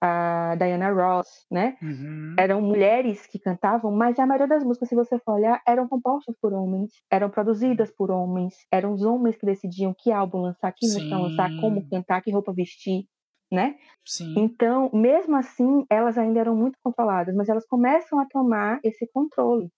a 0.00 0.56
Diana 0.56 0.90
Ross, 0.90 1.46
né? 1.50 1.76
Uhum. 1.80 2.34
Eram 2.38 2.60
mulheres 2.60 3.26
que 3.26 3.38
cantavam, 3.38 3.90
mas 3.90 4.18
a 4.18 4.26
maioria 4.26 4.48
das 4.48 4.64
músicas, 4.64 4.88
se 4.88 4.94
você 4.94 5.18
for 5.20 5.36
olhar, 5.36 5.62
eram 5.66 5.88
compostas 5.88 6.36
por 6.42 6.52
homens, 6.52 6.90
eram 7.10 7.30
produzidas 7.30 7.90
por 7.90 8.10
homens, 8.10 8.54
eram 8.70 8.92
os 8.92 9.02
homens 9.02 9.36
que 9.36 9.46
decidiam 9.46 9.94
que 9.96 10.12
álbum 10.12 10.42
lançar, 10.42 10.72
que 10.72 10.86
música 10.86 11.16
lançar, 11.16 11.50
como 11.60 11.88
cantar, 11.88 12.20
que 12.20 12.32
roupa 12.32 12.52
vestir 12.52 13.04
né? 13.54 13.76
Sim. 14.04 14.34
Então, 14.36 14.90
mesmo 14.92 15.36
assim, 15.36 15.86
elas 15.88 16.18
ainda 16.18 16.40
eram 16.40 16.54
muito 16.54 16.78
controladas, 16.82 17.34
mas 17.34 17.48
elas 17.48 17.66
começam 17.66 18.18
a 18.18 18.26
tomar 18.26 18.80
esse 18.82 19.06
controle. 19.12 19.70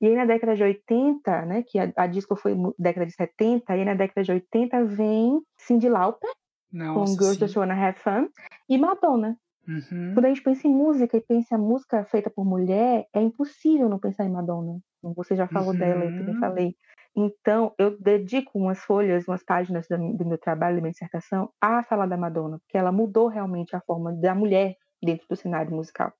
E 0.00 0.06
aí 0.06 0.16
na 0.16 0.24
década 0.24 0.56
de 0.56 0.64
80, 0.64 1.42
né, 1.46 1.62
que 1.62 1.78
a, 1.78 1.92
a 1.96 2.06
disco 2.08 2.34
foi 2.34 2.54
década 2.76 3.06
de 3.06 3.12
70, 3.12 3.72
aí 3.72 3.84
na 3.84 3.94
década 3.94 4.24
de 4.24 4.32
80 4.32 4.84
vem 4.84 5.40
Cyndi 5.56 5.88
Lauper, 5.88 6.30
com 6.72 7.06
Girls 7.06 7.38
Just 7.38 7.56
Wanna 7.56 7.74
Have 7.74 7.98
Fun, 8.00 8.28
e 8.68 8.76
Madonna. 8.76 9.36
Uhum. 9.68 10.12
Quando 10.14 10.24
a 10.24 10.28
gente 10.28 10.42
pensa 10.42 10.66
em 10.66 10.74
música 10.74 11.16
e 11.16 11.20
pensa 11.20 11.54
em 11.54 11.58
música 11.58 12.04
feita 12.04 12.28
por 12.28 12.44
mulher, 12.44 13.06
é 13.14 13.22
impossível 13.22 13.88
não 13.88 13.98
pensar 13.98 14.24
em 14.24 14.30
Madonna. 14.30 14.80
Você 15.16 15.36
já 15.36 15.46
falou 15.46 15.70
uhum. 15.70 15.78
dela, 15.78 16.04
eu 16.04 16.18
também 16.18 16.38
falei. 16.38 16.76
Então, 17.14 17.74
eu 17.78 17.98
dedico 18.00 18.58
umas 18.58 18.80
folhas, 18.84 19.28
umas 19.28 19.44
páginas 19.44 19.86
do 19.88 20.24
meu 20.26 20.38
trabalho, 20.38 20.76
da 20.76 20.82
minha 20.82 20.92
dissertação, 20.92 21.50
a 21.60 21.82
falar 21.82 22.06
da 22.06 22.16
Madonna, 22.16 22.58
porque 22.60 22.78
ela 22.78 22.90
mudou 22.92 23.28
realmente 23.28 23.76
a 23.76 23.80
forma 23.82 24.12
da 24.12 24.34
mulher 24.34 24.76
dentro 25.02 25.26
do 25.28 25.36
cenário 25.36 25.70
musical. 25.74 26.12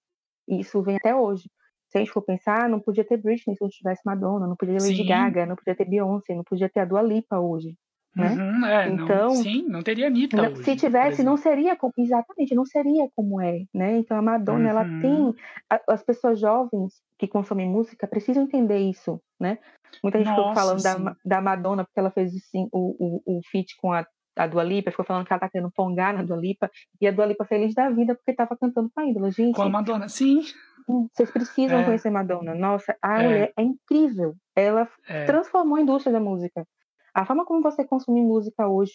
E 0.48 0.60
isso 0.60 0.82
vem 0.82 0.96
até 0.96 1.14
hoje. 1.14 1.50
se 1.90 1.98
a 1.98 2.00
gente 2.00 2.12
for 2.12 2.22
pensar, 2.22 2.68
não 2.68 2.80
podia 2.80 3.04
ter 3.06 3.18
Britney 3.18 3.56
se 3.56 3.62
não 3.62 3.68
tivesse 3.70 4.02
Madonna, 4.04 4.46
não 4.46 4.56
podia 4.56 4.78
ter 4.78 4.84
Lady. 4.84 5.04
Gaga, 5.04 5.46
não 5.46 5.56
podia 5.56 5.76
ter 5.76 5.84
Beyoncé, 5.86 6.34
não 6.34 6.44
podia 6.44 6.68
ter 6.70 6.80
a 6.80 6.84
Dua 6.86 7.02
Lipa 7.02 7.38
hoje. 7.40 7.76
Né? 8.14 8.28
Uhum, 8.34 8.66
é, 8.66 8.88
Então, 8.90 9.06
não, 9.28 9.30
sim, 9.36 9.62
não 9.68 9.82
teria 9.82 10.06
Anitta 10.08 10.36
Não- 10.36 10.52
hoje, 10.52 10.64
se 10.64 10.76
tivesse, 10.76 11.22
não 11.24 11.36
seria 11.38 11.74
como, 11.74 11.94
exatamente, 11.96 12.54
não 12.54 12.66
seria 12.66 13.08
como 13.16 13.40
é, 13.40 13.64
né? 13.72 13.96
Então 13.96 14.16
a 14.18 14.22
Madonna, 14.22 14.68
ela 14.68 14.82
Uhum. 14.84 15.00
tem 15.00 15.34
a- 15.70 15.80
as 15.88 16.02
pessoas 16.02 16.38
jovens 16.38 17.00
que 17.18 17.26
consomem 17.26 17.66
música 17.66 18.06
precisam 18.06 18.42
entender 18.44 18.78
isso, 18.78 19.18
né? 19.40 19.56
Muita 20.02 20.18
gente 20.18 20.28
ficou 20.28 20.44
Nossa, 20.44 20.60
falando 20.60 20.82
da, 20.82 20.92
sim. 20.96 21.16
Da 21.24 21.40
Madonna 21.40 21.84
porque 21.84 21.98
ela 22.00 22.10
fez 22.10 22.34
assim, 22.34 22.68
o, 22.70 23.22
o, 23.26 23.38
o 23.38 23.40
feat 23.50 23.74
com 23.80 23.92
a, 23.92 24.06
a 24.36 24.46
Dua 24.46 24.62
Lipa, 24.62 24.90
ficou 24.90 25.06
falando 25.06 25.24
que 25.26 25.32
ela 25.32 25.40
tá 25.40 25.48
querendo 25.48 25.70
pongar 25.74 26.12
na 26.12 26.22
Dua 26.22 26.36
Lipa, 26.36 26.70
e 27.00 27.06
a 27.06 27.10
Dua 27.10 27.24
Lipa 27.24 27.44
feliz 27.46 27.74
da 27.74 27.88
vida 27.88 28.14
porque 28.14 28.34
tava 28.34 28.54
cantando 28.58 28.90
com 28.94 29.00
a 29.00 29.06
ídola. 29.06 29.30
Gente, 29.30 29.54
Com 29.54 29.62
a 29.62 29.68
Madonna, 29.70 30.08
sim. 30.10 30.40
hum, 30.86 31.08
vocês 31.14 31.30
precisam 31.30 31.80
É. 31.80 31.84
conhecer 31.84 32.10
Madonna. 32.10 32.54
Nossa, 32.54 32.94
a 33.00 33.22
É. 33.22 33.24
mulher 33.26 33.52
é 33.56 33.62
incrível. 33.62 34.34
Ela 34.54 34.86
É. 35.08 35.24
transformou 35.24 35.76
a 35.76 35.80
indústria 35.80 36.12
da 36.12 36.20
música. 36.20 36.66
A 37.14 37.24
forma 37.24 37.44
como 37.44 37.62
você 37.62 37.84
consome 37.84 38.20
música 38.22 38.66
hoje, 38.68 38.92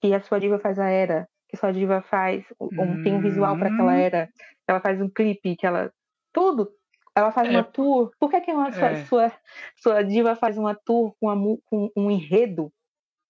que 0.00 0.12
a 0.14 0.20
sua 0.20 0.38
diva 0.40 0.58
faz 0.58 0.78
a 0.78 0.88
era, 0.88 1.28
que 1.48 1.56
a 1.56 1.60
sua 1.60 1.72
diva 1.72 2.00
faz, 2.02 2.44
um, 2.60 3.02
tem 3.02 3.14
um 3.14 3.20
visual 3.20 3.56
para 3.58 3.68
aquela 3.72 3.92
Hum. 3.92 3.96
era, 3.98 4.26
que 4.26 4.68
ela 4.68 4.80
faz 4.80 5.00
um 5.00 5.08
clipe, 5.08 5.56
que 5.56 5.66
ela. 5.66 5.92
Tudo. 6.32 6.70
Ela 7.14 7.32
faz 7.32 7.48
É. 7.48 7.50
uma 7.50 7.64
tour. 7.64 8.12
Por 8.18 8.30
que, 8.30 8.40
que 8.40 8.52
uma, 8.52 8.70
sua, 8.72 8.88
É. 8.90 9.04
sua, 9.04 9.32
sua 9.76 10.02
diva 10.02 10.36
faz 10.36 10.56
uma 10.56 10.74
tour 10.74 11.12
com, 11.20 11.28
a 11.28 11.34
mu- 11.36 11.60
com 11.66 11.90
um 11.96 12.10
enredo? 12.10 12.72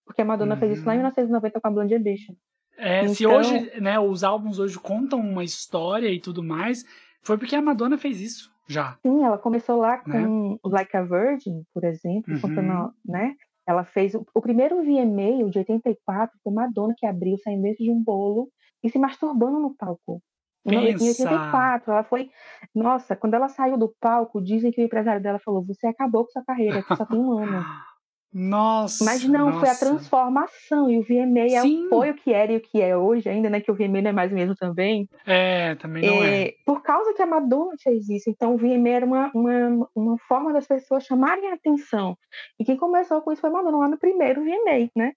Porque 0.04 0.20
a 0.20 0.24
Madonna 0.24 0.56
fez 0.56 0.72
isso 0.78 0.86
lá 0.86 0.92
em 0.94 0.98
Uhum. 0.98 1.04
1990 1.04 1.60
com 1.60 1.68
a 1.68 1.70
Blonde 1.70 1.94
Ambition. 1.94 2.34
É, 2.76 3.06
se 3.08 3.24
Então- 3.24 3.36
hoje, 3.36 3.80
né, 3.80 3.98
os 3.98 4.22
álbuns 4.22 4.58
hoje 4.58 4.78
contam 4.78 5.18
uma 5.20 5.42
história 5.44 6.08
e 6.08 6.20
tudo 6.20 6.42
mais, 6.42 6.84
foi 7.22 7.36
porque 7.38 7.56
a 7.56 7.62
Madonna 7.62 7.96
fez 7.98 8.20
isso 8.20 8.52
já. 8.66 8.96
Sim, 9.02 9.24
ela 9.24 9.38
começou 9.38 9.76
lá 9.78 9.98
com 9.98 10.10
Né? 10.10 10.58
Like 10.64 10.96
a 10.96 11.02
Virgin, 11.02 11.64
por 11.72 11.82
exemplo, 11.84 12.34
Uhum. 12.34 12.40
contando, 12.40 12.92
né? 13.04 13.34
Ela 13.66 13.84
fez 13.84 14.14
o, 14.14 14.24
o 14.34 14.40
primeiro 14.40 14.82
VMA, 14.82 15.44
o 15.44 15.50
de 15.50 15.58
84, 15.58 16.38
foi 16.42 16.52
Madonna 16.52 16.94
que 16.96 17.06
abriu, 17.06 17.36
saindo 17.38 17.62
dentro 17.62 17.84
de 17.84 17.90
um 17.90 18.02
bolo 18.02 18.48
e 18.82 18.88
se 18.90 18.98
masturbando 18.98 19.58
no 19.60 19.74
palco. 19.76 20.22
Em 20.66 20.72
no- 20.74 20.80
Em 20.88 20.92
Pensa! 20.98 21.22
84, 21.30 21.92
ela 21.92 22.04
foi. 22.04 22.30
Nossa, 22.74 23.16
quando 23.16 23.34
ela 23.34 23.48
saiu 23.48 23.78
do 23.78 23.94
palco, 24.00 24.42
dizem 24.42 24.70
que 24.70 24.80
o 24.80 24.84
empresário 24.84 25.22
dela 25.22 25.38
falou: 25.38 25.64
Você 25.66 25.86
acabou 25.86 26.24
com 26.24 26.30
sua 26.32 26.44
carreira, 26.44 26.82
que 26.82 26.94
só 26.96 27.04
tem 27.06 27.18
um 27.18 27.32
ano. 27.38 27.64
Nossa! 28.32 29.04
Mas 29.04 29.24
não, 29.24 29.52
foi 29.52 29.68
a 29.68 29.72
nossa. 29.72 29.86
transformação. 29.86 30.88
E 30.88 30.98
o 30.98 31.02
VMA 31.02 31.46
é 31.46 31.62
Sim. 31.62 31.88
foi 31.88 32.10
o 32.10 32.14
que 32.14 32.32
era 32.32 32.52
e 32.52 32.56
o 32.56 32.60
que 32.60 32.80
é 32.80 32.96
hoje, 32.96 33.28
ainda, 33.28 33.50
né? 33.50 33.60
Que 33.60 33.70
o 33.70 33.74
VMA 33.74 34.00
não 34.02 34.10
é 34.10 34.12
mais 34.12 34.30
o 34.30 34.34
mesmo 34.34 34.54
também. 34.54 35.08
É, 35.26 35.74
também 35.76 36.06
não 36.06 36.22
é. 36.22 36.42
É, 36.42 36.54
por 36.64 36.82
causa 36.82 37.12
que 37.12 37.22
a 37.22 37.26
Madonna 37.26 37.74
fez 37.82 38.08
isso. 38.08 38.30
Então, 38.30 38.54
o 38.54 38.56
VMA 38.56 38.88
era 38.88 39.06
uma, 39.06 39.30
uma, 39.34 39.88
uma 39.94 40.18
forma 40.28 40.52
das 40.52 40.66
pessoas 40.66 41.04
chamarem 41.04 41.50
a 41.50 41.54
atenção. 41.54 42.16
E 42.58 42.64
quem 42.64 42.76
começou 42.76 43.20
com 43.20 43.32
isso 43.32 43.40
foi 43.40 43.50
a 43.50 43.52
Madonna, 43.52 43.78
lá 43.78 43.88
no 43.88 43.98
primeiro 43.98 44.42
VMA, 44.42 44.90
né? 44.94 45.12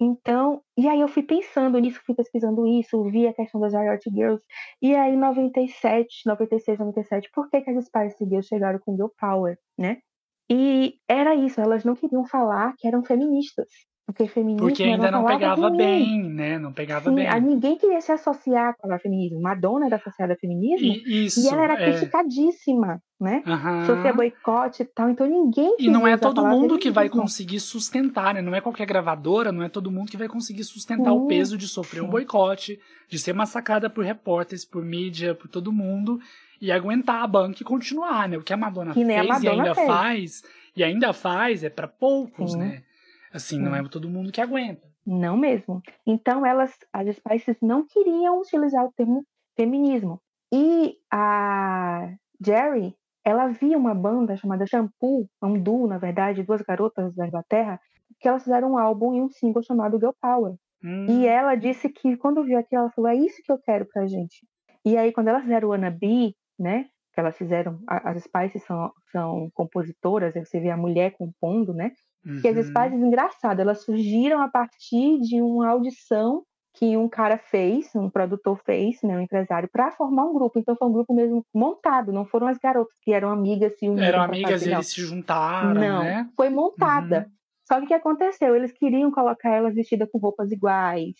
Então, 0.00 0.62
e 0.76 0.88
aí 0.88 1.00
eu 1.00 1.08
fui 1.08 1.22
pensando 1.22 1.78
nisso, 1.78 2.00
fui 2.06 2.14
pesquisando 2.14 2.66
isso, 2.66 3.02
vi 3.10 3.26
a 3.26 3.34
questão 3.34 3.60
das 3.60 3.74
Riot 3.74 4.10
Girls. 4.10 4.42
E 4.80 4.94
aí, 4.94 5.12
em 5.12 5.18
97, 5.18 6.22
96, 6.26 6.78
97, 6.78 7.30
por 7.34 7.50
que, 7.50 7.60
que 7.60 7.70
as 7.70 7.84
Spice 7.84 8.24
Girls 8.24 8.48
chegaram 8.48 8.78
com 8.78 8.96
Girl 8.96 9.08
Power, 9.20 9.58
né? 9.76 9.98
E 10.50 10.94
era 11.08 11.34
isso, 11.34 11.60
elas 11.60 11.84
não 11.84 11.94
queriam 11.94 12.24
falar 12.26 12.74
que 12.78 12.86
eram 12.86 13.02
feministas. 13.02 13.66
Porque 14.06 14.28
feminismo 14.28 14.66
Porque 14.68 14.82
ainda 14.82 15.10
não 15.10 15.24
pegava 15.24 15.70
bem, 15.70 16.22
né? 16.28 16.58
Não 16.58 16.72
pegava 16.72 17.08
Sim, 17.08 17.16
bem. 17.16 17.26
a 17.26 17.40
ninguém 17.40 17.78
queria 17.78 18.00
se 18.02 18.12
associar 18.12 18.74
com 18.78 18.94
o 18.94 18.98
feminismo. 18.98 19.40
Madonna 19.40 19.86
era 19.86 19.96
associada 19.96 20.34
ao 20.34 20.38
feminismo 20.38 20.92
E, 20.92 21.24
isso, 21.24 21.40
e 21.40 21.48
ela 21.48 21.64
era 21.64 21.72
é. 21.72 21.84
criticadíssima, 21.90 23.00
né? 23.18 23.42
Aham. 23.46 23.86
Sofria 23.86 24.12
boicote 24.12 24.82
e 24.82 24.86
tal. 24.86 25.08
Então 25.08 25.26
ninguém 25.26 25.74
E 25.78 25.88
não 25.88 26.06
é 26.06 26.12
a 26.12 26.18
todo 26.18 26.44
mundo 26.44 26.78
que 26.78 26.90
vai 26.90 27.08
conseguir 27.08 27.60
sustentar, 27.60 28.34
né? 28.34 28.42
Não 28.42 28.54
é 28.54 28.60
qualquer 28.60 28.86
gravadora, 28.86 29.50
não 29.50 29.62
é 29.62 29.70
todo 29.70 29.90
mundo 29.90 30.10
que 30.10 30.18
vai 30.18 30.28
conseguir 30.28 30.64
sustentar 30.64 31.14
o 31.14 31.22
Sim, 31.22 31.28
peso 31.28 31.56
de 31.56 31.66
sofrer 31.66 32.02
um 32.02 32.06
sim. 32.06 32.10
boicote, 32.10 32.78
de 33.08 33.18
ser 33.18 33.32
massacrada 33.32 33.88
por 33.88 34.04
repórteres, 34.04 34.66
por 34.66 34.84
mídia, 34.84 35.34
por 35.34 35.48
todo 35.48 35.72
mundo, 35.72 36.20
e 36.64 36.72
aguentar 36.72 37.22
a 37.22 37.26
banca 37.26 37.58
e 37.60 37.64
continuar, 37.64 38.28
né? 38.28 38.36
O 38.38 38.42
que 38.42 38.52
a 38.52 38.56
Madonna 38.56 38.92
Que 38.94 39.04
nem 39.04 39.16
a 39.18 39.20
fez 39.24 39.28
e 39.28 39.32
Madonna 39.46 39.62
ainda 39.62 39.74
fez. 39.74 39.86
faz, 39.86 40.42
e 40.76 40.84
ainda 40.84 41.12
faz, 41.12 41.62
é 41.64 41.70
pra 41.70 41.86
poucos, 41.86 42.52
Sim. 42.52 42.58
né? 42.58 42.82
Assim, 43.32 43.58
não 43.58 43.72
Sim. 43.74 43.78
é 43.84 43.88
todo 43.88 44.08
mundo 44.08 44.32
que 44.32 44.40
aguenta. 44.40 44.86
Não 45.06 45.36
mesmo. 45.36 45.82
Então 46.06 46.46
elas, 46.46 46.72
as 46.92 47.16
Spices 47.16 47.56
não 47.60 47.86
queriam 47.86 48.40
utilizar 48.40 48.84
o 48.84 48.92
termo 48.92 49.24
feminismo. 49.56 50.20
E 50.52 50.96
a 51.12 52.08
Jerry, 52.44 52.94
ela 53.24 53.48
via 53.48 53.76
uma 53.76 53.94
banda 53.94 54.36
chamada 54.36 54.66
Shampoo, 54.66 55.28
um 55.42 55.60
duo, 55.60 55.86
na 55.86 55.98
verdade, 55.98 56.42
duas 56.42 56.62
garotas 56.62 57.14
da 57.14 57.26
Inglaterra, 57.26 57.78
que 58.20 58.28
elas 58.28 58.42
fizeram 58.44 58.72
um 58.72 58.78
álbum 58.78 59.14
e 59.14 59.20
um 59.20 59.28
single 59.28 59.62
chamado 59.62 59.98
Girl 59.98 60.12
Power. 60.20 60.54
Hum, 60.82 61.06
E 61.08 61.26
ela 61.26 61.54
disse 61.54 61.88
que 61.88 62.16
quando 62.16 62.44
viu 62.44 62.58
aquilo, 62.58 62.82
ela 62.82 62.90
falou: 62.90 63.10
é 63.10 63.16
isso 63.16 63.42
que 63.42 63.50
eu 63.52 63.58
quero 63.58 63.86
pra 63.86 64.06
gente. 64.06 64.46
E 64.84 64.96
aí, 64.96 65.12
quando 65.12 65.28
elas 65.28 65.42
fizeram 65.42 65.68
o 65.68 65.70
Wanna 65.72 65.90
Be, 65.90 66.34
né? 66.58 66.86
Que 67.12 67.20
elas 67.20 67.36
fizeram, 67.36 67.78
as 67.86 68.22
Spices 68.24 68.64
são, 68.64 68.92
são 69.12 69.48
compositoras, 69.54 70.36
aí 70.36 70.44
você 70.44 70.58
vê 70.58 70.70
a 70.70 70.76
mulher 70.76 71.12
compondo, 71.12 71.72
né? 71.72 71.92
Que 72.40 72.48
as 72.48 72.56
uhum. 72.56 72.62
Spices, 72.62 73.00
engraçado, 73.00 73.60
elas 73.60 73.84
surgiram 73.84 74.40
a 74.40 74.48
partir 74.48 75.20
de 75.20 75.40
uma 75.42 75.68
audição 75.68 76.42
que 76.74 76.96
um 76.96 77.08
cara 77.08 77.38
fez, 77.38 77.94
um 77.94 78.10
produtor 78.10 78.60
fez, 78.64 79.00
né, 79.02 79.16
um 79.16 79.20
empresário, 79.20 79.68
para 79.70 79.92
formar 79.92 80.24
um 80.24 80.34
grupo. 80.34 80.58
Então 80.58 80.74
foi 80.74 80.88
um 80.88 80.92
grupo 80.92 81.14
mesmo 81.14 81.46
montado, 81.54 82.12
não 82.12 82.24
foram 82.24 82.48
as 82.48 82.58
garotas 82.58 82.98
que 83.00 83.12
eram 83.12 83.30
amigas 83.30 83.78
se 83.78 83.88
uniram 83.88 84.08
Eram 84.08 84.22
amigas 84.22 84.50
fazer, 84.50 84.70
e 84.70 84.74
eles 84.74 84.88
se 84.88 85.00
juntaram, 85.00 85.74
Não, 85.74 86.02
né? 86.02 86.28
foi 86.36 86.50
montada. 86.50 87.30
Só 87.66 87.78
que 87.78 87.84
o 87.84 87.86
que 87.86 87.94
aconteceu? 87.94 88.56
Eles 88.56 88.72
queriam 88.72 89.10
colocar 89.10 89.50
elas 89.50 89.74
vestidas 89.74 90.08
com 90.10 90.18
roupas 90.18 90.50
iguais, 90.50 91.14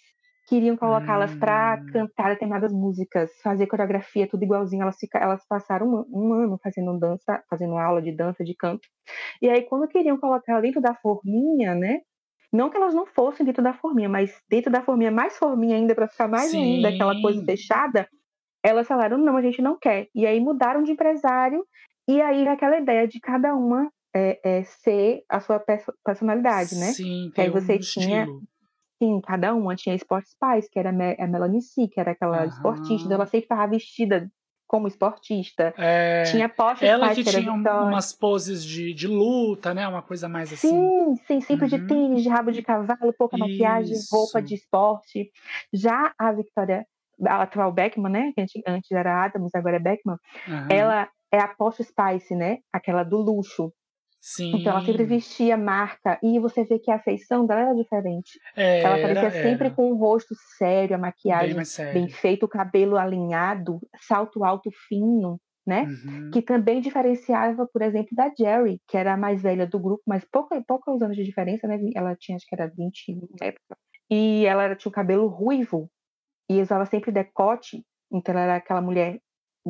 queriam 0.46 0.76
colocá-las 0.76 1.34
para 1.34 1.76
Hum. 1.76 1.86
cantar 1.92 2.30
determinadas 2.30 2.72
músicas, 2.72 3.30
fazer 3.42 3.66
coreografia, 3.66 4.28
tudo 4.28 4.44
igualzinho. 4.44 4.82
Elas, 4.82 4.96
fica, 4.98 5.18
elas 5.18 5.44
passaram 5.48 5.86
um, 5.86 6.04
um 6.12 6.32
ano 6.34 6.58
fazendo 6.62 6.98
dança, 6.98 7.42
fazendo 7.48 7.76
aula 7.76 8.02
de 8.02 8.12
dança, 8.12 8.44
de 8.44 8.54
canto. 8.54 8.86
E 9.40 9.48
aí, 9.48 9.62
quando 9.62 9.88
queriam 9.88 10.18
colocar 10.18 10.60
dentro 10.60 10.80
da 10.80 10.94
forminha, 10.94 11.74
né? 11.74 12.00
Não 12.52 12.70
que 12.70 12.76
elas 12.76 12.94
não 12.94 13.04
fossem 13.06 13.44
dentro 13.44 13.62
da 13.64 13.72
forminha, 13.74 14.08
mas 14.08 14.32
dentro 14.48 14.70
da 14.70 14.80
forminha, 14.82 15.10
mais 15.10 15.36
forminha 15.36 15.76
ainda, 15.76 15.94
para 15.94 16.06
ficar 16.08 16.28
mais 16.28 16.52
ainda 16.54 16.88
aquela 16.90 17.20
coisa 17.20 17.40
Sim. 17.40 17.46
fechada, 17.46 18.08
elas 18.62 18.86
falaram: 18.86 19.18
não, 19.18 19.36
a 19.36 19.42
gente 19.42 19.60
não 19.60 19.76
quer. 19.78 20.06
E 20.14 20.24
aí 20.26 20.38
mudaram 20.40 20.82
de 20.84 20.92
empresário, 20.92 21.64
e 22.08 22.20
aí 22.22 22.46
aquela 22.46 22.78
ideia 22.78 23.08
de 23.08 23.18
cada 23.18 23.54
uma 23.54 23.90
é, 24.14 24.38
é, 24.58 24.62
ser 24.64 25.22
a 25.28 25.40
sua 25.40 25.58
perso- 25.58 25.92
personalidade, 26.04 26.76
né? 26.76 26.86
Sim, 26.92 27.32
Que 27.34 27.40
aí 27.40 27.50
tem 27.50 27.60
você 27.60 27.74
um 27.74 27.78
tinha- 27.80 28.22
estilo. 28.22 28.42
Sim, 29.02 29.20
cada 29.20 29.54
uma 29.54 29.74
tinha 29.74 29.94
Sport 29.96 30.24
Spice, 30.26 30.70
que 30.70 30.78
era 30.78 30.90
a 30.90 30.92
Me- 30.92 31.16
a 31.18 31.26
Melanie 31.26 31.60
C, 31.62 31.88
que 31.88 31.98
era 32.00 32.12
aquela 32.12 32.38
Aham. 32.38 32.46
esportista, 32.48 33.06
então 33.08 33.16
ela 33.16 33.26
sempre 33.26 33.44
estava 33.46 33.66
vestida 33.66 34.30
como 34.66 34.88
esportista. 34.88 35.74
É, 35.76 36.22
Tinha 36.24 36.48
Porsche 36.48 36.86
ela 36.86 37.06
Spice, 37.08 37.24
que 37.24 37.30
que 37.30 37.40
tinha 37.42 37.52
um- 37.52 37.88
umas 37.88 38.12
poses 38.12 38.64
de, 38.64 38.94
de 38.94 39.06
luta, 39.06 39.74
né? 39.74 39.86
Uma 39.86 40.02
coisa 40.02 40.28
mais 40.28 40.52
assim. 40.52 40.68
Sim, 40.68 41.16
sim, 41.26 41.40
sempre 41.40 41.68
de 41.68 41.76
Uhum. 41.76 41.86
tênis, 41.86 42.22
de 42.22 42.28
rabo 42.28 42.50
de 42.50 42.62
cavalo, 42.62 43.12
pouca 43.18 43.36
maquiagem, 43.36 43.92
Isso. 43.92 44.06
roupa 44.10 44.40
de 44.40 44.54
esporte. 44.54 45.30
Já 45.72 46.12
a 46.18 46.32
Victoria, 46.32 46.86
a 47.26 47.42
atual 47.42 47.72
Beckman, 47.72 48.10
né? 48.10 48.32
Que 48.34 48.40
antes, 48.66 48.90
era 48.90 49.24
Adams, 49.24 49.54
agora 49.54 49.76
é 49.76 49.80
Beckman, 49.80 50.16
Aham. 50.48 50.68
ela 50.70 51.08
é 51.32 51.38
a 51.40 51.48
Porsche 51.48 51.84
Spice, 51.84 52.34
né? 52.34 52.58
Aquela 52.72 53.02
do 53.04 53.18
luxo. 53.18 53.72
Sim. 54.26 54.52
Então 54.56 54.72
ela 54.72 54.80
sempre 54.80 55.04
vestia 55.04 55.54
marca 55.54 56.18
e 56.22 56.38
você 56.40 56.64
vê 56.64 56.78
que 56.78 56.90
a 56.90 56.98
feição 56.98 57.44
dela 57.46 57.60
era 57.60 57.74
diferente. 57.74 58.40
Ela 58.56 58.96
Era, 58.96 58.96
aparecia 58.96 59.30
sempre 59.42 59.66
era. 59.66 59.76
com 59.76 59.92
o 59.92 59.96
rosto 59.96 60.34
sério, 60.56 60.94
a 60.94 60.98
bem 60.98 61.02
maquiagem 61.02 61.64
sério. 61.66 61.92
bem 61.92 62.08
feita, 62.08 62.46
o 62.46 62.48
cabelo 62.48 62.96
alinhado, 62.96 63.80
salto 64.00 64.42
alto 64.42 64.70
fino, 64.88 65.38
né? 65.66 65.82
Uhum. 65.82 66.30
Que 66.32 66.40
também 66.40 66.80
diferenciava, 66.80 67.66
por 67.70 67.82
exemplo, 67.82 68.16
da 68.16 68.32
Jerry, 68.36 68.80
que 68.88 68.96
era 68.96 69.12
a 69.12 69.16
mais 69.16 69.42
velha 69.42 69.66
do 69.66 69.78
grupo, 69.78 70.02
mas 70.06 70.24
pouca, 70.24 70.62
poucos 70.66 71.02
anos 71.02 71.16
de 71.16 71.22
diferença, 71.22 71.68
né? 71.68 71.78
Ela 71.94 72.16
tinha, 72.16 72.36
acho 72.36 72.46
que 72.46 72.54
era 72.54 72.66
20 72.66 73.14
na 73.38 73.46
época. 73.48 73.76
E 74.10 74.46
ela 74.46 74.62
era- 74.64 74.76
tinha 74.76 74.88
o 74.90 74.92
cabelo 74.94 75.26
ruivo 75.26 75.90
e 76.50 76.62
usava 76.62 76.86
sempre 76.86 77.12
decote, 77.12 77.84
então 78.12 78.32
ela 78.34 78.42
era 78.44 78.56
aquela 78.56 78.80
mulher. 78.80 79.20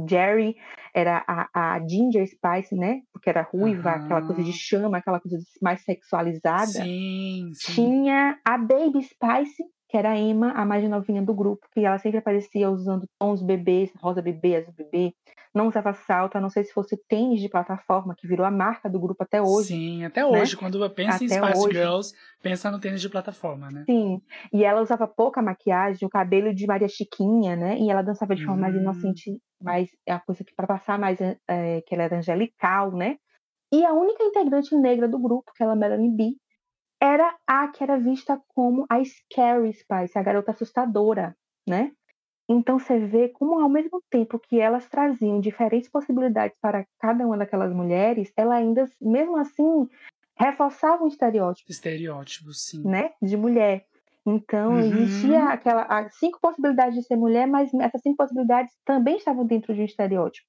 Jerry 0.09 0.57
era 0.93 1.25
a, 1.27 1.75
a 1.75 1.81
Ginger 1.87 2.27
Spice, 2.27 2.75
né? 2.75 3.03
Porque 3.13 3.29
era 3.31 3.43
ruiva, 3.43 3.91
aquela 3.91 4.23
coisa 4.23 4.43
de 4.43 4.53
chama, 4.53 4.99
aquela 4.99 5.21
coisa 5.21 5.39
mais 5.61 5.83
sexualizada. 5.83 6.67
Sim, 6.67 7.51
sim. 7.55 7.73
Tinha 7.75 8.39
a 8.45 8.59
Baby 8.59 9.03
Spice, 9.03 9.65
que 9.95 9.99
era 9.99 10.11
a 10.11 10.19
Emma, 10.19 10.51
a 10.51 10.67
mais 10.67 10.83
novinha 10.91 11.23
do 11.23 11.33
grupo, 11.33 11.69
que 11.73 11.85
ela 11.85 11.97
sempre 11.99 12.19
aparecia 12.19 12.69
usando 12.69 13.09
tons 13.17 13.41
bebês, 13.41 13.93
rosa 14.03 14.21
bebê, 14.21 14.57
azul 14.57 14.75
bebê, 14.77 15.15
não 15.55 15.69
usava 15.69 15.93
salto, 15.93 16.35
a 16.35 16.41
não 16.41 16.51
sei 16.51 16.65
se 16.65 16.73
fosse 16.73 16.97
tênis 17.09 17.41
de 17.41 17.49
plataforma, 17.49 18.13
que 18.19 18.27
virou 18.27 18.45
a 18.45 18.51
marca 18.51 18.91
do 18.91 18.99
grupo 18.99 19.23
até 19.23 19.41
hoje. 19.41 19.69
Sim, 19.69 20.05
até 20.05 20.27
hoje, 20.27 20.57
né? 20.57 20.59
quando 20.59 20.91
pensa 20.91 21.15
até 21.15 21.25
em 21.27 21.29
Spice 21.29 21.65
hoje. 21.65 21.79
Girls, 21.79 22.13
pensa 22.43 22.73
no 22.73 22.81
tênis 22.81 23.01
de 23.01 23.09
plataforma, 23.09 23.71
né? 23.71 23.85
Sim, 23.87 24.21
e 24.53 24.65
ela 24.65 24.83
usava 24.83 25.07
pouca 25.07 25.41
maquiagem, 25.41 26.05
o 26.05 26.11
cabelo 26.11 26.53
de 26.53 26.67
Maria 26.67 26.89
Chiquinha, 26.89 27.55
né? 27.55 27.79
E 27.79 27.89
ela 27.89 28.03
dançava 28.03 28.35
de 28.35 28.45
forma 28.45 28.59
hum. 28.59 28.63
mais 28.63 28.75
inocente, 28.75 29.41
mais 29.63 29.91
é 30.05 30.13
a 30.13 30.19
coisa 30.19 30.43
que 30.43 30.57
para 30.57 30.67
passar 30.67 30.99
mais 30.99 31.21
é, 31.21 31.83
que 31.87 31.95
ela 31.95 32.03
era 32.03 32.19
angelical, 32.19 32.91
né? 32.91 33.17
E 33.73 33.85
a 33.85 33.93
única 33.93 34.25
integrante 34.25 34.75
negra 34.75 35.07
do 35.07 35.21
grupo, 35.21 35.53
que 35.55 35.63
ela 35.63 35.77
Melanie 35.77 36.11
B, 36.11 36.33
era 37.01 37.37
a 37.47 37.69
que 37.69 37.83
era 37.83 37.99
vista 37.99 38.41
como 38.49 38.87
a 38.89 39.03
Scary 39.05 39.73
Spice, 39.73 40.19
a 40.19 40.23
garota 40.23 40.53
assustadora, 40.53 41.37
né? 41.67 41.93
Então 42.49 42.79
você 42.79 42.99
vê 42.99 43.29
como 43.29 43.61
ao 43.61 43.69
mesmo 43.69 44.03
tempo 44.11 44.39
que 44.39 44.61
elas 44.61 44.87
traziam 44.89 45.41
diferentes 45.41 45.91
possibilidades 45.91 46.57
para 46.61 46.87
cada 46.99 47.27
uma 47.27 47.39
daquelas 47.39 47.73
mulheres, 47.73 48.33
ela 48.37 48.55
ainda, 48.57 48.89
mesmo 49.01 49.37
assim, 49.37 49.89
reforçava 50.37 51.05
um 51.05 51.09
estereótipo. 51.09 51.71
Estereótipo, 51.71 52.53
sim. 52.53 52.83
Né? 52.83 53.13
De 53.23 53.37
mulher. 53.37 53.87
Então, 54.27 54.73
uhum. 54.73 54.81
existia 54.81 55.45
aquela 55.45 56.09
cinco 56.11 56.41
possibilidades 56.41 56.95
de 56.99 57.07
ser 57.07 57.17
mulher, 57.17 57.47
mas 57.47 57.73
essas 57.75 58.01
cinco 58.03 58.17
possibilidades 58.17 58.73
também 58.85 59.17
estavam 59.17 59.47
dentro 59.47 59.75
de 59.75 59.83
um 59.83 59.85
estereótipo. 59.85 60.47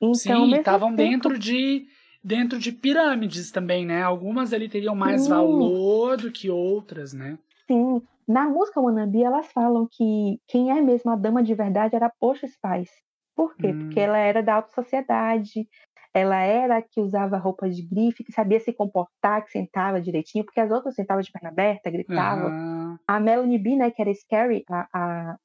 Então, 0.00 0.14
sim, 0.46 0.54
estavam 0.54 0.94
tempo... 0.94 1.10
dentro 1.10 1.38
de 1.38 1.86
dentro 2.28 2.58
de 2.58 2.70
pirâmides 2.70 3.50
também, 3.50 3.86
né? 3.86 4.02
Algumas 4.02 4.52
ali 4.52 4.68
teriam 4.68 4.94
mais 4.94 5.22
Sim. 5.22 5.30
valor 5.30 6.18
do 6.18 6.30
que 6.30 6.50
outras, 6.50 7.14
né? 7.14 7.38
Sim. 7.66 8.02
Na 8.28 8.46
música 8.46 8.78
Wannabe, 8.78 9.22
elas 9.22 9.50
falam 9.50 9.88
que 9.90 10.38
quem 10.46 10.70
é 10.70 10.82
mesmo 10.82 11.10
a 11.10 11.16
dama 11.16 11.42
de 11.42 11.54
verdade 11.54 11.96
era 11.96 12.12
Poxa 12.20 12.46
Spice. 12.46 12.92
Por 13.34 13.56
quê? 13.56 13.68
Hum. 13.68 13.78
Porque 13.78 13.98
ela 13.98 14.18
era 14.18 14.42
da 14.42 14.56
alta 14.56 14.70
sociedade, 14.72 15.66
ela 16.12 16.36
era 16.36 16.76
a 16.76 16.82
que 16.82 17.00
usava 17.00 17.38
roupas 17.38 17.74
de 17.74 17.86
grife, 17.86 18.22
que 18.22 18.32
sabia 18.32 18.60
se 18.60 18.74
comportar, 18.74 19.44
que 19.44 19.50
sentava 19.50 19.98
direitinho, 19.98 20.44
porque 20.44 20.60
as 20.60 20.70
outras 20.70 20.94
sentavam 20.94 21.22
de 21.22 21.32
perna 21.32 21.48
aberta, 21.48 21.90
gritavam. 21.90 22.50
Uhum. 22.50 22.98
A 23.06 23.18
Melanie 23.18 23.58
B, 23.58 23.76
né, 23.76 23.90
que 23.90 24.02
era 24.02 24.12
Scary, 24.12 24.64
a, 24.68 24.86
a, 24.92 25.36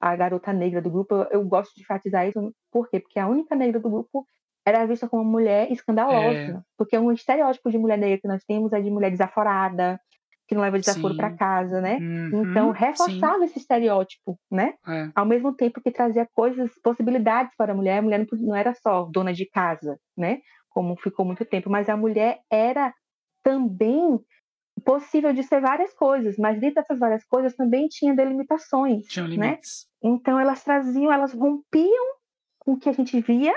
a 0.00 0.16
garota 0.16 0.52
negra 0.52 0.80
do 0.80 0.90
grupo, 0.90 1.16
eu, 1.16 1.26
eu, 1.32 1.44
gosto 1.44 1.74
de 1.74 1.82
enfatizar 1.82 2.28
isso, 2.28 2.54
por 2.70 2.88
quê? 2.88 3.00
Porque 3.00 3.18
a 3.18 3.26
única 3.26 3.56
negra 3.56 3.80
do 3.80 3.90
grupo 3.90 4.24
era 4.64 4.86
vista 4.86 5.08
como 5.08 5.22
uma 5.22 5.30
mulher 5.30 5.70
escandalosa. 5.72 6.36
É. 6.36 6.60
Porque 6.76 6.96
um 6.98 7.12
estereótipo 7.12 7.70
de 7.70 7.78
mulher 7.78 7.98
negra 7.98 8.18
que 8.18 8.28
nós 8.28 8.44
temos 8.44 8.72
é 8.72 8.80
de 8.80 8.90
mulher 8.90 9.10
desaforada, 9.10 10.00
que 10.46 10.54
não 10.54 10.62
leva 10.62 10.78
desaforo 10.78 11.16
para 11.16 11.34
casa, 11.34 11.80
né? 11.80 11.96
Uhum, 11.96 12.50
então, 12.50 12.70
reforçava 12.70 13.38
sim. 13.38 13.44
esse 13.44 13.58
estereótipo, 13.58 14.38
né? 14.50 14.74
É. 14.86 15.10
Ao 15.14 15.24
mesmo 15.24 15.54
tempo 15.54 15.80
que 15.80 15.90
trazia 15.90 16.28
coisas, 16.34 16.70
possibilidades 16.82 17.54
para 17.56 17.72
a 17.72 17.74
mulher. 17.74 17.98
A 17.98 18.02
mulher 18.02 18.26
não 18.32 18.54
era 18.54 18.74
só 18.74 19.04
dona 19.10 19.32
de 19.32 19.48
casa, 19.48 19.98
né? 20.16 20.40
Como 20.68 20.96
ficou 20.96 21.24
muito 21.24 21.44
tempo, 21.44 21.70
mas 21.70 21.88
a 21.88 21.96
mulher 21.96 22.40
era 22.50 22.92
também 23.42 24.20
possível 24.84 25.32
de 25.32 25.42
ser 25.42 25.60
várias 25.60 25.92
coisas, 25.94 26.36
mas 26.36 26.60
dentro 26.60 26.76
dessas 26.76 26.98
várias 26.98 27.24
coisas 27.24 27.54
também 27.54 27.88
tinha 27.88 28.14
delimitações, 28.14 29.06
Tinha 29.06 29.26
né? 29.26 29.30
limites. 29.30 29.86
Então 30.02 30.38
elas 30.38 30.62
traziam, 30.64 31.12
elas 31.12 31.32
rompiam 31.32 32.16
com 32.58 32.72
o 32.72 32.78
que 32.78 32.88
a 32.88 32.92
gente 32.92 33.20
via 33.20 33.54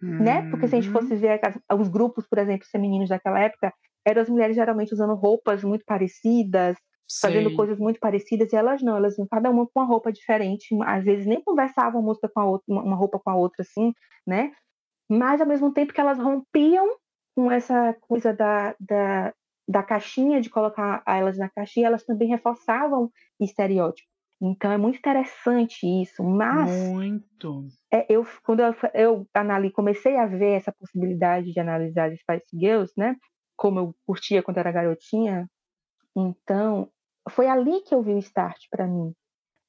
né? 0.00 0.50
Porque 0.50 0.68
se 0.68 0.76
a 0.76 0.80
gente 0.80 0.92
fosse 0.92 1.14
uhum. 1.14 1.20
ver 1.20 1.40
os 1.78 1.88
grupos, 1.88 2.26
por 2.26 2.38
exemplo, 2.38 2.66
femininos 2.70 3.08
daquela 3.08 3.40
época, 3.40 3.72
eram 4.06 4.22
as 4.22 4.28
mulheres 4.28 4.54
geralmente 4.54 4.92
usando 4.92 5.14
roupas 5.14 5.64
muito 5.64 5.84
parecidas, 5.84 6.76
fazendo 7.20 7.54
coisas 7.54 7.78
muito 7.78 8.00
parecidas, 8.00 8.52
e 8.52 8.56
elas 8.56 8.82
não, 8.82 8.96
elas 8.96 9.16
iam 9.18 9.26
cada 9.30 9.50
uma 9.50 9.66
com 9.66 9.80
uma 9.80 9.86
roupa 9.86 10.12
diferente, 10.12 10.66
às 10.84 11.04
vezes 11.04 11.26
nem 11.26 11.42
conversavam 11.42 12.02
música 12.02 12.28
com 12.28 12.40
a 12.40 12.44
outra, 12.44 12.64
uma 12.68 12.96
roupa 12.96 13.18
com 13.18 13.30
a 13.30 13.36
outra, 13.36 13.62
assim, 13.62 13.92
né? 14.26 14.52
Mas 15.08 15.40
ao 15.40 15.46
mesmo 15.46 15.72
tempo 15.72 15.92
que 15.92 16.00
elas 16.00 16.18
rompiam 16.18 16.88
com 17.36 17.50
essa 17.50 17.94
coisa 18.00 18.32
da, 18.32 18.74
da, 18.80 19.34
da 19.68 19.82
caixinha, 19.82 20.40
de 20.40 20.48
colocar 20.48 21.02
elas 21.06 21.36
na 21.38 21.48
caixinha, 21.48 21.88
elas 21.88 22.04
também 22.04 22.28
reforçavam 22.28 23.10
estereótipos. 23.40 24.13
Então 24.44 24.70
é 24.70 24.76
muito 24.76 24.98
interessante 24.98 25.86
isso, 26.02 26.22
mas 26.22 26.70
muito. 26.70 27.66
É, 27.92 28.06
eu 28.12 28.26
quando 28.44 28.60
eu, 28.60 28.74
eu 28.92 29.28
anali, 29.32 29.72
comecei 29.72 30.16
a 30.16 30.26
ver 30.26 30.56
essa 30.58 30.72
possibilidade 30.72 31.52
de 31.52 31.60
analisar 31.60 32.10
as 32.10 32.18
Spice 32.18 32.46
Girls, 32.52 32.92
né? 32.96 33.16
Como 33.56 33.78
eu 33.78 33.94
curtia 34.06 34.42
quando 34.42 34.58
era 34.58 34.70
garotinha, 34.70 35.48
então 36.16 36.90
foi 37.30 37.46
ali 37.46 37.80
que 37.82 37.94
eu 37.94 38.02
vi 38.02 38.12
o 38.12 38.18
start 38.18 38.58
para 38.70 38.86
mim. 38.86 39.14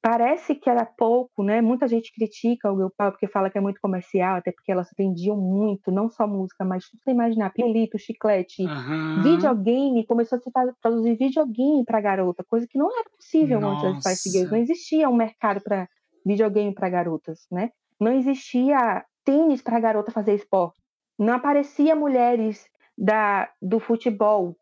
Parece 0.08 0.54
que 0.54 0.70
era 0.70 0.86
pouco, 0.86 1.42
né? 1.42 1.60
Muita 1.60 1.88
gente 1.88 2.12
critica 2.12 2.70
o 2.70 2.88
Power 2.90 3.10
porque 3.10 3.26
fala 3.26 3.50
que 3.50 3.58
é 3.58 3.60
muito 3.60 3.80
comercial, 3.80 4.36
até 4.36 4.52
porque 4.52 4.70
elas 4.70 4.88
vendiam 4.96 5.36
muito, 5.36 5.90
não 5.90 6.08
só 6.08 6.28
música, 6.28 6.64
mas 6.64 6.88
tudo 6.88 7.00
você 7.02 7.10
imaginar, 7.10 7.52
pirulito, 7.52 7.98
chiclete, 7.98 8.62
uhum. 8.62 9.20
videogame, 9.24 10.06
começou 10.06 10.38
a 10.38 10.40
se 10.40 10.48
produzir 10.80 11.16
videogame 11.16 11.84
para 11.84 12.00
garota, 12.00 12.44
coisa 12.44 12.68
que 12.68 12.78
não 12.78 12.88
era 12.88 13.10
possível 13.10 13.60
Nossa. 13.60 13.84
antes 13.88 14.04
das 14.04 14.20
Spice 14.20 14.30
Girls, 14.30 14.52
não 14.52 14.60
existia 14.60 15.08
um 15.08 15.16
mercado 15.16 15.60
para 15.60 15.88
videogame 16.24 16.72
para 16.72 16.88
garotas, 16.88 17.40
né? 17.50 17.72
Não 17.98 18.12
existia 18.12 19.04
tênis 19.24 19.60
para 19.60 19.80
garota 19.80 20.12
fazer 20.12 20.34
esporte. 20.34 20.80
Não 21.18 21.34
aparecia 21.34 21.96
mulheres 21.96 22.64
da, 22.96 23.50
do 23.60 23.80
futebol 23.80 24.54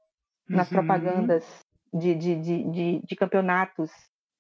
nas 0.49 0.71
uhum. 0.71 0.79
propagandas 0.79 1.45
de, 1.93 2.15
de, 2.15 2.35
de, 2.35 2.71
de, 2.71 3.03
de 3.05 3.15
campeonatos 3.15 3.91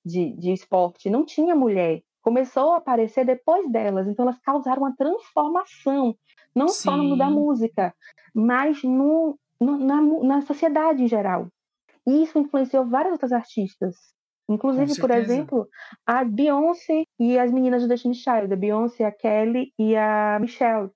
de, 0.05 0.37
de 0.37 0.53
esporte, 0.53 1.11
não 1.11 1.25
tinha 1.25 1.55
mulher. 1.55 2.03
Começou 2.23 2.73
a 2.73 2.79
aparecer 2.79 3.25
depois 3.25 3.71
delas, 3.71 4.09
então 4.09 4.25
elas 4.25 4.39
causaram 4.41 4.83
uma 4.83 4.97
transformação, 4.97 6.17
não 6.55 6.69
Sim. 6.69 6.83
só 6.83 6.97
no 6.97 7.05
mundo 7.05 7.19
da 7.19 7.29
música, 7.29 7.95
mas 8.35 8.83
no, 8.83 9.39
no, 9.61 9.79
na, 9.79 10.01
na 10.01 10.41
sociedade 10.43 11.03
em 11.03 11.09
geral. 11.09 11.49
E 12.07 12.23
isso 12.23 12.39
influenciou 12.39 12.87
várias 12.87 13.13
outras 13.13 13.33
artistas. 13.33 13.97
Inclusive, 14.49 15.01
por 15.01 15.11
exemplo, 15.11 15.67
a 16.07 16.23
Beyoncé 16.23 17.05
e 17.19 17.39
as 17.39 17.51
meninas 17.51 17.83
do 17.83 17.89
Destiny 17.89 18.15
Child, 18.15 18.53
a 18.53 18.57
Beyoncé, 18.57 19.05
a 19.05 19.13
Kelly 19.13 19.73
e 19.79 19.97
a 19.97 20.39
Michelle. 20.39 20.91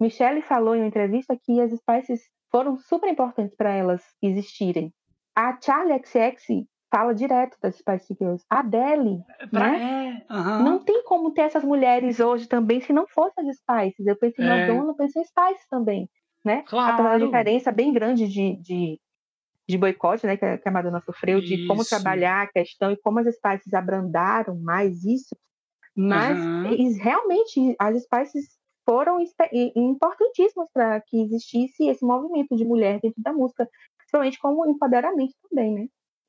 Michelle 0.00 0.42
falou 0.42 0.74
em 0.74 0.80
uma 0.80 0.88
entrevista 0.88 1.38
que 1.40 1.60
as 1.60 1.72
Spices 1.72 2.28
foram 2.50 2.76
super 2.76 3.08
importantes 3.08 3.54
para 3.56 3.72
elas 3.72 4.02
existirem. 4.20 4.92
A 5.34 5.56
Charlie 5.60 6.00
XX 6.04 6.66
fala 6.90 7.14
direto 7.14 7.56
das 7.60 7.76
Spice 7.76 8.16
Girls. 8.18 8.44
A 8.48 8.60
Adele, 8.60 9.22
é 9.38 9.46
pra, 9.46 9.70
né? 9.70 10.24
É, 10.28 10.32
uhum. 10.32 10.62
Não 10.62 10.78
tem 10.78 11.02
como 11.04 11.30
ter 11.32 11.42
essas 11.42 11.64
mulheres 11.64 12.20
hoje 12.20 12.46
também 12.46 12.80
se 12.80 12.92
não 12.92 13.06
fossem 13.06 13.48
as 13.48 13.56
Spices. 13.56 14.06
Eu 14.06 14.16
pensei 14.16 14.44
em 14.44 14.48
é. 14.48 14.66
Madonna, 14.66 14.90
eu 14.92 14.96
pensei 14.96 15.22
em 15.22 15.24
Spice 15.24 15.68
também, 15.70 16.08
né? 16.44 16.62
Claro. 16.66 16.94
Apesar 16.94 17.18
da 17.18 17.24
diferença 17.24 17.72
bem 17.72 17.92
grande 17.92 18.26
de, 18.28 18.56
de, 18.56 19.00
de 19.68 19.78
boicote, 19.78 20.26
né, 20.26 20.36
que 20.36 20.44
a, 20.44 20.58
que 20.58 20.68
a 20.68 20.72
Madonna 20.72 21.00
sofreu, 21.00 21.38
isso. 21.38 21.48
de 21.48 21.66
como 21.66 21.84
trabalhar 21.84 22.42
a 22.42 22.52
questão 22.52 22.90
e 22.90 22.96
como 22.96 23.18
as 23.20 23.34
Spices 23.34 23.74
abrandaram 23.74 24.58
mais 24.58 25.04
isso. 25.04 25.36
Mas 25.94 26.38
uhum. 26.38 26.96
realmente 27.02 27.74
as 27.78 28.02
Spices 28.02 28.58
foram 28.86 29.18
importantíssimas 29.76 30.68
para 30.72 30.98
que 31.02 31.20
existisse 31.20 31.86
esse 31.88 32.02
movimento 32.02 32.56
de 32.56 32.64
mulher 32.64 32.98
dentro 33.02 33.20
da 33.22 33.34
música, 33.34 33.68
principalmente 33.98 34.38
como 34.38 34.66
empoderamento 34.66 35.34
também, 35.50 35.74
né? 35.74 35.88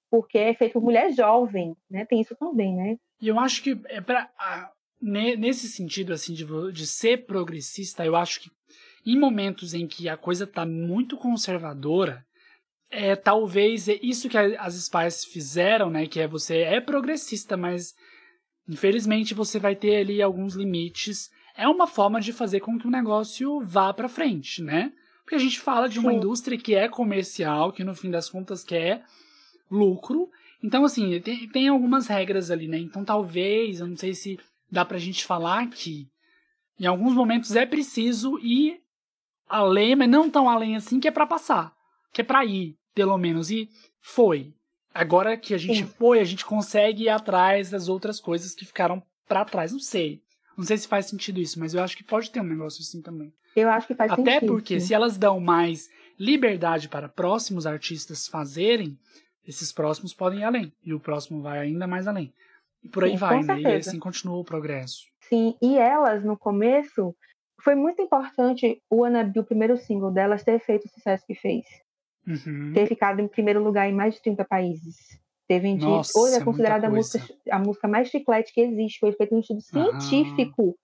Porque 0.09 0.37
é 0.37 0.53
feito 0.53 0.73
por 0.73 0.83
mulher 0.83 1.11
jovem, 1.11 1.75
né? 1.89 2.05
Tem 2.05 2.21
isso 2.21 2.35
também, 2.35 2.75
né? 2.75 2.97
E 3.21 3.27
eu 3.27 3.39
acho 3.39 3.61
que 3.61 3.79
é 3.85 4.01
para 4.01 4.29
nesse 5.01 5.69
sentido 5.69 6.11
assim 6.11 6.33
de, 6.33 6.45
de 6.73 6.85
ser 6.85 7.25
progressista, 7.25 8.05
eu 8.05 8.15
acho 8.15 8.41
que 8.41 8.51
em 9.05 9.17
momentos 9.17 9.73
em 9.73 9.87
que 9.87 10.09
a 10.09 10.17
coisa 10.17 10.45
tá 10.45 10.65
muito 10.65 11.17
conservadora, 11.17 12.25
é 12.91 13.15
talvez 13.15 13.87
é 13.87 13.97
isso 14.01 14.27
que 14.27 14.37
as 14.37 14.73
Spice 14.73 15.27
fizeram, 15.27 15.89
né? 15.89 16.07
Que 16.07 16.19
é 16.19 16.27
você 16.27 16.59
é 16.59 16.81
progressista, 16.81 17.55
mas 17.55 17.93
infelizmente 18.67 19.33
você 19.33 19.59
vai 19.59 19.75
ter 19.75 19.97
ali 19.97 20.21
alguns 20.21 20.55
limites. 20.55 21.29
É 21.55 21.67
uma 21.67 21.87
forma 21.87 22.19
de 22.19 22.33
fazer 22.33 22.59
com 22.59 22.77
que 22.77 22.87
o 22.87 22.91
negócio 22.91 23.61
vá 23.65 23.93
para 23.93 24.09
frente, 24.09 24.61
né? 24.61 24.91
Porque 25.23 25.35
a 25.35 25.39
gente 25.39 25.59
fala 25.59 25.87
de 25.87 25.99
uma 25.99 26.11
Sim. 26.11 26.17
indústria 26.17 26.57
que 26.57 26.73
é 26.73 26.89
comercial, 26.89 27.71
que 27.71 27.83
no 27.83 27.93
fim 27.93 28.09
das 28.09 28.29
contas 28.29 28.63
quer 28.63 29.03
lucro. 29.69 30.29
Então, 30.63 30.83
assim, 30.83 31.19
tem, 31.21 31.47
tem 31.49 31.67
algumas 31.67 32.07
regras 32.07 32.51
ali, 32.51 32.67
né? 32.67 32.77
Então, 32.77 33.03
talvez, 33.05 33.79
eu 33.79 33.87
não 33.87 33.95
sei 33.95 34.13
se 34.13 34.39
dá 34.71 34.83
pra 34.83 34.97
gente 34.97 35.25
falar 35.25 35.67
que 35.69 36.07
em 36.79 36.85
alguns 36.85 37.13
momentos 37.13 37.55
é 37.55 37.65
preciso 37.65 38.37
ir 38.39 38.79
além, 39.47 39.95
mas 39.95 40.09
não 40.09 40.29
tão 40.29 40.49
além 40.49 40.75
assim, 40.75 40.99
que 40.99 41.07
é 41.07 41.11
para 41.11 41.25
passar, 41.25 41.73
que 42.13 42.21
é 42.21 42.23
para 42.23 42.45
ir, 42.45 42.75
pelo 42.93 43.17
menos. 43.17 43.49
E 43.49 43.69
foi. 44.01 44.53
Agora 44.93 45.37
que 45.37 45.53
a 45.53 45.57
gente 45.57 45.85
Sim. 45.85 45.93
foi, 45.97 46.19
a 46.19 46.23
gente 46.23 46.45
consegue 46.45 47.03
ir 47.03 47.09
atrás 47.09 47.69
das 47.69 47.87
outras 47.87 48.19
coisas 48.19 48.53
que 48.53 48.65
ficaram 48.65 49.01
para 49.27 49.45
trás. 49.45 49.71
Não 49.71 49.79
sei. 49.79 50.21
Não 50.57 50.65
sei 50.65 50.77
se 50.77 50.87
faz 50.87 51.05
sentido 51.05 51.39
isso, 51.39 51.59
mas 51.59 51.73
eu 51.73 51.81
acho 51.81 51.95
que 51.95 52.03
pode 52.03 52.31
ter 52.31 52.41
um 52.41 52.45
negócio 52.45 52.81
assim 52.81 53.01
também. 53.01 53.31
Eu 53.55 53.69
acho 53.69 53.87
que 53.87 53.95
faz 53.95 54.11
Até 54.11 54.33
sentido. 54.33 54.47
porque 54.47 54.79
se 54.79 54.93
elas 54.93 55.17
dão 55.17 55.39
mais 55.39 55.87
liberdade 56.19 56.89
para 56.89 57.07
próximos 57.07 57.65
artistas 57.65 58.27
fazerem, 58.27 58.97
esses 59.49 59.71
próximos 59.71 60.13
podem 60.13 60.41
ir 60.41 60.43
além. 60.43 60.71
E 60.83 60.93
o 60.93 60.99
próximo 60.99 61.41
vai 61.41 61.57
ainda 61.57 61.87
mais 61.87 62.07
além. 62.07 62.31
E 62.83 62.87
por 62.87 63.03
aí 63.03 63.11
Sim, 63.11 63.17
vai, 63.17 63.43
né? 63.43 63.61
E 63.61 63.67
assim 63.75 63.99
continua 63.99 64.37
o 64.37 64.45
progresso. 64.45 65.07
Sim, 65.27 65.55
e 65.59 65.75
elas, 65.75 66.23
no 66.23 66.37
começo, 66.37 67.15
foi 67.61 67.73
muito 67.73 67.99
importante 67.99 68.79
o 68.89 69.03
Anabi, 69.03 69.39
o 69.39 69.43
primeiro 69.43 69.75
single 69.75 70.11
delas, 70.11 70.43
ter 70.43 70.59
feito 70.59 70.85
o 70.85 70.89
sucesso 70.89 71.25
que 71.25 71.33
fez. 71.33 71.65
Uhum. 72.27 72.73
Ter 72.73 72.87
ficado 72.87 73.21
em 73.21 73.27
primeiro 73.27 73.63
lugar 73.63 73.89
em 73.89 73.93
mais 73.93 74.13
de 74.13 74.21
30 74.21 74.45
países. 74.45 75.19
Ter 75.47 75.59
vendido. 75.59 75.89
Nossa, 75.89 76.17
hoje 76.17 76.27
é 76.27 76.37
muita 76.37 76.45
considerada 76.45 76.87
a 76.87 76.89
música, 76.91 77.33
a 77.49 77.59
música 77.59 77.87
mais 77.87 78.07
chiclete 78.07 78.53
que 78.53 78.61
existe. 78.61 78.99
Foi 78.99 79.11
feito 79.13 79.33
um 79.33 79.39
estudo 79.39 79.61
Aham. 79.75 79.99
científico 79.99 80.77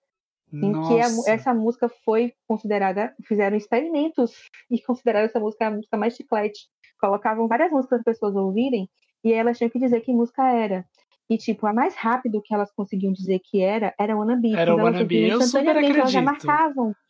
em 0.52 0.74
que 0.74 1.00
a 1.00 1.10
Nossa. 1.10 1.30
essa 1.30 1.54
música 1.54 1.88
foi 2.04 2.34
considerada, 2.48 3.14
fizeram 3.26 3.56
experimentos 3.56 4.32
e 4.72 4.82
consideraram 4.82 5.28
essa 5.28 5.40
música 5.40 5.68
a 5.68 5.72
música 5.72 5.98
mais 5.98 6.16
chiclete. 6.16 6.68
Colocavam 7.06 7.48
várias 7.48 7.72
músicas 7.72 8.02
para 8.04 8.12
as 8.12 8.18
pessoas 8.20 8.36
ouvirem 8.36 8.90
e 9.24 9.32
elas 9.34 9.58
tinham 9.58 9.70
que 9.70 9.80
dizer 9.80 10.02
que 10.02 10.12
música 10.14 10.44
era. 10.50 10.86
E, 11.30 11.38
tipo, 11.38 11.66
a 11.68 11.74
mais 11.74 11.96
rápido 11.96 12.42
que 12.44 12.54
elas 12.54 12.72
conseguiam 12.72 13.12
dizer 13.14 13.40
que 13.44 13.62
era, 13.62 13.94
era 14.00 14.16
Wannabe. 14.16 14.56
Era 14.56 14.76
Wannabe, 14.76 15.24
eu 15.30 15.42
super 15.42 15.46
instantaneamente, 15.62 16.00
elas 16.00 16.12
já 16.12 16.20
acredito. 16.22 16.48
marcavam. 16.48 16.96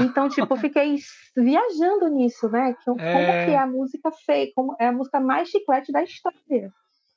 Então, 0.00 0.28
tipo, 0.28 0.52
eu 0.52 0.56
fiquei 0.58 0.96
viajando 1.36 2.08
nisso, 2.08 2.48
né? 2.48 2.74
Que- 2.74 2.84
Como 2.86 3.00
É. 3.00 3.46
que 3.46 3.54
a 3.54 3.66
música 3.68 4.10
fez, 4.10 4.50
como 4.52 4.74
é 4.80 4.88
a 4.88 4.92
música 4.92 5.20
mais 5.20 5.48
chiclete 5.48 5.92
da 5.92 6.02
história. 6.02 6.72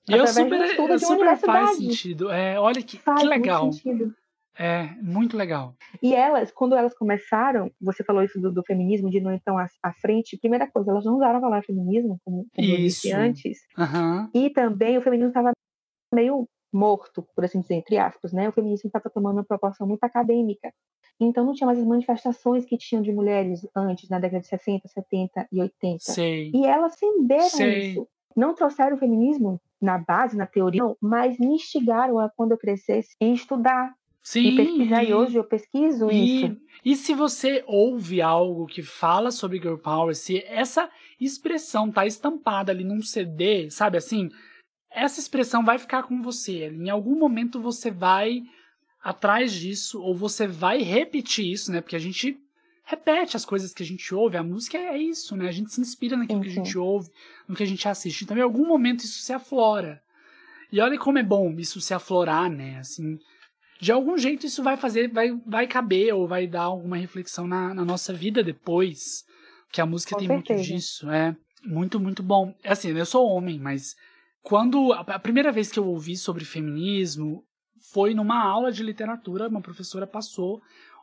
E 0.08 0.14
eu 0.14 0.28
super, 0.28 0.80
eu 0.80 1.00
super 1.00 1.36
faz 1.38 1.78
sentido. 1.78 2.30
É, 2.30 2.60
olha 2.60 2.82
que, 2.84 2.98
Faz 3.00 3.22
que 3.22 3.28
legal. 3.28 3.72
sentido. 3.72 4.14
É, 4.58 4.90
muito 5.02 5.36
legal. 5.36 5.76
E 6.02 6.14
elas, 6.14 6.52
quando 6.52 6.76
elas 6.76 6.96
começaram, 6.96 7.72
você 7.82 8.04
falou 8.04 8.24
isso 8.24 8.40
do, 8.40 8.52
do 8.52 8.64
feminismo, 8.64 9.10
de 9.10 9.20
não 9.20 9.34
então 9.34 9.58
à, 9.58 9.94
frente, 9.94 10.38
primeira 10.38 10.70
coisa, 10.70 10.92
elas 10.92 11.06
não 11.06 11.16
usaram 11.16 11.38
a 11.38 11.42
palavra 11.42 11.66
feminismo, 11.66 12.20
como, 12.24 12.46
como 12.56 12.68
eu 12.68 12.78
disse 12.78 13.12
antes, 13.12 13.60
Aham. 13.78 14.30
e 14.34 14.50
também 14.52 14.98
o 14.98 15.02
feminismo 15.02 15.30
estava 15.30 15.52
meio 16.14 16.48
morto, 16.72 17.26
por 17.36 17.46
assim 17.46 17.62
dizer, 17.62 17.76
entre 17.76 17.98
aspas, 17.98 18.34
né? 18.34 18.50
O 18.50 18.52
feminismo 18.52 18.88
estava 18.88 19.10
tomando 19.10 19.38
uma 19.38 19.46
proporção 19.46 19.88
muito 19.88 20.04
acadêmica. 20.04 20.72
Então 21.20 21.46
não 21.46 21.54
tinha 21.54 21.68
mais 21.68 21.78
as 21.78 21.86
manifestações 21.86 22.66
que 22.66 22.78
tinham 22.78 23.02
de 23.02 23.12
mulheres 23.12 23.68
antes, 23.76 24.10
na 24.10 24.20
década 24.20 24.42
de 24.42 24.48
60, 24.48 24.88
70 24.88 25.48
e 25.52 25.62
80. 25.62 25.98
Sei. 26.00 26.52
E 26.54 26.66
elas 26.66 26.94
acenderam 26.94 27.50
Sei. 27.50 27.92
isso. 27.92 28.08
Não 28.36 28.56
trouxeram 28.56 28.96
o 28.96 29.00
feminismo 29.00 29.62
na 29.80 30.00
base, 30.00 30.36
na 30.36 30.48
teoria, 30.48 30.82
não, 30.82 30.98
mas 31.00 31.38
me 31.38 31.54
instigaram 31.54 32.18
a, 32.18 32.30
quando 32.36 32.54
eu 32.54 32.58
crescesse, 32.58 33.16
e 33.22 33.32
estudar 33.32 33.94
Sim. 34.24 34.42
e 34.44 34.56
pesquisar. 34.56 35.04
E 35.04 35.14
hoje 35.14 35.36
eu 35.36 35.44
pesquiso 35.44 36.10
E, 36.10 36.46
isso. 36.46 36.58
e 36.86 36.96
se 36.96 37.14
você 37.14 37.64
ouve 37.68 38.22
algo 38.22 38.66
que 38.66 38.82
fala 38.82 39.30
sobre 39.32 39.60
Girl 39.60 39.76
Power, 39.76 40.16
se 40.16 40.42
essa 40.48 40.90
expressão 41.20 41.92
tá 41.92 42.06
estampada 42.06 42.72
ali 42.72 42.86
num 42.86 43.02
CD, 43.02 43.70
sabe 43.70 43.98
assim, 43.98 44.30
essa 44.90 45.20
expressão 45.20 45.66
vai 45.66 45.78
ficar 45.78 46.04
com 46.04 46.22
você. 46.22 46.70
Em 46.70 46.90
algum 46.90 47.20
momento 47.20 47.60
você 47.60 47.92
vai 47.92 48.42
atrás 49.04 49.54
disso, 49.54 50.02
ou 50.02 50.16
você 50.16 50.48
vai 50.48 50.82
repetir 50.82 51.52
isso, 51.52 51.72
né? 51.72 51.82
Porque 51.82 51.96
a 51.96 52.00
gente 52.00 52.40
repete 52.86 53.36
as 53.36 53.44
coisas 53.44 53.74
que 53.74 53.84
a 53.84 53.86
gente 53.86 54.14
ouve, 54.16 54.38
a 54.38 54.44
música 54.44 54.78
é 54.78 54.98
isso, 54.98 55.36
né? 55.36 55.48
A 55.50 55.52
gente 55.52 55.74
se 55.74 55.82
inspira 55.82 56.16
naquilo 56.16 56.42
que 56.42 56.48
a 56.48 56.52
gente 56.52 56.78
ouve, 56.78 57.10
no 57.48 57.56
que 57.56 57.64
a 57.64 57.68
gente 57.68 57.88
assiste. 57.88 58.24
Então, 58.24 58.38
em 58.38 58.42
algum 58.42 58.66
momento 58.66 59.02
isso 59.02 59.20
se 59.20 59.34
aflora. 59.34 60.02
E 60.72 60.80
olha 60.80 60.98
como 60.98 61.18
é 61.18 61.24
bom 61.24 61.54
isso 61.58 61.82
se 61.82 61.94
aflorar, 61.94 62.50
né? 62.50 62.78
Assim, 62.80 63.20
de 63.84 63.92
algum 63.92 64.18
jeito 64.18 64.46
isso 64.46 64.64
vai 64.64 64.78
fazer, 64.78 65.10
vai, 65.10 65.32
vai 65.46 65.68
caber 65.68 66.14
ou 66.14 66.26
vai 66.28 66.48
dar 66.48 66.64
alguma 66.64 66.96
reflexão 66.98 67.46
na, 67.46 67.74
na 67.74 67.84
nossa 67.84 68.14
vida 68.14 68.42
depois. 68.42 69.26
Que 69.72 69.82
a 69.82 69.86
música 69.86 70.14
Com 70.16 70.20
tem 70.20 70.28
certeza. 70.28 70.54
muito 70.60 70.68
disso. 70.74 71.10
É 71.12 71.36
muito, 71.66 72.00
muito 72.00 72.24
bom. 72.24 72.56
É 72.64 72.72
Assim, 72.72 72.90
eu 72.98 73.06
sou 73.06 73.28
homem, 73.28 73.60
mas 73.60 73.96
quando. 74.42 74.94
A, 74.94 75.20
primeira 75.20 75.52
vez 75.52 75.72
que 75.72 75.80
eu 75.80 75.86
ouvi 75.88 76.16
sobre 76.16 76.46
feminismo 76.46 77.44
foi 77.92 78.14
numa 78.14 78.42
aula 78.42 78.72
de 78.72 78.84
literatura, 78.84 79.48
uma 79.50 79.62
professora 79.62 80.08
passou 80.08 80.62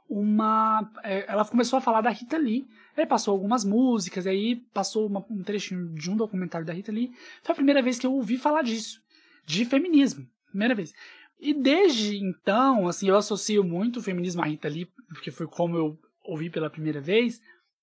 uma. 0.09 0.91
é, 1.05 1.25
Ela 1.31 1.45
começou 1.45 1.77
a 1.77 1.81
falar 1.81 2.01
da 2.01 2.11
Rita 2.11 2.39
Lee. 2.39 2.67
Aí 2.97 3.07
passou 3.07 3.33
algumas 3.33 3.65
músicas, 3.65 4.27
aí 4.27 4.57
passou 4.75 5.07
uma- 5.07 5.25
um 5.31 5.43
trechinho 5.43 5.89
de 5.95 6.11
um 6.11 6.17
documentário 6.17 6.67
da 6.67 6.73
Rita 6.73 6.93
Lee. 6.93 7.11
Foi 7.43 7.53
a 7.53 7.57
primeira 7.57 7.83
vez 7.83 7.99
que 7.99 8.07
eu 8.07 8.13
ouvi 8.13 8.37
falar 8.37 8.63
disso. 8.63 9.01
De 9.47 9.65
feminismo. 9.65 10.27
Primeira 10.51 10.75
vez. 10.75 10.93
E 11.41 11.55
desde 11.55 12.17
então, 12.19 12.87
assim, 12.87 13.09
eu 13.09 13.17
associo 13.17 13.65
muito 13.65 13.99
o 13.99 14.03
feminismo 14.03 14.43
à 14.43 14.47
Rita 14.47 14.69
Lee, 14.69 14.87
porque 15.09 15.31
foi 15.31 15.47
como 15.47 15.77
eu 15.77 15.99
ouvi 16.25 16.51
pela 16.51 16.69
primeira 16.71 17.01
vez. 17.01 17.41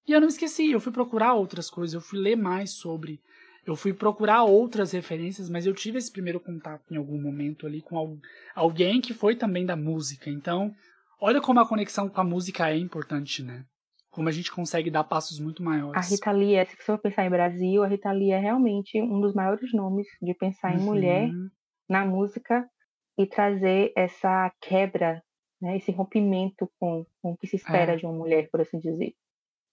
E 0.08 0.12
eu 0.12 0.22
não 0.22 0.28
esqueci, 0.28 0.72
eu 0.72 0.80
fui 0.80 0.92
procurar 0.92 1.34
outras 1.34 1.70
coisas, 1.70 1.94
eu 1.94 2.02
fui 2.02 2.20
ler 2.20 2.36
mais 2.36 2.72
sobre. 2.72 3.20
Eu 3.66 3.76
fui 3.76 3.92
procurar 3.94 4.44
outras 4.44 4.92
referências, 4.92 5.50
mas 5.50 5.66
eu 5.66 5.74
tive 5.74 5.98
esse 5.98 6.12
primeiro 6.12 6.40
contato 6.40 6.84
em 6.94 6.98
algum 6.98 7.22
momento 7.22 7.66
ali 7.68 7.82
com 7.82 7.98
al- 7.98 8.18
alguém 8.56 9.02
que 9.02 9.14
foi 9.14 9.36
também 9.36 9.66
da 9.66 9.76
música. 9.76 10.30
Então, 10.30 10.72
olha 11.20 11.42
como 11.42 11.60
a 11.60 11.68
conexão 11.68 12.08
com 12.08 12.22
a 12.22 12.24
música 12.24 12.70
é 12.70 12.78
importante, 12.78 13.44
né? 13.44 13.66
Como 14.10 14.30
a 14.30 14.32
gente 14.32 14.52
consegue 14.52 14.90
dar 14.90 15.04
passos 15.04 15.40
muito 15.40 15.62
A 15.62 15.66
maiores. 15.66 16.10
Rita 16.10 16.32
Lee, 16.32 16.56
é- 16.56 16.64
se 16.66 16.78
você 16.78 16.84
for 16.84 16.98
pensar 17.00 17.26
em 17.26 17.30
Brasil, 17.30 17.84
a 17.84 17.88
Rita 17.88 18.12
Lee 18.12 18.32
é 18.32 18.40
realmente 18.40 19.02
um 19.02 19.20
dos 19.20 19.34
maiores 19.34 19.74
nomes 19.74 20.08
de 20.22 20.34
pensar 20.36 20.74
em 20.74 20.80
mulher 20.80 21.28
Uhum. 21.30 21.50
na 21.90 22.06
música 22.06 22.66
e 23.18 23.26
trazer 23.26 23.92
essa 23.96 24.52
quebra, 24.62 25.24
né, 25.62 25.78
esse 25.78 25.92
rompimento 25.92 26.70
com, 26.80 27.06
com 27.22 27.32
o 27.32 27.38
que 27.38 27.48
se 27.48 27.56
espera 27.56 27.94
É. 27.94 27.96
de 27.96 28.06
uma 28.06 28.14
mulher, 28.14 28.48
por 28.52 28.62
assim 28.62 28.80
dizer. 28.80 29.14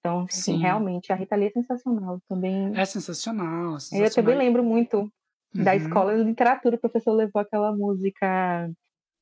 Então, 0.01 0.25
assim, 0.29 0.55
Sim. 0.55 0.59
realmente, 0.59 1.13
a 1.13 1.17
Rita 1.17 1.35
Lee 1.37 1.49
é 1.49 1.51
sensacional. 1.51 2.21
Também, 2.29 2.73
É 2.79 2.85
sensacional. 2.85 3.75
eu 3.75 3.81
sensacional. 3.81 4.11
também 4.15 4.37
lembro 4.37 4.63
muito 4.63 5.11
da 5.55 5.71
Uhum. 5.73 5.77
escola 5.79 6.17
de 6.17 6.25
literatura, 6.25 6.77
o 6.77 6.81
professor 6.81 7.13
levou 7.13 7.41
aquela 7.41 7.73
música 7.75 8.71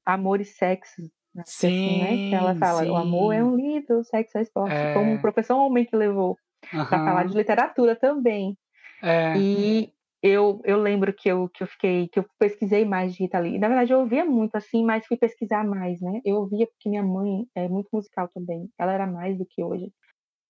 Amor 0.04 0.40
e 0.40 0.44
Sexo, 0.44 1.02
né, 1.34 1.42
assim, 1.46 2.00
né, 2.02 2.16
que 2.30 2.34
ela 2.34 2.52
Sim, 2.54 2.58
fala, 2.60 2.84
o 2.92 2.96
amor 2.96 3.32
é 3.32 3.38
sim. 3.38 3.42
um 3.44 3.56
livro, 3.56 3.98
o 4.00 4.04
sexo 4.04 4.38
é 4.38 4.42
esporte. 4.42 4.74
É. 4.74 4.94
Como 4.94 5.12
um 5.12 5.20
professor 5.20 5.56
homem 5.56 5.84
que 5.84 5.94
levou 5.96 6.36
para 6.70 6.86
falar 6.86 7.24
de 7.26 7.36
literatura 7.36 7.94
também. 7.96 8.56
É. 9.02 9.36
E 9.36 9.92
eu, 10.22 10.60
eu 10.64 10.78
lembro 10.80 11.12
que 11.12 11.28
eu, 11.28 11.48
que 11.48 11.62
eu 11.62 11.66
fiquei, 11.66 12.08
que 12.08 12.18
eu 12.18 12.26
pesquisei 12.38 12.84
mais 12.84 13.14
de 13.14 13.24
Rita 13.24 13.38
Lee. 13.40 13.58
Na 13.58 13.68
verdade, 13.68 13.92
eu 13.92 14.00
ouvia 14.00 14.24
muito 14.24 14.56
assim, 14.56 14.84
mas 14.84 15.06
fui 15.06 15.16
pesquisar 15.16 15.64
mais, 15.64 16.00
né? 16.00 16.20
Eu 16.24 16.36
ouvia 16.36 16.66
porque 16.66 16.88
minha 16.88 17.02
mãe 17.02 17.46
é 17.54 17.68
muito 17.68 17.88
musical 17.92 18.28
também. 18.34 18.70
Ela 18.78 18.92
era 18.92 19.06
mais 19.06 19.36
do 19.38 19.46
que 19.46 19.62
hoje. 19.62 19.92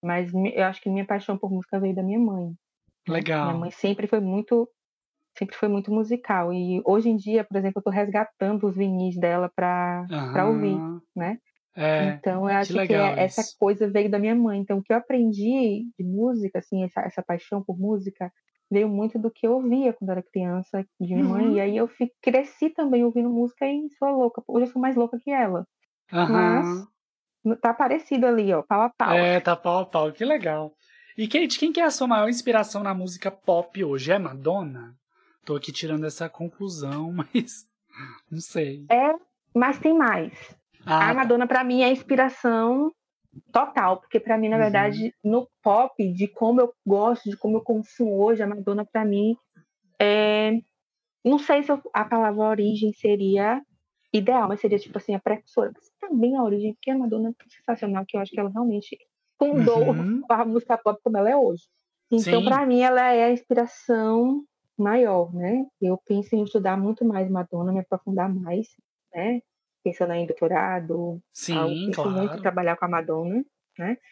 Mas 0.02 0.32
eu 0.34 0.64
acho 0.64 0.80
que 0.82 0.90
minha 0.90 1.06
paixão 1.06 1.38
por 1.38 1.50
música 1.50 1.80
veio 1.80 1.94
da 1.94 2.02
minha 2.02 2.18
mãe. 2.20 2.48
né? 2.48 2.54
Minha 3.06 3.14
Legal. 3.14 3.58
mãe 3.60 3.70
sempre 3.70 4.06
foi 4.06 4.20
muito 4.20 4.68
sempre 5.38 5.56
foi 5.56 5.68
muito 5.68 5.90
musical 5.92 6.52
e 6.52 6.82
hoje 6.84 7.08
em 7.08 7.16
dia, 7.16 7.44
por 7.44 7.56
exemplo, 7.56 7.78
eu 7.80 7.82
tô 7.84 7.90
resgatando 7.90 8.66
os 8.66 8.76
vinis 8.76 9.16
dela 9.18 9.50
para 9.54 10.06
para 10.32 10.46
ouvir, 10.48 10.76
Aham. 10.76 11.02
né? 11.16 11.38
É. 11.76 12.08
Então, 12.18 12.48
eu 12.50 12.56
acho 12.56 12.72
que, 12.72 12.78
legal 12.78 13.14
é- 13.16 13.24
essa 13.24 13.42
coisa 13.58 13.88
veio 13.90 14.10
da 14.10 14.18
minha 14.18 14.34
mãe. 14.34 14.60
Então, 14.60 14.78
o 14.78 14.82
que 14.82 14.92
eu 14.92 14.96
aprendi 14.96 15.86
de 15.98 16.04
música, 16.04 16.58
assim, 16.58 16.84
essa, 16.84 17.00
essa 17.02 17.22
paixão 17.22 17.62
por 17.62 17.78
música, 17.78 18.32
veio 18.72 18.88
muito 18.88 19.18
do 19.18 19.30
que 19.30 19.46
eu 19.46 19.52
ouvia 19.52 19.92
quando 19.92 20.10
era 20.10 20.22
criança, 20.22 20.82
de 20.98 21.14
minha 21.14 21.24
mãe. 21.24 21.46
Uhum. 21.46 21.52
E 21.52 21.60
aí 21.60 21.76
eu 21.76 21.86
fi- 21.86 22.10
cresci 22.22 22.70
também 22.70 23.04
ouvindo 23.04 23.28
música 23.28 23.66
e 23.66 23.90
sou 23.98 24.10
louca. 24.10 24.42
Hoje 24.48 24.66
eu 24.66 24.72
sou 24.72 24.80
mais 24.80 24.96
louca 24.96 25.18
que 25.20 25.30
ela. 25.30 25.66
Aham. 26.10 26.88
Mas 27.44 27.58
tá 27.60 27.74
parecido 27.74 28.26
ali, 28.26 28.52
ó, 28.52 28.62
pau 28.62 28.80
a 28.80 28.88
pau. 28.88 29.14
É, 29.14 29.38
tá 29.40 29.54
pau 29.54 29.80
a 29.80 29.86
pau, 29.86 30.10
que 30.10 30.24
legal. 30.24 30.72
E 31.18 31.28
Kate, 31.28 31.58
quem 31.58 31.70
que 31.70 31.80
é 31.80 31.84
a 31.84 31.90
sua 31.90 32.06
maior 32.06 32.30
inspiração 32.30 32.82
na 32.82 32.94
música 32.94 33.30
pop 33.30 33.84
hoje? 33.84 34.10
É 34.10 34.18
Madonna? 34.18 34.96
Tô 35.44 35.54
aqui 35.54 35.70
tirando 35.70 36.06
essa 36.06 36.28
conclusão, 36.28 37.12
mas 37.34 37.66
não 38.30 38.40
sei. 38.40 38.86
É, 38.90 39.12
mas 39.54 39.78
tem 39.78 39.92
mais. 39.92 40.32
Ah, 40.86 41.04
a 41.04 41.08
tá. 41.08 41.14
Madonna, 41.14 41.46
pra 41.46 41.62
mim, 41.62 41.82
é 41.82 41.86
a 41.86 41.92
inspiração 41.92 42.90
total, 43.52 43.98
porque 44.00 44.20
pra 44.20 44.38
mim, 44.38 44.48
na 44.48 44.56
Uhum. 44.56 44.62
verdade, 44.62 45.14
no 45.24 45.48
pop, 45.62 46.12
de 46.12 46.28
como 46.28 46.60
eu 46.60 46.72
gosto, 46.86 47.28
de 47.30 47.36
como 47.36 47.58
eu 47.58 47.62
consumo 47.62 48.22
hoje, 48.22 48.42
a 48.42 48.46
Madonna, 48.46 48.84
pra 48.84 49.04
mim, 49.04 49.36
é. 50.00 50.52
Não 51.24 51.38
sei 51.38 51.62
se 51.62 51.72
eu- 51.72 51.80
a 51.94 52.04
palavra 52.04 52.42
origem 52.44 52.92
seria 52.94 53.62
ideal, 54.12 54.48
mas 54.48 54.60
seria 54.60 54.78
tipo 54.78 54.98
assim, 54.98 55.14
a 55.14 55.20
precursora. 55.20 55.72
Mas 55.74 55.90
também 56.00 56.36
a 56.36 56.42
origem, 56.42 56.74
porque 56.74 56.90
a 56.90 56.98
Madonna 56.98 57.30
é 57.30 57.50
sensacional, 57.50 58.04
que 58.06 58.16
eu 58.16 58.20
acho 58.20 58.32
que 58.32 58.40
ela 58.40 58.50
realmente 58.50 58.98
fundou 59.38 59.90
Uhum. 59.90 60.22
a 60.30 60.44
música 60.44 60.78
pop 60.78 61.00
como 61.02 61.16
ela 61.18 61.30
é 61.30 61.36
hoje. 61.36 61.64
Então, 62.10 62.44
pra 62.44 62.66
mim, 62.66 62.80
ela 62.82 63.12
é 63.12 63.24
a 63.24 63.32
inspiração 63.32 64.44
maior, 64.78 65.32
né? 65.34 65.64
Eu 65.80 65.98
penso 66.06 66.34
em 66.36 66.44
estudar 66.44 66.76
muito 66.76 67.04
mais 67.04 67.30
Madonna, 67.30 67.72
me 67.72 67.80
aprofundar 67.80 68.28
mais, 68.32 68.68
né? 69.14 69.40
Pensando 69.84 70.12
em 70.12 70.26
doutorado, 70.26 70.94
algo. 70.94 71.22
Sim, 71.32 71.86
muito 72.10 72.36
em 72.36 72.38
claro. 72.38 72.40
trabalhar 72.42 72.76
com 72.76 72.84
a 72.84 72.88
Madonna. 72.88 73.44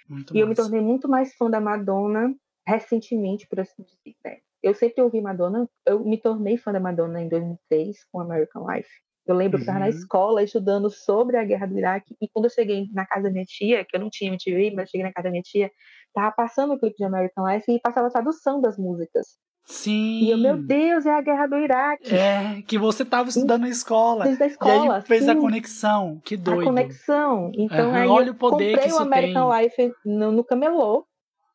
Muito 0.09 0.35
E 0.35 0.39
eu 0.41 0.47
me 0.47 0.51
massa. 0.51 0.62
tornei 0.62 0.81
muito 0.81 1.09
mais 1.09 1.35
fã 1.35 1.51
da 1.51 1.61
Madonna 1.61 2.35
recentemente, 2.66 3.47
por 3.49 3.61
assim 3.61 3.83
dizer. 3.83 4.16
né? 4.25 4.39
Eu 4.62 4.75
sempre 4.75 5.03
ouvi 5.03 5.21
Madonna, 5.21 5.68
eu 5.87 6.01
me 6.05 6.18
tornei 6.21 6.57
fã 6.59 6.73
da 6.73 6.81
Madonna 6.81 7.21
em 7.23 7.29
2003 7.29 8.05
com 8.12 8.21
American 8.21 8.66
Life. 8.71 8.91
Eu 9.27 9.35
lembro 9.37 9.59
que 9.59 9.62
eu 9.62 9.64
estava 9.64 9.79
na 9.81 9.87
Uhum. 9.87 9.91
escola 9.91 10.43
estudando 10.43 10.91
sobre 10.91 11.37
a 11.37 11.45
guerra 11.45 11.66
do 11.66 11.79
Iraque 11.79 12.16
e 12.21 12.29
quando 12.29 12.47
eu 12.47 12.51
cheguei 12.51 12.89
na 12.93 13.07
casa 13.07 13.25
da 13.25 13.31
minha 13.31 13.45
tia, 13.45 13.85
que 13.85 13.97
eu 13.97 14.01
não 14.01 14.11
tinha 14.11 14.29
MTV, 14.31 14.73
mas 14.75 14.91
cheguei 14.91 15.07
na 15.07 15.12
casa 15.12 15.25
da 15.25 15.31
minha 15.31 15.43
tia, 15.43 15.71
tava 16.12 16.33
passando 16.33 16.75
o 16.75 16.79
clipe 16.79 16.97
de 16.97 17.05
American 17.05 17.47
Life 17.47 17.71
e 17.73 17.81
passava 17.81 18.09
a 18.09 18.11
tradução 18.11 18.61
das 18.61 18.77
músicas. 18.79 19.39
Sim. 19.65 20.21
E 20.25 20.31
eu, 20.31 20.39
meu 20.39 20.57
Deus, 20.57 21.07
é 21.07 21.11
a 21.15 21.21
guerra 21.21 21.47
do 21.47 21.57
Iraque. 21.57 22.13
É, 22.15 22.61
que 22.67 22.77
você 22.77 23.03
estava 23.05 23.29
estudando 23.29 23.63
na 23.63 23.69
escola. 23.69 24.25
Desde 24.25 24.43
a 24.43 24.47
escola. 24.47 24.87
E 24.87 24.91
aí 24.99 25.03
fez 25.03 25.25
sim. 25.25 25.31
a 25.31 25.37
conexão. 25.37 26.21
Que 26.25 26.37
doido. 26.37 26.63
A 26.63 26.65
conexão. 26.65 27.53
Então 27.55 27.91
Aham, 27.91 27.97
aí 28.03 28.09
olha 28.09 28.27
eu 28.29 28.33
o 28.33 28.37
poder 28.37 28.73
comprei 28.75 28.89
que 28.91 28.95
o 28.95 28.99
American 28.99 29.51
tem. 29.51 29.63
Life 29.63 29.93
no, 30.05 30.33
no 30.33 30.43
camelô 30.45 31.07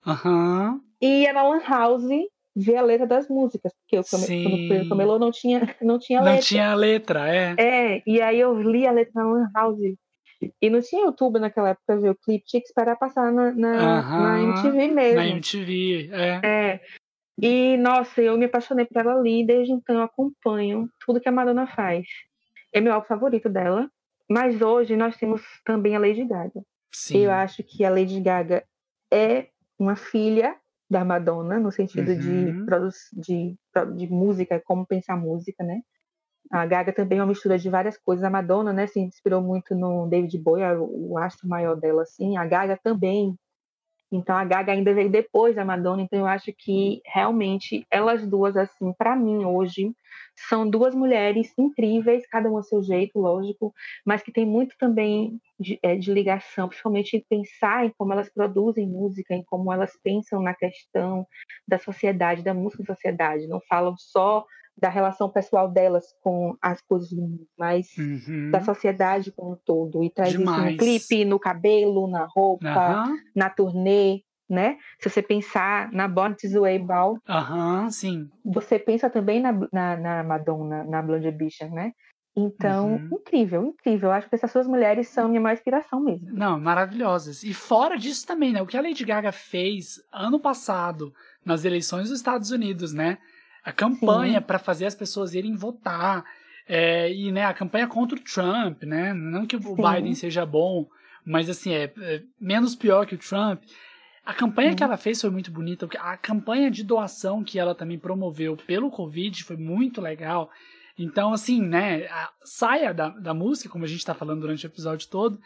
Aham. 0.07 0.79
e 1.01 1.23
ia 1.23 1.33
na 1.33 1.43
Lan 1.43 1.59
House 1.67 2.03
ver 2.55 2.77
a 2.77 2.81
letra 2.81 3.05
das 3.05 3.27
músicas. 3.27 3.73
Porque 3.81 3.99
o 3.99 4.03
came- 4.09 4.25
Sim. 4.25 4.43
quando 4.43 4.57
eu 4.61 4.67
fui 4.67 4.77
no 4.79 4.89
camelô 4.89 5.19
não 5.19 5.31
tinha, 5.31 5.59
não 5.81 5.99
tinha 5.99 6.19
Não 6.19 6.25
letra. 6.27 6.41
tinha 6.45 6.73
letra, 6.73 7.27
é. 7.35 7.55
É, 7.57 8.03
e 8.07 8.21
aí 8.21 8.39
eu 8.39 8.53
li 8.61 8.87
a 8.87 8.91
letra 8.91 9.11
na 9.15 9.23
Lan 9.29 9.49
House. 9.53 9.79
E 10.61 10.69
não 10.69 10.81
tinha 10.81 11.05
YouTube 11.05 11.39
naquela 11.39 11.69
época, 11.69 11.97
ver 11.99 12.09
o 12.11 12.15
clipe, 12.15 12.45
tinha 12.45 12.61
que 12.61 12.67
esperar 12.67 12.97
passar 12.97 13.31
na, 13.31 13.51
na, 13.51 13.99
Aham, 13.99 14.21
na 14.21 14.41
MTV 14.43 14.87
mesmo. 14.89 15.15
Na 15.15 15.27
MTV, 15.27 16.09
é. 16.13 16.39
É. 16.43 16.81
E, 17.41 17.75
nossa, 17.77 18.21
eu 18.21 18.37
me 18.37 18.45
apaixonei 18.45 18.85
por 18.85 18.97
ela 18.97 19.15
ali, 19.15 19.45
desde 19.45 19.73
então 19.73 19.95
eu 19.95 20.01
acompanho 20.03 20.89
tudo 21.05 21.19
que 21.19 21.27
a 21.27 21.31
Madonna 21.31 21.67
faz. 21.67 22.07
É 22.73 22.79
meu 22.79 22.93
álbum 22.93 23.07
favorito 23.07 23.49
dela. 23.49 23.89
Mas 24.29 24.61
hoje 24.61 24.95
nós 24.95 25.15
temos 25.17 25.41
também 25.63 25.95
a 25.95 25.99
Lady 25.99 26.25
Gaga. 26.25 26.61
Sim. 26.91 27.19
Eu 27.19 27.31
acho 27.31 27.61
que 27.63 27.85
a 27.85 27.89
Lady 27.89 28.19
Gaga 28.19 28.63
é 29.13 29.49
uma 29.77 29.95
filha 29.95 30.55
da 30.89 31.03
Madonna, 31.05 31.59
no 31.59 31.71
sentido 31.71 32.11
Uhum. 32.11 32.17
de, 32.19 33.15
de, 33.21 33.57
de 33.95 34.07
música, 34.07 34.61
como 34.65 34.85
pensar 34.85 35.15
música, 35.15 35.63
né? 35.63 35.81
A 36.51 36.65
Gaga 36.65 36.93
também 36.93 37.19
é 37.19 37.21
uma 37.21 37.27
mistura 37.27 37.57
de 37.57 37.69
várias 37.69 37.97
coisas. 37.97 38.23
A 38.23 38.29
Madonna, 38.29 38.71
né, 38.71 38.87
se 38.87 38.99
inspirou 38.99 39.41
muito 39.41 39.75
no 39.75 40.07
David 40.07 40.37
Bowie, 40.39 40.63
o, 40.77 41.11
o 41.13 41.17
astro 41.17 41.47
maior 41.47 41.75
dela, 41.75 42.03
assim. 42.03 42.37
A 42.37 42.45
Gaga 42.45 42.79
também. 42.81 43.35
Então 44.11 44.37
a 44.37 44.45
Gaga 44.45 44.71
ainda 44.71 44.93
veio 44.93 45.09
depois 45.09 45.55
da 45.55 45.65
Madonna, 45.65 46.01
então 46.01 46.19
eu 46.19 46.27
acho 46.27 46.53
que 46.57 47.01
realmente 47.05 47.85
elas 47.89 48.25
duas, 48.27 48.55
assim, 48.55 48.93
para 48.93 49.15
mim 49.15 49.45
hoje, 49.45 49.91
são 50.35 50.69
duas 50.69 50.93
mulheres 50.93 51.53
incríveis, 51.57 52.27
cada 52.27 52.49
uma 52.49 52.59
a 52.59 52.63
seu 52.63 52.81
jeito, 52.83 53.19
lógico, 53.19 53.73
mas 54.05 54.21
que 54.21 54.31
tem 54.31 54.45
muito 54.45 54.75
também 54.77 55.39
de, 55.59 55.79
é, 55.81 55.95
de 55.95 56.11
ligação, 56.11 56.67
principalmente 56.67 57.17
em 57.17 57.25
pensar 57.27 57.85
em 57.85 57.93
como 57.97 58.13
elas 58.13 58.29
produzem 58.29 58.87
música, 58.87 59.33
em 59.33 59.43
como 59.43 59.71
elas 59.71 59.97
pensam 60.03 60.41
na 60.41 60.53
questão 60.53 61.25
da 61.67 61.79
sociedade, 61.79 62.43
da 62.43 62.53
música 62.53 62.83
da 62.83 62.93
sociedade. 62.93 63.47
Não 63.47 63.61
falam 63.67 63.95
só 63.97 64.45
da 64.77 64.89
relação 64.89 65.29
pessoal 65.29 65.69
delas 65.71 66.05
com 66.21 66.55
as 66.61 66.81
coisas 66.81 67.09
do 67.09 67.21
mundo, 67.21 67.47
mas 67.57 67.87
Uhum. 67.97 68.51
da 68.51 68.61
sociedade 68.61 69.31
como 69.31 69.53
um 69.53 69.57
todo. 69.65 70.03
E 70.03 70.09
traz 70.09 70.31
isso 70.33 70.39
Demais. 70.39 70.71
no 70.71 70.77
clipe, 70.77 71.25
no 71.25 71.39
cabelo, 71.39 72.07
na 72.07 72.25
roupa, 72.25 72.99
Aham, 72.99 73.17
na 73.35 73.49
turnê, 73.49 74.21
né? 74.49 74.77
Se 75.01 75.09
você 75.09 75.21
pensar 75.21 75.91
na 75.91 76.07
Born 76.07 76.35
This 76.35 76.53
Way 76.53 76.79
Ball, 76.79 77.17
aham, 77.27 77.89
sim. 77.91 78.29
você 78.43 78.77
pensa 78.79 79.09
também 79.09 79.41
na, 79.41 79.51
na, 79.73 79.97
na 79.97 80.23
Madonna, 80.23 80.83
na 80.83 81.01
Blonde 81.01 81.27
Ambition, 81.27 81.69
né? 81.69 81.91
Então, 82.37 82.95
Uhum. 82.95 83.09
incrível, 83.11 83.63
incrível. 83.67 84.09
Eu 84.09 84.13
acho 84.13 84.29
que 84.29 84.35
essas 84.35 84.51
duas 84.53 84.67
mulheres 84.67 85.07
são 85.09 85.27
minha 85.29 85.41
maior 85.41 85.53
inspiração 85.55 85.99
mesmo. 86.01 86.27
Não, 86.31 86.59
maravilhosas. 86.59 87.43
E 87.43 87.53
fora 87.53 87.97
disso 87.97 88.25
também, 88.25 88.51
né? 88.53 88.61
O 88.61 88.67
que 88.67 88.77
a 88.77 88.81
Lady 88.81 89.03
Gaga 89.05 89.31
fez 89.31 89.95
ano 90.13 90.39
passado 90.39 91.13
nas 91.45 91.65
eleições 91.65 92.09
dos 92.09 92.17
Estados 92.19 92.51
Unidos, 92.51 92.93
né? 92.93 93.17
A 93.65 93.71
campanha 93.71 94.39
para 94.39 94.59
fazer 94.59 94.85
as 94.85 94.93
pessoas 94.95 95.33
irem 95.33 95.55
votar. 95.55 96.23
é, 96.67 97.11
e 97.11 97.31
né, 97.31 97.45
a 97.45 97.53
campanha 97.53 97.87
contra 97.87 98.17
o 98.17 98.21
Trump, 98.21 98.83
né? 98.83 99.13
Não 99.13 99.45
que 99.45 99.55
o 99.55 99.61
Sim. 99.61 99.75
Biden 99.75 100.15
seja 100.15 100.45
bom, 100.45 100.87
mas 101.25 101.49
assim, 101.49 101.73
é, 101.73 101.91
é 101.97 102.21
menos 102.39 102.75
pior 102.75 103.05
que 103.05 103.15
o 103.15 103.19
Trump. 103.19 103.61
A 104.25 104.33
campanha 104.33 104.71
Sim. 104.71 104.75
que 104.77 104.83
ela 104.83 104.97
fez 104.97 105.21
foi 105.21 105.29
muito 105.29 105.51
bonita. 105.51 105.87
A 105.99 106.17
campanha 106.17 106.71
de 106.71 106.83
doação 106.83 107.43
que 107.43 107.59
ela 107.59 107.75
também 107.75 107.99
promoveu 107.99 108.57
pelo 108.57 108.89
Covid 108.89 109.43
foi 109.43 109.57
muito 109.57 110.01
legal. 110.01 110.49
Então, 110.97 111.33
assim, 111.33 111.61
né? 111.61 112.07
A 112.07 112.31
saia 112.43 112.93
da, 112.93 113.09
da 113.09 113.33
música, 113.33 113.69
como 113.69 113.85
a 113.85 113.87
gente 113.87 113.99
está 113.99 114.15
falando 114.15 114.41
durante 114.41 114.65
o 114.65 114.67
episódio 114.67 115.07
todo, 115.09 115.39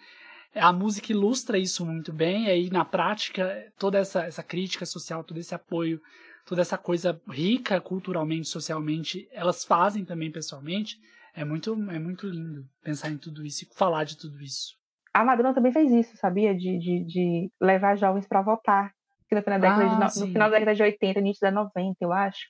a 0.55 0.72
música 0.72 1.11
ilustra 1.11 1.57
isso 1.57 1.86
muito 1.86 2.13
bem. 2.13 2.45
E 2.45 2.49
aí, 2.49 2.70
na 2.70 2.86
prática, 2.86 3.72
toda 3.78 3.97
essa, 3.97 4.24
essa 4.24 4.43
crítica 4.43 4.86
social, 4.86 5.24
todo 5.24 5.38
esse 5.38 5.53
apoio, 5.53 6.01
toda 6.50 6.62
essa 6.62 6.78
coisa 6.80 7.22
rica 7.30 7.80
culturalmente, 7.80 8.47
socialmente, 8.47 9.30
elas 9.32 9.64
fazem 9.64 10.04
também 10.04 10.32
pessoalmente. 10.32 10.97
É 11.36 11.45
muito, 11.45 11.74
é 11.91 12.00
muito 12.00 12.28
lindo 12.28 12.66
pensar 12.84 13.10
em 13.12 13.18
tudo 13.18 13.45
isso 13.45 13.64
e 13.64 13.68
falar 13.78 14.04
de 14.04 14.18
tudo 14.18 14.41
isso. 14.41 14.74
A 15.14 15.24
Madonna 15.24 15.54
também 15.54 15.72
fez 15.72 15.91
isso, 15.91 16.18
sabia? 16.18 16.54
De, 16.56 16.80
de, 16.80 17.06
de 17.06 17.52
levar 17.62 17.95
jovens 17.95 18.28
para 18.28 18.41
votar. 18.41 18.91
Que 19.28 19.36
no 19.36 19.43
final, 19.43 19.60
da 19.60 19.68
década 19.70 19.86
Ah, 19.86 20.08
de, 20.08 20.20
no- 20.20 20.26
no 20.26 20.32
final 20.34 20.50
da 20.50 20.58
década 20.58 20.76
de 20.76 20.82
80, 20.84 21.20
início 21.20 21.41
da 21.41 21.52
90, 21.52 21.97
eu 22.02 22.12
acho. 22.12 22.47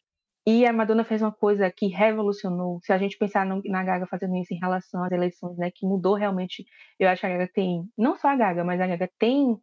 E 0.48 0.66
a 0.66 0.72
Madonna 0.72 1.04
fez 1.04 1.22
uma 1.22 1.32
coisa 1.32 1.70
que 1.70 1.88
revolucionou. 1.88 2.80
Se 2.84 2.94
a 2.94 2.98
gente 2.98 3.18
pensar 3.18 3.46
no- 3.46 3.62
na 3.66 3.84
Gaga 3.84 4.08
fazendo 4.08 4.36
isso 4.38 4.54
em 4.54 4.60
relação 4.60 5.04
às 5.04 5.12
eleições, 5.12 5.58
né? 5.58 5.70
Que 5.76 5.86
mudou 5.86 6.16
realmente. 6.16 6.66
Eu 6.98 7.10
acho 7.10 7.20
que 7.20 7.28
a 7.28 7.30
Gaga 7.30 7.50
tem, 7.54 7.84
não 7.98 8.16
só 8.18 8.30
a 8.30 8.36
Gaga, 8.38 8.64
mas 8.64 8.80
a 8.80 8.88
Gaga 8.88 9.10
tem 9.20 9.58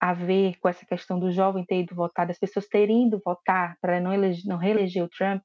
a 0.00 0.12
ver 0.14 0.56
com 0.60 0.68
essa 0.68 0.84
questão 0.86 1.18
do 1.18 1.30
jovem 1.32 1.64
ter 1.64 1.80
ido 1.82 1.94
votar, 1.94 2.26
das 2.26 2.38
pessoas 2.38 2.66
terem 2.68 3.08
ido 3.08 3.20
votar 3.24 3.76
para 3.80 4.00
não, 4.00 4.12
não 4.46 4.56
reeleger 4.58 5.02
o 5.04 5.08
Trump. 5.08 5.42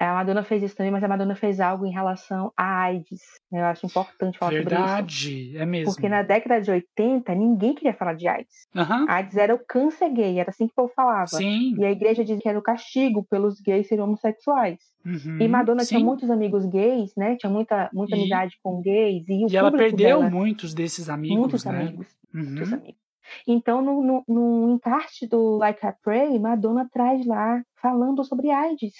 A 0.00 0.14
Madonna 0.14 0.44
fez 0.44 0.62
isso 0.62 0.76
também, 0.76 0.92
mas 0.92 1.02
a 1.02 1.08
Madonna 1.08 1.34
fez 1.34 1.58
algo 1.58 1.84
em 1.84 1.90
relação 1.90 2.52
à 2.56 2.82
AIDS. 2.82 3.20
Eu 3.52 3.64
acho 3.64 3.84
importante 3.86 4.38
falar 4.38 4.52
sobre 4.52 4.62
isso. 4.62 4.70
Verdade, 4.70 5.56
é 5.58 5.66
mesmo. 5.66 5.92
Porque 5.92 6.08
na 6.08 6.22
década 6.22 6.60
de 6.60 6.70
80, 6.70 7.34
ninguém 7.34 7.74
queria 7.74 7.92
falar 7.94 8.14
de 8.14 8.28
AIDS. 8.28 8.68
Aham, 8.76 9.06
AIDS 9.08 9.36
era 9.36 9.52
o 9.52 9.58
câncer 9.58 10.08
gay, 10.12 10.38
era 10.38 10.50
assim 10.50 10.66
que 10.68 10.72
o 10.72 10.76
povo 10.76 10.92
falava. 10.94 11.26
sim. 11.26 11.74
E 11.76 11.84
a 11.84 11.90
igreja 11.90 12.22
dizia 12.24 12.40
que 12.40 12.48
era 12.48 12.58
o 12.58 12.62
castigo 12.62 13.26
pelos 13.28 13.60
gays 13.60 13.88
serem 13.88 14.04
homossexuais. 14.04 14.78
uhum, 15.04 15.38
E 15.40 15.48
Madonna 15.48 15.80
sim. 15.82 15.88
tinha 15.88 16.00
muitos 16.00 16.30
amigos 16.30 16.64
gays, 16.66 17.10
né? 17.16 17.34
Tinha 17.36 17.50
muita, 17.50 17.90
muita 17.92 18.14
E- 18.14 18.20
amizade 18.20 18.56
com 18.62 18.80
gays. 18.80 19.28
E, 19.28 19.46
E 19.52 19.56
ela 19.56 19.72
perdeu 19.72 19.96
dela, 20.20 20.30
muitos 20.30 20.72
desses 20.74 21.08
amigos, 21.08 21.38
muitos 21.38 21.64
né? 21.64 21.70
amigos. 21.82 22.06
Muitos 22.32 22.68
Uhum. 22.72 22.78
amigos. 22.78 23.07
Então, 23.46 23.82
no, 23.82 24.02
no, 24.02 24.24
no 24.28 24.70
encarte 24.74 25.26
do 25.26 25.56
Like 25.56 25.84
I 25.86 25.92
Pray, 26.02 26.38
Madonna 26.38 26.88
traz 26.92 27.24
lá, 27.26 27.62
falando 27.80 28.24
sobre 28.24 28.50
AIDS. 28.50 28.92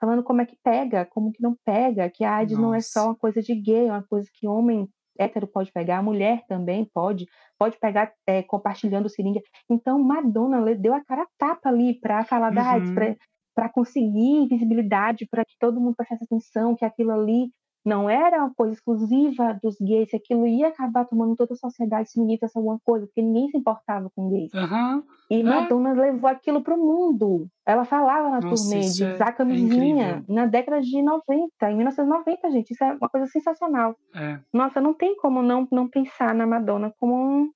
Falando 0.00 0.22
como 0.22 0.42
é 0.42 0.46
que 0.46 0.56
pega, 0.62 1.06
como 1.06 1.32
que 1.32 1.42
não 1.42 1.56
pega, 1.64 2.10
que 2.10 2.24
a 2.24 2.36
AIDS 2.36 2.58
não 2.58 2.74
é 2.74 2.78
Nossa. 2.78 2.88
só 2.88 3.06
uma 3.06 3.16
coisa 3.16 3.40
de 3.40 3.54
gay, 3.54 3.86
é 3.88 3.92
uma 3.92 4.02
coisa 4.02 4.28
que 4.34 4.46
homem 4.46 4.88
hétero 5.18 5.46
pode 5.46 5.72
pegar, 5.72 5.98
a 5.98 6.02
mulher 6.02 6.42
também 6.48 6.84
pode, 6.92 7.26
pode 7.58 7.78
pegar 7.78 8.12
é, 8.26 8.42
compartilhando 8.42 9.08
seringa. 9.08 9.40
Então, 9.70 9.98
Madonna 10.02 10.74
deu 10.74 10.92
a 10.92 11.04
cara 11.04 11.22
a 11.22 11.28
tapa 11.38 11.68
ali 11.68 11.98
para 12.00 12.24
falar 12.24 12.50
da 12.50 12.72
AIDS, 12.72 12.90
Uhum. 12.90 13.16
para 13.54 13.68
conseguir 13.68 14.48
visibilidade, 14.48 15.26
para 15.30 15.44
que 15.44 15.54
todo 15.58 15.80
mundo 15.80 15.94
prestasse 15.96 16.24
atenção, 16.24 16.74
que 16.74 16.84
aquilo 16.84 17.12
ali 17.12 17.50
não 17.84 18.08
era 18.08 18.38
uma 18.38 18.54
coisa 18.54 18.72
exclusiva 18.72 19.58
dos 19.62 19.76
gays, 19.80 20.12
aquilo 20.14 20.46
ia 20.46 20.68
acabar 20.68 21.04
tomando 21.04 21.36
toda 21.36 21.52
a 21.52 21.56
sociedade 21.56 22.10
se 22.10 22.18
ninguém 22.18 22.36
fizesse 22.38 22.56
alguma 22.56 22.78
coisa, 22.84 23.06
porque 23.06 23.20
ninguém 23.20 23.48
se 23.50 23.58
importava 23.58 24.10
com 24.16 24.30
gays. 24.30 24.54
Aham. 24.54 25.02
E 25.30 25.40
É. 25.40 25.42
Madonna 25.42 25.92
levou 25.92 26.28
aquilo 26.30 26.62
pro 26.62 26.76
mundo. 26.78 27.46
Ela 27.66 27.84
falava 27.84 28.30
na 28.30 28.40
Nossa, 28.40 28.70
turnê 28.70 28.80
de 28.88 29.04
é- 29.04 29.14
usar 29.14 29.28
é 29.28 29.32
camisinha 29.32 30.08
incrível. 30.16 30.34
na 30.34 30.46
década 30.46 30.80
de 30.80 31.02
90, 31.02 31.70
em 31.70 31.76
1990, 31.76 32.50
gente. 32.50 32.70
Isso 32.72 32.82
é 32.84 32.92
uma 32.94 33.08
coisa 33.08 33.26
sensacional. 33.26 33.94
É. 34.14 34.38
Nossa, 34.52 34.80
não 34.80 34.94
tem 34.94 35.16
como 35.16 35.42
não, 35.42 35.68
não 35.70 35.88
pensar 35.88 36.34
na 36.34 36.46
Madonna 36.46 36.92
como 36.98 37.14
um, 37.14 37.50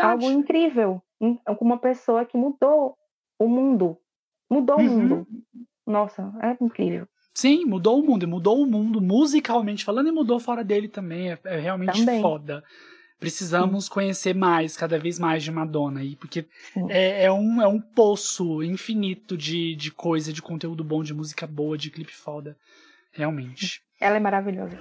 algo 0.00 0.24
incrível. 0.30 1.02
um- 1.20 1.36
Como 1.56 1.72
uma 1.72 1.78
pessoa 1.78 2.24
que 2.24 2.36
mudou 2.36 2.96
o 3.38 3.48
mundo. 3.48 3.96
Mudou 4.50 4.78
Uhum. 4.78 4.86
o 4.86 4.90
mundo. 4.98 5.26
Nossa, 5.86 6.32
é 6.42 6.56
incrível. 6.64 7.06
Sim, 7.34 7.64
mudou 7.64 8.00
o 8.00 8.06
mundo. 8.06 8.28
Mudou 8.28 8.62
o 8.62 8.66
mundo 8.66 9.00
musicalmente 9.00 9.84
falando 9.84 10.08
e 10.08 10.12
mudou 10.12 10.38
fora 10.38 10.62
dele 10.62 10.88
também. 10.88 11.32
É, 11.32 11.38
é 11.44 11.58
realmente 11.58 11.98
Também. 11.98 12.20
foda. 12.20 12.62
Precisamos 13.18 13.88
conhecer 13.88 14.34
mais, 14.34 14.76
cada 14.76 14.98
vez 14.98 15.16
mais 15.16 15.44
de 15.44 15.50
Madonna 15.52 16.00
aí, 16.00 16.16
porque 16.16 16.44
Sim. 16.74 16.86
é, 16.90 17.26
é 17.26 17.32
um, 17.32 17.62
é 17.62 17.68
um 17.68 17.80
poço 17.80 18.64
infinito 18.64 19.36
de, 19.36 19.76
de 19.76 19.92
coisa, 19.92 20.32
de 20.32 20.42
conteúdo 20.42 20.82
bom, 20.82 21.04
de 21.04 21.14
música 21.14 21.46
boa, 21.46 21.78
de 21.78 21.88
clipe 21.88 22.12
foda. 22.12 22.56
Realmente. 23.12 23.80
Ela 24.00 24.16
é 24.16 24.20
maravilhosa. 24.20 24.76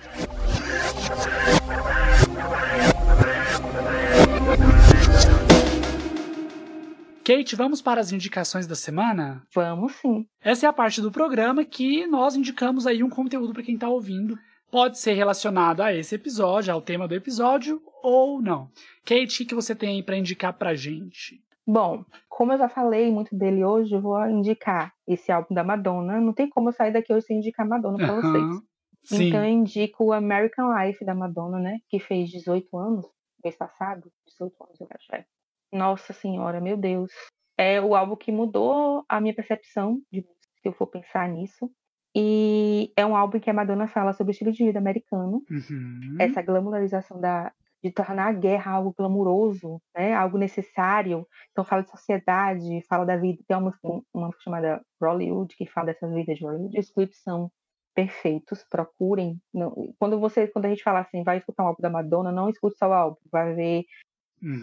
Kate, 7.23 7.55
vamos 7.55 7.81
para 7.81 8.01
as 8.01 8.11
indicações 8.11 8.65
da 8.65 8.75
semana? 8.75 9.45
Vamos 9.53 9.93
sim. 9.93 10.25
Essa 10.41 10.65
é 10.65 10.69
a 10.69 10.73
parte 10.73 11.01
do 11.01 11.11
programa 11.11 11.63
que 11.63 12.07
nós 12.07 12.35
indicamos 12.35 12.87
aí 12.87 13.03
um 13.03 13.09
conteúdo 13.09 13.53
para 13.53 13.63
quem 13.63 13.75
está 13.75 13.87
ouvindo. 13.87 14.37
Pode 14.71 14.97
ser 14.97 15.13
relacionado 15.13 15.81
a 15.81 15.93
esse 15.93 16.15
episódio, 16.15 16.73
ao 16.73 16.81
tema 16.81 17.07
do 17.07 17.13
episódio, 17.13 17.81
ou 18.01 18.41
não. 18.41 18.69
Kate, 19.05 19.43
o 19.43 19.47
que 19.47 19.55
você 19.55 19.75
tem 19.75 19.97
aí 19.97 20.03
para 20.03 20.17
indicar 20.17 20.53
pra 20.53 20.73
gente? 20.73 21.43
Bom, 21.67 22.03
como 22.27 22.53
eu 22.53 22.57
já 22.57 22.67
falei 22.67 23.11
muito 23.11 23.35
dele 23.37 23.63
hoje, 23.63 23.93
eu 23.93 24.01
vou 24.01 24.25
indicar 24.27 24.93
esse 25.07 25.31
álbum 25.31 25.53
da 25.53 25.63
Madonna. 25.63 26.19
Não 26.19 26.33
tem 26.33 26.49
como 26.49 26.69
eu 26.69 26.73
sair 26.73 26.91
daqui 26.91 27.13
hoje 27.13 27.27
sem 27.27 27.37
indicar 27.37 27.67
Madonna 27.67 27.97
pra 27.97 28.15
vocês. 28.15 28.43
Aham. 28.43 28.61
Sim. 29.03 29.27
Então 29.27 29.43
eu 29.43 29.49
indico 29.49 30.05
o 30.05 30.13
American 30.13 30.69
Life 30.77 31.03
da 31.03 31.13
Madonna, 31.13 31.59
né? 31.59 31.79
Que 31.89 31.99
fez 31.99 32.29
18 32.29 32.77
anos, 32.77 33.05
mês 33.43 33.55
passado. 33.55 34.11
18 34.27 34.63
anos, 34.63 34.79
eu 34.79 34.87
acho. 34.91 35.15
É. 35.15 35.25
Nossa 35.71 36.13
Senhora, 36.13 36.59
meu 36.59 36.77
Deus. 36.77 37.11
É 37.57 37.79
o 37.81 37.95
álbum 37.95 38.15
que 38.15 38.31
mudou 38.31 39.03
a 39.07 39.21
minha 39.21 39.33
percepção 39.35 40.01
de 40.11 40.21
música. 40.21 40.41
se 40.61 40.67
eu 40.67 40.73
for 40.73 40.87
pensar 40.87 41.27
nisso. 41.29 41.71
E 42.15 42.91
é 42.95 43.05
um 43.05 43.15
álbum 43.15 43.39
que 43.39 43.49
a 43.49 43.53
Madonna 43.53 43.87
fala 43.87 44.13
sobre 44.13 44.31
o 44.31 44.33
estilo 44.33 44.51
de 44.51 44.63
vida 44.65 44.77
americano, 44.79 45.41
Uhum. 45.49 46.17
essa 46.19 46.41
glamorização 46.41 47.19
da, 47.21 47.51
de 47.83 47.89
tornar 47.91 48.27
a 48.27 48.33
guerra 48.33 48.73
algo 48.73 48.93
glamuroso, 48.97 49.81
né? 49.95 50.13
algo 50.13 50.37
necessário. 50.37 51.25
Então 51.51 51.63
fala 51.63 51.83
de 51.83 51.89
sociedade, 51.89 52.81
fala 52.87 53.05
da 53.05 53.15
vida. 53.17 53.41
Tem 53.47 53.55
uma, 53.57 53.67
música- 53.71 54.05
uma 54.13 54.29
chamada 54.43 54.81
Hollywood 55.01 55.55
que 55.55 55.65
fala 55.65 55.87
dessa 55.87 56.07
vida 56.07 56.33
de 56.35 56.43
Hollywood. 56.45 56.77
Os 56.77 56.91
clipes 56.91 57.21
são 57.23 57.49
perfeitos, 57.95 58.63
procurem. 58.69 59.39
Não- 59.53 59.73
quando 59.97 60.19
você, 60.19 60.47
quando 60.47 60.65
a 60.65 60.69
gente 60.69 60.83
fala 60.83 60.99
assim, 60.99 61.23
vai 61.23 61.37
escutar 61.37 61.63
um 61.63 61.67
álbum 61.67 61.81
da 61.81 61.89
Madonna, 61.89 62.31
não 62.31 62.49
escute 62.49 62.77
só 62.77 62.89
o 62.89 62.93
álbum, 62.93 63.17
vai 63.31 63.53
ver 63.55 63.85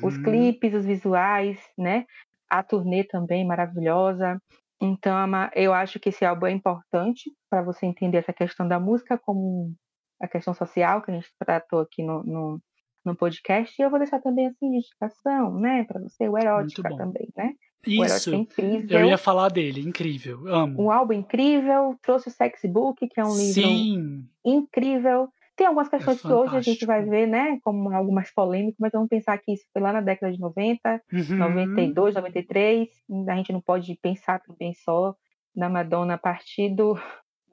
os 0.03 0.16
Uhum. 0.16 0.22
clipes, 0.22 0.74
os 0.74 0.85
visuais, 0.85 1.59
né? 1.76 2.05
A 2.51 2.62
turnê 2.62 3.05
também 3.05 3.47
maravilhosa. 3.47 4.41
Então, 4.81 5.26
Ma- 5.26 5.51
eu 5.55 5.74
acho 5.74 5.99
que 5.99 6.09
esse 6.09 6.24
álbum 6.24 6.47
é 6.47 6.53
importante 6.53 7.31
para 7.51 7.62
você 7.62 7.85
entender 7.87 8.18
essa 8.18 8.33
questão 8.33 8.66
da 8.66 8.79
música 8.79 9.18
como 9.18 9.72
a 10.20 10.26
questão 10.29 10.55
social 10.55 11.03
que 11.03 11.11
a 11.11 11.14
gente 11.14 11.29
tratou 11.39 11.81
aqui 11.81 12.03
no, 12.03 12.22
no, 12.24 12.61
no 13.05 13.16
podcast. 13.16 13.74
E 13.81 13.85
eu 13.85 13.91
vou 13.91 13.99
deixar 13.99 14.20
também 14.20 14.47
assim, 14.47 14.66
indicação, 14.76 15.55
né, 15.59 15.85
para 15.85 16.01
você, 16.01 16.29
o 16.29 16.39
Erótica 16.39 16.89
também, 16.97 17.29
né? 17.37 17.53
Isso. 17.87 18.35
é. 18.35 19.03
Eu 19.03 19.05
ia 19.05 19.16
falar 19.18 19.49
dele, 19.51 19.81
incrível. 19.81 20.47
Amo. 20.49 20.83
Um 20.83 20.91
álbum 20.91 21.12
incrível, 21.12 21.97
trouxe 22.03 22.29
o 22.29 22.33
Sexy 22.33 22.66
Book, 22.68 23.07
que 23.09 23.20
é 23.20 23.24
um 23.24 23.37
livro 23.37 23.53
Sim. 23.53 24.29
incrível. 24.45 25.29
Tem 25.59 25.67
algumas 25.67 25.89
questões 25.89 26.23
que 26.23 26.33
hoje 26.33 26.57
a 26.57 26.61
gente 26.61 26.87
vai 26.87 27.05
ver, 27.05 27.27
né, 27.27 27.59
como 27.65 27.91
algo 27.91 28.15
mais 28.15 28.33
polêmico, 28.33 28.77
mas 28.79 28.93
vamos 28.93 29.09
pensar 29.09 29.37
que 29.39 29.53
isso 29.53 29.65
foi 29.73 29.83
lá 29.83 29.93
na 29.93 30.01
década 30.01 30.33
de 30.33 30.39
90, 30.39 31.03
Uhum. 31.13 31.37
92, 31.37 32.15
93. 32.15 32.89
A 33.29 33.35
gente 33.35 33.53
não 33.53 33.61
pode 33.61 33.93
pensar 34.01 34.41
também 34.41 34.73
só 34.73 35.17
na 35.57 35.69
Madonna 35.69 36.15
a 36.15 36.19
partir 36.19 36.73
do, 36.73 36.97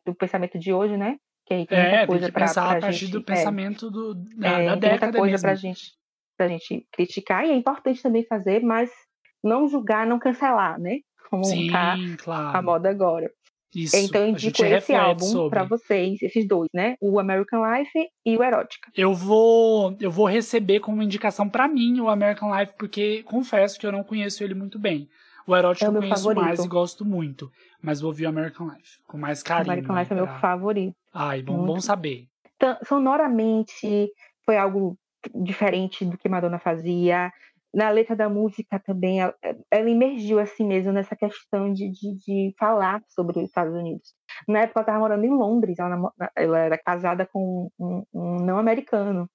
do 0.05 0.13
pensamento 0.13 0.59
de 0.59 0.71
hoje, 0.71 0.95
né? 0.95 1.17
Que 1.47 1.55
aí 1.55 1.65
tem 1.65 1.79
muita 1.79 1.95
É, 1.95 1.97
tem 1.97 2.07
coisa 2.07 2.31
pra 2.31 2.45
a 2.45 2.79
partir 2.79 2.93
gente, 2.93 3.11
do 3.11 3.17
é, 3.17 3.21
pensamento 3.23 3.89
do, 3.89 4.13
da, 4.13 4.49
é, 4.49 4.65
da 4.65 4.77
tem 4.77 4.89
muita 4.91 5.07
década 5.07 5.17
coisa 5.17 5.41
pra 5.41 5.55
gente, 5.55 5.93
pra 6.37 6.47
gente 6.47 6.87
criticar, 6.91 7.43
e 7.43 7.49
é 7.49 7.55
importante 7.55 8.03
também 8.03 8.23
fazer, 8.23 8.61
mas 8.61 8.91
não 9.43 9.67
julgar, 9.67 10.05
não 10.05 10.19
cancelar, 10.19 10.79
né? 10.79 10.99
Como 11.27 11.43
Sim, 11.43 11.71
tá 11.71 11.95
a 11.95 12.17
claro. 12.23 12.63
moda 12.63 12.87
agora. 12.87 13.31
Isso. 13.75 13.95
Então 13.97 14.21
eu 14.21 14.29
indico 14.29 14.63
esse 14.63 14.93
álbum 14.93 15.49
pra 15.49 15.63
vocês, 15.63 16.21
esses 16.21 16.47
dois, 16.47 16.69
né? 16.73 16.95
O 17.01 17.19
American 17.19 17.61
Life 17.65 18.07
e 18.25 18.37
o 18.37 18.43
Erótica. 18.43 18.89
Eu 18.95 19.13
vou, 19.13 19.95
eu 19.99 20.09
vou 20.09 20.25
receber 20.27 20.79
como 20.79 21.01
indicação 21.03 21.49
pra 21.49 21.67
mim 21.67 21.99
o 21.99 22.09
American 22.09 22.57
Life, 22.57 22.73
porque 22.79 23.21
confesso 23.23 23.77
que 23.79 23.85
eu 23.85 23.91
não 23.91 24.03
conheço 24.03 24.43
ele 24.43 24.53
muito 24.53 24.79
bem. 24.79 25.07
O 25.47 25.55
Erótico 25.55 25.85
É 25.85 25.87
o 25.87 25.89
eu 25.89 25.93
meu 25.93 26.01
conheço 26.01 26.23
favorito. 26.23 26.43
mais 26.45 26.59
e 26.63 26.67
gosto 26.67 27.05
muito, 27.05 27.51
mas 27.81 28.01
vou 28.01 28.09
ouvir 28.09 28.25
o 28.25 28.29
American 28.29 28.67
Life 28.67 28.97
com 29.07 29.17
mais 29.17 29.43
carinho. 29.43 29.71
American 29.73 29.95
né, 29.95 30.01
Life 30.01 30.13
é 30.13 30.15
meu 30.15 30.25
pra- 30.25 30.39
favorito. 30.39 30.95
Ai, 31.13 31.41
bom, 31.43 31.53
Muito 31.57 31.67
bom 31.73 31.79
saber. 31.79 32.25
sonoramente 32.87 34.09
foi 34.45 34.57
algo 34.57 34.97
diferente 35.43 36.05
do 36.05 36.17
que 36.17 36.29
Madonna 36.29 36.59
fazia. 36.59 37.31
Na 37.75 37.89
letra 37.89 38.15
da 38.15 38.29
música 38.29 38.79
também, 38.79 39.21
ela, 39.21 39.35
ela 39.69 39.89
imergiu 39.89 40.39
assim 40.39 40.65
mesmo 40.65 40.93
nessa 40.93 41.15
questão 41.15 41.73
de, 41.73 41.91
de, 41.91 42.15
de 42.17 42.55
falar 42.59 43.01
sobre 43.09 43.39
os 43.39 43.45
Estados 43.49 43.73
Unidos. 43.75 44.13
Na 44.47 44.61
época 44.61 44.79
ela 44.79 44.83
estava 44.83 44.99
morando 44.99 45.25
em 45.25 45.29
Londres, 45.37 45.77
ela, 45.79 46.11
ela 46.35 46.59
era 46.59 46.77
casada 46.77 47.27
com 47.27 47.69
um, 47.79 48.03
um 48.13 48.35
não 48.45 48.57
americano. 48.57 49.29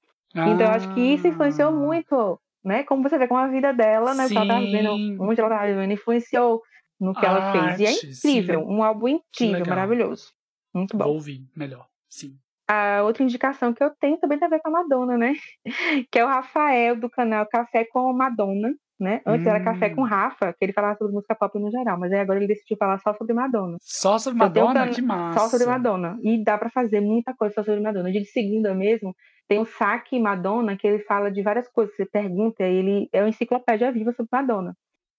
Então 0.45 0.67
eu 0.67 0.73
acho 0.73 0.89
que 0.91 1.01
isso 1.01 1.27
influenciou 1.29 1.73
Ah, 1.73 1.77
muito, 1.77 2.41
né? 2.65 2.83
Como 2.85 3.03
você 3.03 3.19
vê, 3.19 3.29
como 3.29 3.41
a 3.41 3.49
vida 3.49 3.73
dela, 3.75 4.15
né? 4.15 4.25
ela 4.25 4.47
tava 4.47 4.61
Sim. 4.61 4.65
vivendo, 4.67 5.03
onde 5.19 5.41
ela 5.41 5.51
estava 5.51 5.67
vivendo, 5.69 5.93
influenciou 5.93 6.63
no 6.99 7.15
que 7.15 7.27
ela 7.27 7.43
fez. 7.43 7.79
E 7.79 7.87
é 7.87 7.93
incrível, 7.93 8.61
sim. 8.61 8.67
um 8.67 8.83
álbum 8.83 9.09
incrível, 9.09 9.67
maravilhoso. 9.67 10.33
Muito 10.75 10.97
bom. 10.97 11.05
Vou 11.05 11.15
ouvir 11.15 11.49
melhor. 11.57 11.89
Sim. 12.09 12.39
A 12.73 13.03
outra 13.03 13.23
indicação 13.25 13.73
que 13.75 13.83
eu 13.83 13.91
tenho 14.01 14.17
também 14.19 14.39
tem 14.39 14.47
a 14.47 14.51
ver 14.51 14.61
com 14.61 14.69
a 14.69 14.73
Madonna, 14.83 15.17
né? 15.19 15.35
Que 16.13 16.19
é 16.19 16.25
o 16.25 16.29
Rafael 16.29 16.95
do 16.97 17.11
canal 17.11 17.45
Café 17.47 17.85
com 17.85 18.13
Madonna, 18.13 18.73
né? 18.99 19.21
Antes 19.27 19.47
era 19.47 19.63
Café 19.65 19.89
Hum. 19.89 19.97
com 19.97 20.03
Rafa, 20.03 20.53
que 20.53 20.65
ele 20.65 20.73
falava 20.73 20.97
sobre 20.97 21.15
música 21.15 21.35
pop 21.35 21.59
no 21.59 21.71
geral, 21.71 21.99
mas 21.99 22.13
aí 22.13 22.21
agora 22.21 22.39
ele 22.39 22.47
decidiu 22.47 22.77
falar 22.77 22.99
só 22.99 23.13
sobre 23.15 23.35
Madonna. 23.35 23.77
Só 23.81 24.19
sobre 24.19 24.39
Madonna? 24.39 24.81
cana- 24.81 24.93
Que 24.93 25.03
massa. 25.03 25.39
Só 25.41 25.49
sobre 25.49 25.67
Madonna. 25.67 26.19
E 26.23 26.45
dá 26.45 26.57
pra 26.59 26.71
fazer 26.71 27.01
muita 27.01 27.35
coisa 27.35 27.55
só 27.55 27.65
sobre 27.65 27.81
Madonna. 27.81 28.13
De 28.13 28.25
segunda 28.27 28.75
mesmo, 28.75 29.15
tem 29.49 29.59
o 29.59 29.65
Saque 29.65 30.21
Madonna, 30.21 30.77
que 30.77 30.87
ele 30.87 31.01
fala 31.01 31.31
de 31.31 31.43
várias 31.43 31.67
coisas. 31.69 31.95
Você 31.97 32.07
pergunta, 32.07 32.63
ele 32.63 33.09
é 33.13 33.21
uma 33.23 33.29
enciclopédia 33.31 33.91
viva 33.91 34.13
sobre 34.13 34.29
Madonna. 34.31 34.75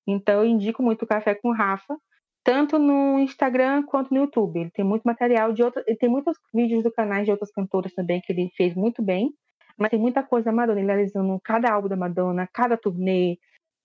Então 0.08 0.42
eu 0.42 0.46
indico 0.46 0.82
muito 0.82 1.04
o 1.04 1.08
Café 1.08 1.36
com 1.36 1.52
Rafa, 1.52 1.96
tanto 2.44 2.80
no 2.80 3.20
Instagram 3.20 3.84
quanto 3.84 4.14
no 4.14 4.22
YouTube. 4.22 4.60
Ele 4.60 4.72
tem 4.72 4.84
muito 4.86 5.04
material 5.04 5.54
de 5.54 5.64
outras. 5.64 5.86
Ele 5.88 5.98
tem 5.98 6.10
muitos 6.10 6.38
vídeos 6.54 6.84
do 6.84 6.92
canal 6.92 7.24
de 7.24 7.32
outras 7.32 7.52
cantoras 7.52 7.94
também 7.94 8.22
que 8.22 8.32
ele 8.32 8.50
fez 8.56 8.74
muito 8.76 9.02
bem. 9.02 9.32
Mas 9.78 9.90
tem 9.92 10.00
muita 10.00 10.22
coisa 10.24 10.46
da 10.46 10.52
Madonna, 10.52 10.80
ele 10.80 10.92
analisando 10.92 11.40
cada 11.44 11.72
álbum 11.72 11.88
da 11.88 11.96
Madonna, 11.96 12.48
cada 12.54 12.78
turnê, 12.78 13.38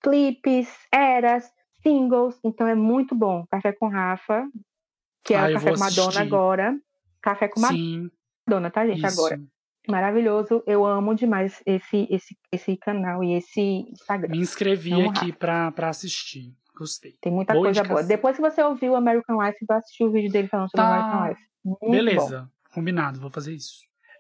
clipes, 0.03 0.69
eras, 0.93 1.51
singles. 1.83 2.39
Então 2.45 2.67
é 2.67 2.75
muito 2.75 3.15
bom. 3.15 3.47
Café 3.51 3.73
com 3.73 3.89
Rafa, 3.89 4.47
que 5.25 5.35
é 5.35 5.39
Ah, 5.39 5.49
o 5.49 5.53
Café 5.55 5.73
com 5.73 5.79
Madonna 5.79 6.09
assistir. 6.09 6.23
agora. 6.23 6.79
Café 7.23 7.49
com 7.49 7.61
Sim, 7.61 8.11
Madonna, 8.47 8.71
tá, 8.71 8.87
gente? 8.87 9.05
isso. 9.05 9.21
Agora. 9.21 9.41
Maravilhoso. 9.89 10.63
Eu 10.67 10.85
amo 10.85 11.15
demais 11.15 11.63
esse, 11.65 12.07
esse, 12.11 12.37
esse 12.53 12.77
canal 12.77 13.23
e 13.23 13.35
esse 13.35 13.61
Instagram. 13.93 14.31
Me 14.33 14.39
inscrevi 14.39 14.91
Vamos 14.91 15.09
aqui 15.11 15.33
pra 15.33 15.73
assistir. 15.89 16.53
Gostei. 16.77 17.15
Tem 17.23 17.33
muita 17.33 17.53
Boa 17.55 17.65
coisa 17.67 17.81
indicação. 17.81 18.03
boa. 18.05 18.07
Depois 18.07 18.37
que 18.37 18.43
você 18.43 18.63
ouviu 18.63 18.93
o 18.93 18.97
American 18.97 19.41
Life, 19.43 19.65
vai 19.67 19.79
assistir 19.79 20.05
o 20.05 20.11
vídeo 20.13 20.31
dele 20.31 20.49
falando 20.49 20.71
sobre 20.71 20.85
o 20.85 20.89
Tá. 20.89 20.95
American 20.97 21.29
Life. 21.29 21.41
Muito 21.65 21.81
bom. 21.81 21.91
Beleza. 21.91 22.51
Combinado, 22.75 23.19
vou 23.21 23.31
fazer 23.31 23.55
isso. 23.55 23.79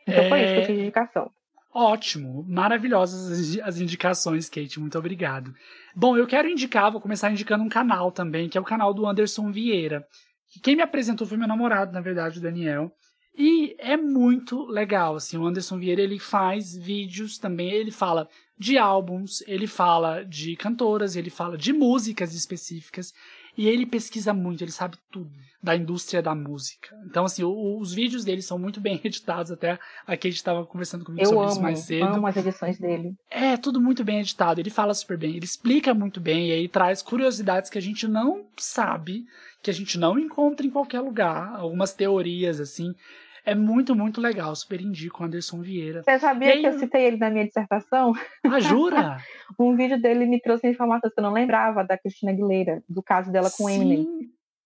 Então 0.08 0.28
foi 0.28 0.38
É, 0.40 0.44
isso 0.44 0.52
que 0.54 0.58
eu 0.60 0.66
tive 0.66 0.74
de 0.78 0.82
indicação. 0.84 1.30
Ótimo, 1.74 2.42
maravilhosas 2.48 3.30
as- 3.30 3.58
as 3.68 3.80
indicações, 3.80 4.48
Kate, 4.48 4.80
muito 4.80 4.98
obrigado. 4.98 5.52
Bom, 5.94 6.16
eu 6.16 6.26
quero 6.26 6.48
indicar, 6.48 6.90
vou 6.90 7.00
começar 7.02 7.30
indicando 7.30 7.62
um 7.62 7.68
canal 7.68 8.10
também, 8.10 8.48
que 8.48 8.56
é 8.56 8.60
o 8.60 8.64
canal 8.64 8.94
do 8.94 9.06
Anderson 9.06 9.50
Vieira. 9.52 10.06
que 10.48 10.60
Quem 10.60 10.76
me 10.76 10.82
apresentou 10.82 11.26
foi 11.26 11.36
meu 11.36 11.48
namorado, 11.48 11.92
na 11.92 12.00
verdade, 12.00 12.38
o 12.38 12.40
Daniel. 12.42 12.90
E 13.36 13.76
é 13.78 13.96
muito 13.96 14.64
legal, 14.64 15.16
assim, 15.16 15.36
o 15.36 15.44
Anderson 15.44 15.76
Vieira, 15.78 16.00
ele 16.00 16.18
faz 16.18 16.74
vídeos 16.74 17.36
também, 17.36 17.68
ele 17.70 17.90
fala 17.90 18.26
de 18.58 18.78
álbuns, 18.78 19.42
ele 19.46 19.66
fala 19.66 20.24
de 20.24 20.56
cantoras, 20.56 21.16
ele 21.16 21.30
fala 21.30 21.56
de 21.58 21.72
músicas 21.72 22.34
específicas, 22.34 23.12
e 23.56 23.66
ele 23.68 23.86
pesquisa 23.86 24.34
muito, 24.34 24.62
ele 24.62 24.70
sabe 24.70 24.96
tudo 25.10 25.30
da 25.62 25.74
indústria 25.74 26.22
da 26.22 26.34
música. 26.34 26.94
Então, 27.06 27.24
assim, 27.24 27.42
o- 27.42 27.78
os 27.80 27.92
vídeos 27.92 28.24
dele 28.24 28.42
são 28.42 28.58
muito 28.58 28.80
bem 28.80 29.00
editados, 29.04 29.50
até 29.50 29.72
a 30.06 30.12
Kate 30.16 30.28
estava 30.30 30.64
conversando 30.64 31.04
comigo 31.04 31.22
Eu 31.22 31.30
sobre 31.30 31.46
isso 31.46 31.54
amo, 31.54 31.62
mais 31.62 31.78
cedo. 31.80 32.04
amo 32.04 32.26
as 32.26 32.36
edições 32.36 32.78
dele. 32.78 33.14
É, 33.30 33.56
tudo 33.56 33.80
muito 33.80 34.04
bem 34.04 34.20
editado. 34.20 34.60
Ele 34.60 34.70
fala 34.70 34.94
super 34.94 35.16
bem, 35.18 35.34
ele 35.36 35.44
explica 35.44 35.92
muito 35.94 36.20
bem, 36.20 36.48
e 36.48 36.52
aí 36.52 36.68
traz 36.68 37.02
curiosidades 37.02 37.68
que 37.70 37.78
a 37.78 37.82
gente 37.82 38.06
não 38.06 38.46
sabe, 38.56 39.24
que 39.62 39.70
a 39.70 39.74
gente 39.74 39.98
não 39.98 40.18
encontra 40.18 40.64
em 40.66 40.70
qualquer 40.70 41.00
lugar, 41.00 41.56
algumas 41.56 41.92
teorias, 41.94 42.60
assim. 42.60 42.94
É 43.46 43.54
muito, 43.54 43.94
muito 43.94 44.20
legal. 44.20 44.54
Super 44.56 44.80
indico 44.80 45.22
o 45.22 45.26
Anderson 45.26 45.60
Vieira. 45.62 46.02
Você 46.02 46.18
sabia 46.18 46.50
aí, 46.52 46.60
que 46.60 46.66
eu 46.66 46.78
citei 46.78 47.04
ele 47.04 47.16
na 47.16 47.30
minha 47.30 47.46
dissertação? 47.46 48.12
Ah, 48.44 48.58
jura? 48.60 49.18
Um 49.58 49.76
vídeo 49.76 50.00
dele 50.00 50.26
me 50.26 50.40
trouxe 50.40 50.68
informações 50.68 51.14
que 51.14 51.20
eu 51.20 51.22
não 51.22 51.32
lembrava 51.32 51.84
da 51.84 51.96
Cristina 51.96 52.32
Aguilera, 52.32 52.82
do 52.88 53.02
caso 53.02 53.30
dela 53.30 53.48
com 53.56 53.70
Eminem. 53.70 54.02
Sim. 54.04 54.18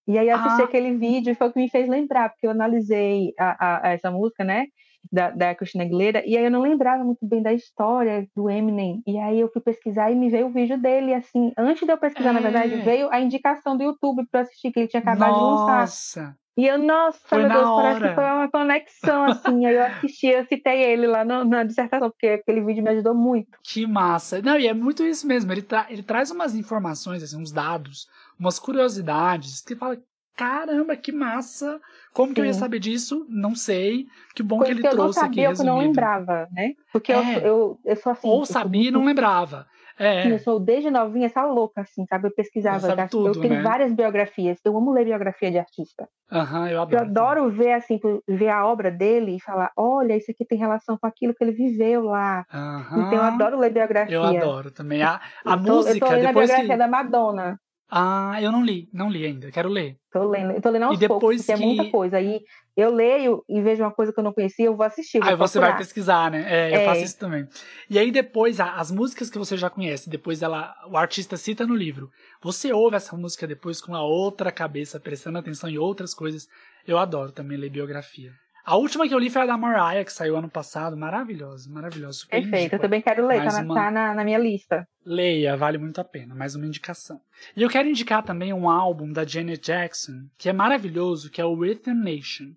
E 0.09 0.19
aí 0.19 0.29
eu 0.29 0.37
assisti 0.37 0.63
Ah. 0.63 0.65
aquele 0.65 0.97
vídeo 0.97 1.31
e 1.31 1.35
foi 1.35 1.49
o 1.49 1.53
que 1.53 1.61
me 1.61 1.69
fez 1.71 1.87
lembrar, 1.89 2.31
porque 2.31 2.47
eu 2.47 2.51
analisei 2.51 3.33
a, 3.39 3.51
a- 3.65 3.89
a 3.89 3.91
essa 3.93 4.11
música, 4.11 4.43
né? 4.43 4.67
Da, 5.13 5.31
da 5.31 5.55
Cristina 5.55 5.85
Aguilera, 5.85 6.23
e 6.27 6.37
aí 6.37 6.45
eu 6.45 6.51
não 6.51 6.61
lembrava 6.61 7.03
muito 7.05 7.25
bem 7.27 7.43
da 7.43 7.53
história 7.55 8.27
do 8.37 8.51
Eminem. 8.51 9.03
E 9.07 9.19
aí 9.19 9.41
eu 9.41 9.49
fui 9.51 9.63
pesquisar 9.63 10.11
e 10.11 10.15
me 10.15 10.29
veio 10.29 10.47
o 10.49 10.53
vídeo 10.53 10.77
dele, 10.79 11.15
assim, 11.15 11.53
antes 11.57 11.87
de 11.87 11.93
eu 11.93 11.97
pesquisar, 11.99 12.33
na 12.35 12.41
verdade, 12.41 12.75
É. 12.75 12.79
veio 12.79 13.09
a 13.11 13.19
indicação 13.21 13.77
do 13.77 13.83
YouTube 13.83 14.27
para 14.31 14.41
assistir, 14.43 14.71
que 14.73 14.81
ele 14.81 14.89
tinha 14.89 15.01
acabado 15.01 15.35
de 15.35 15.41
lançar. 15.41 15.81
Nossa. 15.81 16.37
E 16.61 16.67
eu, 16.67 16.79
nossa, 16.79 17.19
Foi 17.27 17.39
meu 17.39 17.49
Deus, 17.49 17.69
parece 17.71 18.01
que 18.01 18.15
foi 18.15 18.25
uma 18.25 18.51
conexão, 18.51 19.25
assim. 19.25 19.65
aí 19.67 19.75
eu 19.77 19.83
assisti, 19.85 20.27
eu 20.27 20.45
citei 20.45 20.83
ele 20.83 21.07
lá 21.07 21.25
no- 21.25 21.45
na 21.45 21.65
dissertação, 21.65 22.11
porque 22.11 22.27
aquele 22.27 22.61
vídeo 22.61 22.83
me 22.83 22.91
ajudou 22.91 23.15
muito. 23.15 23.59
Que 23.65 23.87
massa. 23.87 24.43
Não, 24.43 24.59
e 24.59 24.67
é 24.67 24.75
muito 24.75 25.03
isso 25.03 25.27
mesmo. 25.27 25.51
Ele, 25.53 25.63
tra- 25.63 25.87
ele 25.89 26.03
traz 26.03 26.31
umas 26.31 26.55
informações, 26.55 27.23
assim, 27.23 27.41
uns 27.41 27.51
dados, 27.53 28.07
umas 28.39 28.59
curiosidades, 28.59 29.63
que 29.63 29.75
fala, 29.75 29.97
caramba, 30.37 30.97
que 30.97 31.13
massa. 31.13 31.81
Como 32.13 32.35
que 32.35 32.41
eu 32.41 32.45
ia 32.45 32.53
Sim. 32.53 32.61
saber 32.61 32.79
disso? 32.79 33.27
Não 33.29 33.55
sei. 33.55 34.07
Que 34.35 34.43
bom 34.43 34.59
que 34.61 34.71
ele 34.71 34.81
eu 34.81 34.85
não 34.85 34.91
trouxe 34.91 35.19
aqui 35.21 35.27
sabia, 35.29 35.49
ou 35.51 35.55
que 35.55 35.61
eu 35.61 35.67
não 35.67 35.79
lembrava, 35.79 36.49
né? 36.53 36.73
Porque 36.93 37.13
eu, 37.13 37.19
É. 37.21 37.49
eu, 37.49 37.79
eu 37.85 37.97
sou 37.97 38.13
assim. 38.13 38.27
eu 38.29 38.35
Ou 38.35 38.45
sabia 38.47 38.89
e 38.89 38.91
não 38.91 39.05
lembrava. 39.05 39.67
É. 40.01 40.33
Eu 40.33 40.39
sou 40.39 40.59
desde 40.59 40.91
novinha 40.91 41.27
essa 41.27 41.45
louca, 41.45 41.83
assim, 41.83 42.07
sabe? 42.07 42.27
Eu 42.29 42.35
pesquisava. 42.35 42.81
sabe 42.81 43.09
tudo, 43.11 43.29
eu 43.29 43.41
tenho 43.41 43.55
né? 43.55 43.63
várias 43.63 43.93
biografias. 43.93 44.59
Eu 44.65 44.75
amo 44.77 44.91
ler 44.93 45.05
biografia 45.05 45.51
de 45.51 45.59
artista. 45.59 46.09
Aham, 46.33 46.69
eu 46.69 46.77
Eu 46.77 46.83
adoro. 46.83 47.03
adoro 47.05 47.51
ver, 47.51 47.73
assim, 47.73 48.01
ver 48.27 48.49
a 48.49 48.67
obra 48.67 48.91
dele 48.91 49.37
e 49.37 49.41
falar: 49.43 49.71
olha, 49.77 50.17
isso 50.17 50.31
aqui 50.31 50.45
tem 50.45 50.57
relação 50.59 50.97
com 50.99 51.07
aquilo 51.07 51.35
que 51.35 51.45
ele 51.45 51.53
viveu 51.53 52.05
lá. 52.05 52.45
Aham. 52.53 53.03
Então 53.07 53.19
eu 53.19 53.23
adoro 53.25 53.59
ler 53.59 53.71
biografia. 53.73 54.15
Eu 54.17 54.23
adoro 54.25 54.71
também. 54.71 55.03
A, 55.03 55.21
a 55.45 55.53
Eu 55.53 55.57
tô- 55.57 55.73
música, 55.75 55.97
Eu 55.97 56.01
tô 56.01 56.15
lendo 56.15 56.27
a 56.27 56.33
biografia 56.33 56.67
que... 56.69 56.77
da 56.77 56.89
Madonna. 56.89 57.61
Ah, 57.91 58.39
eu 58.41 58.53
não 58.53 58.65
li, 58.65 58.89
não 58.93 59.11
li 59.11 59.25
ainda, 59.25 59.51
quero 59.51 59.69
ler. 59.69 59.97
Tô 60.13 60.29
lendo, 60.29 60.53
eu 60.53 60.61
tô 60.61 60.71
lendo 60.71 60.85
aos 60.85 60.97
E 60.97 61.01
depois 61.01 61.21
poucos, 61.21 61.37
porque 61.47 61.57
que- 61.57 61.63
é 61.63 61.67
muita 61.67 61.91
coisa. 61.91 62.17
Aí 62.17 62.41
eu 62.77 62.93
leio 62.93 63.43
e 63.49 63.61
vejo 63.61 63.83
uma 63.83 63.93
coisa 63.93 64.13
que 64.13 64.19
eu 64.21 64.25
não 64.25 64.33
conhecia, 64.33 64.67
eu 64.67 64.77
vou 64.77 64.87
assistir. 64.87 65.19
vou 65.21 65.29
Aí 65.29 65.37
você 65.37 65.59
vai 65.59 65.69
procurar. 65.69 65.79
pesquisar, 65.85 66.31
né? 66.31 66.45
É, 66.49 66.71
eu 66.75 66.81
É. 66.81 66.85
faço 66.85 67.05
isso 67.05 67.19
também. 67.19 67.47
E 67.89 67.99
aí 67.99 68.11
depois, 68.11 68.61
as 68.61 68.91
músicas 68.91 69.29
que 69.31 69.39
você 69.39 69.57
já 69.57 69.69
conhece, 69.69 70.09
depois 70.09 70.41
ela, 70.43 70.75
o 70.89 70.97
artista 70.97 71.37
cita 71.37 71.67
no 71.67 71.75
livro. 71.75 72.09
Você 72.43 72.73
ouve 72.73 72.97
essa 72.97 73.17
música 73.17 73.47
depois 73.47 73.81
com 73.81 73.95
a 73.95 74.03
outra 74.03 74.51
cabeça, 74.53 75.01
prestando 75.01 75.39
atenção 75.39 75.69
em 75.69 75.79
outras 75.79 76.15
coisas. 76.15 76.47
Eu 76.87 76.97
adoro 76.99 77.33
também 77.33 77.59
ler 77.59 77.71
biografia. 77.71 78.33
A 78.65 78.77
última 78.77 79.09
que 79.09 79.15
eu 79.15 79.19
li 79.19 79.31
foi 79.31 79.43
a 79.43 79.47
da 79.47 79.57
Mariah, 79.57 80.05
que 80.05 80.13
saiu 80.13 80.37
ano 80.37 80.49
passado. 80.49 80.97
Maravilhosa, 80.97 81.69
maravilhosa. 81.71 82.27
Perfeito, 82.29 82.75
eu 82.75 82.79
também 82.79 83.01
quero 83.01 83.27
ler, 83.27 83.39
tá, 83.45 83.53
na, 83.53 83.61
uma- 83.63 83.75
tá 83.75 83.91
na, 83.91 84.15
na 84.15 84.25
minha 84.25 84.39
lista. 84.39 84.87
Leia, 85.05 85.57
vale 85.57 85.79
muito 85.79 86.01
a 86.01 86.05
pena. 86.05 86.35
Mais 86.35 86.55
uma 86.55 86.67
indicação. 86.67 87.21
E 87.57 87.63
eu 87.63 87.69
quero 87.71 87.89
indicar 87.89 88.23
também 88.23 88.53
um 88.53 88.69
álbum 88.69 89.11
da 89.13 89.25
Janet 89.25 89.61
Jackson, 89.65 90.27
que 90.37 90.49
é 90.49 90.53
maravilhoso, 90.53 91.31
que 91.31 91.41
é 91.41 91.45
o 91.45 91.55
Rhythm 91.59 91.95
Nation. 91.95 92.53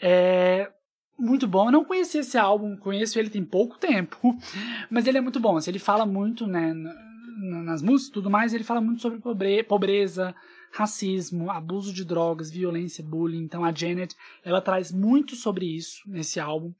É 0.00 0.70
muito 1.18 1.46
bom. 1.46 1.66
Eu 1.68 1.72
não 1.72 1.84
conheci 1.84 2.18
esse 2.18 2.36
álbum, 2.38 2.76
conheço 2.76 3.18
ele 3.18 3.30
tem 3.30 3.44
pouco 3.44 3.78
tempo, 3.78 4.18
mas 4.90 5.06
ele 5.06 5.18
é 5.18 5.20
muito 5.20 5.38
bom. 5.38 5.56
Assim, 5.56 5.70
ele 5.70 5.78
fala 5.78 6.04
muito, 6.06 6.46
né, 6.46 6.72
na- 6.72 6.94
na- 7.36 7.62
nas 7.64 7.82
músicas 7.82 8.08
e 8.08 8.12
tudo 8.12 8.30
mais, 8.30 8.52
ele 8.54 8.64
fala 8.64 8.80
muito 8.80 9.02
sobre 9.02 9.18
pobre- 9.20 9.62
pobreza, 9.62 10.34
racismo, 10.76 11.50
abuso 11.50 11.92
de 11.92 12.04
drogas, 12.04 12.50
violência, 12.50 13.02
bullying. 13.04 13.42
Então 13.44 13.64
a 13.64 13.72
Janet, 13.72 14.14
ela 14.44 14.60
traz 14.60 14.90
muito 14.92 15.36
sobre 15.36 15.64
isso 15.66 16.02
nesse 16.06 16.40
álbum. 16.40 16.72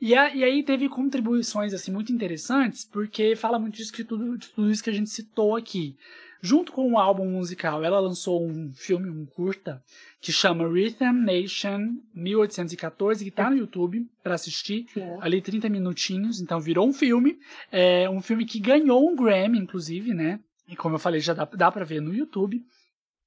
E, 0.00 0.14
a- 0.14 0.34
e 0.34 0.42
aí 0.42 0.62
teve 0.64 0.88
contribuições 0.88 1.72
assim 1.72 1.92
muito 1.92 2.12
interessantes, 2.12 2.84
porque 2.84 3.36
fala 3.36 3.58
muito 3.58 3.76
disso 3.76 3.92
que 3.92 4.02
tudo, 4.02 4.36
de 4.36 4.48
tudo 4.48 4.70
isso 4.70 4.82
que 4.82 4.90
a 4.90 4.94
gente 4.94 5.10
citou 5.10 5.54
aqui. 5.54 5.96
Junto 6.44 6.72
com 6.72 6.90
o 6.90 6.98
álbum 6.98 7.24
musical, 7.30 7.84
ela 7.84 8.00
lançou 8.00 8.44
um 8.44 8.72
filme, 8.74 9.08
um 9.08 9.24
curta, 9.24 9.80
que 10.20 10.32
chama 10.32 10.66
Rhythm 10.68 11.22
Nation 11.24 11.94
1814, 12.12 13.24
que 13.24 13.30
tá 13.30 13.48
no 13.48 13.56
YouTube 13.56 14.04
para 14.24 14.34
assistir 14.34 14.86
Sim. 14.92 15.02
ali 15.20 15.40
30 15.40 15.68
minutinhos, 15.68 16.40
então 16.40 16.58
virou 16.60 16.88
um 16.88 16.92
filme, 16.92 17.38
é 17.70 18.10
um 18.10 18.20
filme 18.20 18.44
que 18.44 18.58
ganhou 18.58 19.08
um 19.08 19.14
Grammy, 19.14 19.58
inclusive, 19.58 20.12
né? 20.12 20.40
E 20.66 20.74
como 20.74 20.96
eu 20.96 20.98
falei, 20.98 21.20
já 21.20 21.32
dá, 21.34 21.44
dá 21.44 21.70
para 21.70 21.84
ver 21.84 22.00
no 22.00 22.12
YouTube. 22.12 22.60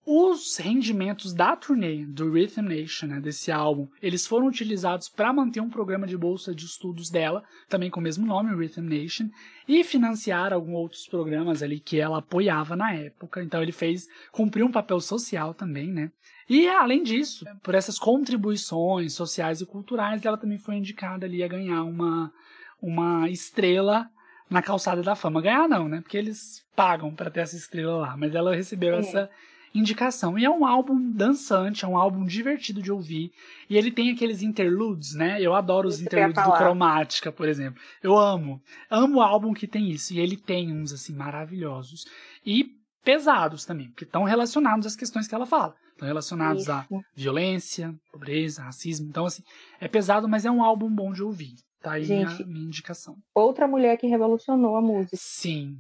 Os 0.06 0.56
rendimentos 0.58 1.34
da 1.34 1.56
turnê 1.56 2.06
do 2.06 2.32
Rhythm 2.32 2.62
Nation, 2.68 3.08
né, 3.08 3.20
desse 3.20 3.52
álbum, 3.52 3.88
eles 4.00 4.28
foram 4.28 4.46
utilizados 4.46 5.10
para 5.10 5.34
manter 5.34 5.60
um 5.62 5.70
programa 5.70 6.06
de 6.06 6.16
bolsa 6.16 6.54
de 6.54 6.64
estudos 6.66 7.10
dela, 7.10 7.44
também 7.68 7.90
com 7.90 8.00
o 8.00 8.04
mesmo 8.04 8.24
nome, 8.24 8.56
Rhythm 8.56 8.84
Nation, 8.88 9.30
e 9.68 9.84
financiar 9.84 10.54
alguns 10.54 10.76
outros 10.76 11.08
programas 11.08 11.64
ali 11.64 11.80
que 11.80 12.00
ela 12.00 12.20
apoiava 12.20 12.76
na 12.76 12.94
época. 12.94 13.42
Então 13.42 13.64
ele 13.64 13.72
fez 13.72 14.08
cumprir 14.32 14.64
um 14.64 14.72
papel 14.72 15.00
social 15.00 15.56
também, 15.56 15.92
né? 15.92 16.12
E 16.48 16.68
além 16.68 17.02
disso, 17.02 17.44
por 17.64 17.74
essas 17.74 17.98
contribuições 17.98 19.14
sociais 19.14 19.60
e 19.60 19.66
culturais, 19.66 20.24
ela 20.24 20.38
também 20.38 20.60
foi 20.60 20.76
indicada 20.76 21.26
ali 21.26 21.42
a 21.42 21.48
ganhar 21.48 21.84
uma 21.84 22.32
uma 22.80 23.28
estrela 23.30 24.08
na 24.48 24.62
calçada 24.62 25.02
da 25.02 25.16
fama. 25.16 25.42
Ganhar 25.42 25.68
não, 25.68 25.88
né? 25.90 26.02
Porque 26.02 26.18
eles 26.18 26.64
pagam 26.76 27.16
para 27.16 27.32
ter 27.32 27.40
essa 27.40 27.56
estrela 27.56 27.96
lá, 27.98 28.16
mas 28.18 28.36
ela 28.36 28.54
recebeu 28.56 28.94
É. 28.94 29.00
essa 29.00 29.30
indicação. 29.78 30.38
E 30.40 30.46
é 30.46 30.50
um 30.50 30.66
álbum 30.66 31.12
dançante, 31.12 31.86
é 31.86 31.88
um 31.88 31.98
álbum 31.98 32.26
divertido 32.26 32.82
de 32.82 32.92
ouvir. 32.92 33.32
E 33.70 33.78
ele 33.78 33.92
tem 33.92 34.12
aqueles 34.12 34.42
interludes, 34.42 35.14
né? 35.14 35.42
Eu 35.42 35.54
adoro 35.54 35.88
os 35.88 35.96
Isso 35.96 36.06
interludes 36.06 36.44
do. 36.44 36.52
Cromática, 36.52 37.32
por 37.32 37.48
exemplo. 37.48 37.82
Eu 38.02 38.18
amo. 38.18 38.62
Amo 38.90 39.18
o 39.18 39.22
álbum 39.22 39.54
que 39.54 39.68
tem 39.68 39.90
isso. 39.90 40.14
E 40.14 40.20
ele 40.20 40.38
tem 40.38 40.74
uns, 40.74 40.92
assim, 40.92 41.14
maravilhosos. 41.14 42.06
E 42.46 42.66
pesados 43.04 43.66
também, 43.66 43.90
porque 43.90 44.04
estão 44.04 44.24
relacionados 44.24 44.88
às 44.88 44.96
questões 44.96 45.28
que 45.28 45.36
ela 45.36 45.46
fala. 45.46 45.76
Estão 45.92 46.08
relacionados 46.08 46.70
à 46.70 46.82
Isso. 46.82 47.02
violência, 47.16 47.96
pobreza, 48.12 48.64
racismo. 48.64 49.08
Então, 49.08 49.26
assim, 49.26 49.44
é 49.80 49.88
pesado, 49.88 50.28
mas 50.28 50.44
é 50.44 50.52
um 50.52 50.62
álbum 50.62 50.94
bom 50.94 51.14
de 51.14 51.24
ouvir. 51.24 51.54
Tá 51.82 51.94
aí 51.94 52.04
Gente, 52.04 52.36
minha, 52.44 52.48
minha 52.48 52.66
indicação. 52.66 53.16
Outra 53.34 53.68
mulher 53.68 53.96
que 53.98 54.08
revolucionou 54.08 54.76
a 54.76 54.82
música. 54.82 55.16
Sim. 55.16 55.78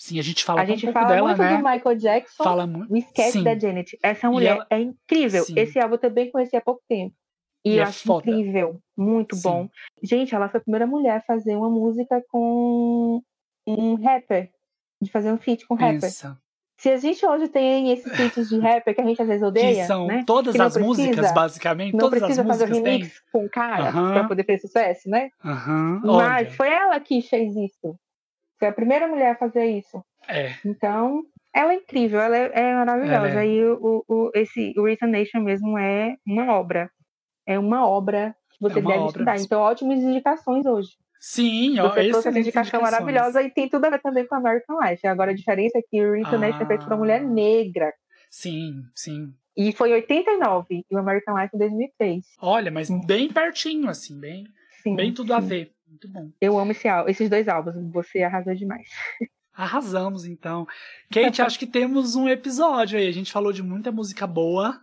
Sim, 0.00 0.18
a 0.18 0.22
gente 0.22 0.44
fala 0.44 0.60
a 0.60 0.64
gente 0.64 0.82
pouco 0.86 0.92
fala 0.98 1.08
dela, 1.12 1.26
muito 1.28 1.42
né? 1.42 1.56
do 1.56 1.64
Michael 1.68 1.96
Jackson, 1.96 2.44
Fala 2.44 2.66
muito. 2.68 2.92
o 2.92 2.96
esquece 2.96 3.32
Sim. 3.32 3.42
da 3.42 3.58
Janet. 3.58 3.98
Essa 4.00 4.30
mulher 4.30 4.52
ela- 4.56 4.66
é 4.70 4.80
incrível. 4.80 5.42
Sim. 5.44 5.54
Esse 5.58 5.78
álbum 5.80 5.94
eu 5.96 5.98
também 5.98 6.30
conheci 6.30 6.56
há 6.56 6.60
pouco 6.60 6.80
tempo. 6.88 7.14
E, 7.64 7.72
E 7.74 7.78
é 7.80 7.82
acho 7.82 8.06
foda. 8.06 8.30
incrível, 8.30 8.80
muito 8.96 9.34
Sim. 9.34 9.42
bom. 9.42 9.68
Gente, 10.02 10.32
ela 10.34 10.48
foi 10.48 10.58
a 10.60 10.62
primeira 10.62 10.86
mulher 10.86 11.16
a 11.16 11.20
fazer 11.22 11.56
uma 11.56 11.68
música 11.68 12.22
com 12.30 13.20
um 13.66 13.94
rapper, 13.96 14.48
de 15.02 15.10
fazer 15.10 15.32
um 15.32 15.36
feat 15.38 15.66
com 15.66 15.74
um 15.74 15.76
rapper. 15.76 16.00
Pensa. 16.02 16.38
Se 16.80 16.88
a 16.90 16.96
gente 16.96 17.26
hoje 17.26 17.48
tem 17.48 17.90
esses 17.90 18.10
feats 18.16 18.48
de 18.48 18.60
rapper 18.60 18.94
que 18.94 19.00
a 19.00 19.04
gente 19.04 19.20
às 19.20 19.26
vezes 19.26 19.42
odeia, 19.42 19.80
que 19.82 19.86
são 19.88 20.06
né? 20.06 20.22
todas 20.24 20.54
Que 20.54 20.62
as 20.62 20.76
músicas, 20.76 21.16
precisa- 21.16 21.34
basicamente. 21.34 21.92
Não 21.92 21.98
todas 21.98 22.22
as 22.22 22.26
precisa 22.28 22.46
fazer 22.46 22.64
o 22.66 22.68
músicas 22.68 22.84
têm. 22.84 22.98
remix 23.00 23.20
com 23.32 23.44
o 23.44 23.50
cara 23.50 23.88
Aham. 23.88 24.12
pra 24.14 24.28
poder 24.28 24.44
fazer 24.46 24.58
sucesso, 24.60 25.10
né? 25.10 25.30
Aham. 25.44 26.00
Mas 26.04 26.14
Olha, 26.46 26.50
foi 26.52 26.68
ela 26.72 27.00
que 27.00 27.20
fez 27.20 27.56
isso. 27.56 27.98
Foi 28.58 28.68
a 28.68 28.72
primeira 28.72 29.06
mulher 29.08 29.32
a 29.32 29.36
fazer 29.36 29.64
isso. 29.66 30.02
é. 30.28 30.54
Então, 30.64 31.22
ela 31.54 31.72
é 31.72 31.76
incrível, 31.76 32.20
ela 32.20 32.36
é, 32.36 32.50
é 32.54 32.74
maravilhosa. 32.74 33.44
É. 33.44 33.46
E 33.46 33.64
o, 33.64 34.04
o, 34.08 34.30
esse, 34.34 34.74
o 34.76 34.84
Rhythm 34.84 35.06
Nation 35.10 35.40
mesmo 35.40 35.78
é 35.78 36.16
uma 36.26 36.52
obra. 36.54 36.90
É 37.46 37.58
uma 37.58 37.86
obra 37.88 38.34
que 38.50 38.58
você 38.60 38.78
É 38.78 38.82
deve 38.82 38.94
obra 38.94 39.06
estudar. 39.06 39.38
Então, 39.38 39.60
ótimas 39.60 39.98
indicações 40.00 40.66
hoje. 40.66 40.90
Sim, 41.20 41.78
ó, 41.80 41.88
Você 41.88 42.08
trouxe 42.10 42.28
essa 42.28 42.38
indicação 42.38 42.80
maravilhosa 42.80 43.42
e 43.42 43.50
tem 43.50 43.68
tudo 43.68 43.84
a 43.86 43.90
ver 43.90 44.00
também 44.00 44.26
com 44.26 44.36
American 44.36 44.78
Life. 44.80 45.04
Agora, 45.06 45.32
a 45.32 45.34
diferença 45.34 45.78
é 45.78 45.82
que 45.82 46.04
o 46.04 46.12
Rhythm 46.12 46.38
Nation 46.38 46.62
é 46.62 46.66
feito 46.66 46.84
por 46.84 46.92
uma 46.92 46.98
mulher 46.98 47.22
Ah. 47.22 47.28
negra. 47.28 47.92
Sim, 48.30 48.82
sim. 48.94 49.32
E 49.56 49.72
foi 49.72 49.90
em 49.90 49.94
89, 49.94 50.84
e 50.88 50.94
o 50.94 50.98
American 50.98 51.36
Life 51.36 51.56
em 51.56 51.58
2003. 51.58 52.24
Olha, 52.40 52.70
mas 52.70 52.88
bem 53.06 53.28
pertinho, 53.32 53.88
assim, 53.88 54.20
bem, 54.20 54.44
Sim, 54.82 54.94
bem 54.94 55.12
tudo 55.12 55.34
a 55.34 55.40
sim. 55.40 55.48
ver. 55.48 55.72
Muito 55.88 56.08
bom. 56.08 56.30
Eu 56.40 56.58
amo 56.58 56.72
esse, 56.72 56.86
esses 57.06 57.28
dois 57.30 57.48
álbuns. 57.48 57.74
Você 57.92 58.22
arrasou 58.22 58.54
demais. 58.54 58.88
Arrasamos, 59.54 60.24
então. 60.24 60.66
Kate, 61.10 61.42
acho 61.42 61.58
que 61.58 61.66
temos 61.66 62.14
um 62.14 62.28
episódio 62.28 62.98
aí. 62.98 63.08
A 63.08 63.12
gente 63.12 63.32
falou 63.32 63.52
de 63.52 63.62
muita 63.62 63.90
música 63.90 64.26
boa. 64.26 64.80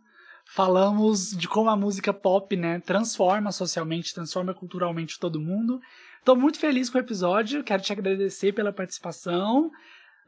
Falamos 0.48 1.32
de 1.32 1.48
como 1.48 1.70
a 1.70 1.76
música 1.76 2.14
pop, 2.14 2.56
né, 2.56 2.80
transforma 2.82 3.52
socialmente, 3.52 4.14
transforma 4.14 4.54
culturalmente 4.54 5.20
todo 5.20 5.40
mundo. 5.42 5.80
Tô 6.24 6.36
muito 6.36 6.60
feliz 6.60 6.90
com 6.90 6.98
o 6.98 7.02
episódio. 7.02 7.64
Quero 7.64 7.82
te 7.82 7.92
agradecer 7.92 8.54
pela 8.54 8.72
participação. 8.72 9.72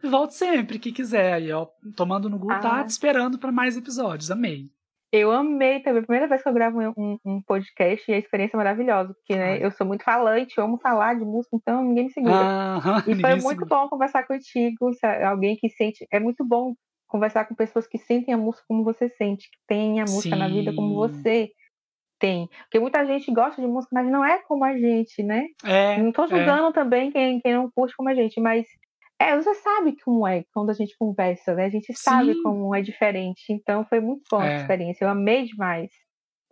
Volte 0.04 0.36
sempre 0.36 0.80
que 0.80 0.92
quiser. 0.92 1.34
Aí, 1.34 1.52
ó, 1.52 1.68
Tomando 1.96 2.30
no 2.30 2.40
Gu 2.40 2.48
tá 2.48 2.80
Ah. 2.80 2.84
te 2.84 2.90
esperando 2.90 3.38
para 3.38 3.52
mais 3.52 3.78
episódios. 3.78 4.32
Amei. 4.32 4.70
Eu 5.12 5.32
amei 5.32 5.80
também. 5.82 6.02
Primeira 6.04 6.28
vez 6.28 6.44
que 6.44 6.50
eu 6.50 6.54
gravo 6.54 6.80
um, 6.98 7.18
um 7.26 7.42
podcast 7.42 8.10
e 8.10 8.14
a 8.14 8.18
experiência 8.18 8.56
é 8.56 8.58
maravilhosa. 8.58 9.14
Porque 9.14 9.36
né, 9.36 9.54
Ai. 9.54 9.66
eu 9.66 9.72
sou 9.72 9.88
muito 9.88 10.04
falante, 10.04 10.58
eu 10.58 10.66
amo 10.66 10.78
falar 10.78 11.16
de 11.16 11.24
música, 11.24 11.56
então 11.56 11.84
ninguém 11.84 12.06
me 12.06 12.12
segura. 12.12 12.36
Aham, 12.36 13.04
e 13.08 13.16
foi 13.22 13.36
muito 13.36 13.66
bom 13.66 13.88
conversar 13.88 14.28
contigo. 14.28 14.92
Alguém 15.26 15.56
que 15.56 15.70
sente. 15.70 16.06
É 16.12 16.20
muito 16.20 16.46
bom 16.46 16.74
conversar 17.08 17.46
com 17.46 17.56
pessoas 17.56 17.88
que 17.88 17.98
sentem 17.98 18.34
a 18.34 18.38
música 18.38 18.66
como 18.68 18.84
você 18.84 19.08
sente, 19.10 19.50
que 19.50 19.58
tem 19.66 20.02
a 20.02 20.04
música 20.04 20.36
na 20.36 20.50
vida 20.50 20.74
como 20.74 20.90
Sim. 20.90 20.96
você 20.96 21.50
tem. 22.20 22.50
Porque 22.64 22.80
muita 22.80 23.06
gente 23.06 23.32
gosta 23.32 23.62
de 23.62 23.68
música, 23.68 23.92
mas 23.94 24.12
não 24.12 24.26
é 24.26 24.40
como 24.40 24.66
a 24.66 24.78
gente, 24.78 25.24
né? 25.24 25.46
É, 25.64 25.98
Não 25.98 26.12
tô 26.12 26.24
é. 26.26 26.28
julgando 26.28 26.74
também 26.74 27.12
quem, 27.12 27.40
quem 27.40 27.54
não 27.54 27.72
curte 27.72 27.96
como 27.96 28.10
a 28.10 28.14
gente, 28.14 28.40
mas 28.42 28.68
é, 29.20 29.36
você 29.36 29.54
sabe 29.56 29.96
como 30.04 30.28
é 30.28 30.44
quando 30.54 30.70
a 30.70 30.74
gente 30.74 30.96
conversa, 30.98 31.54
né? 31.56 31.66
A 31.66 31.70
gente 31.70 31.94
sabe 31.96 32.34
Sim. 32.34 32.44
como 32.44 32.76
é 32.76 32.82
diferente. 32.82 33.52
Então 33.52 33.86
foi 33.86 34.00
muito 34.00 34.24
bom 34.32 34.42
É. 34.42 34.54
essa 34.54 34.62
experiência. 34.62 35.06
Eu 35.06 35.10
amei 35.10 35.46
demais. 35.46 35.90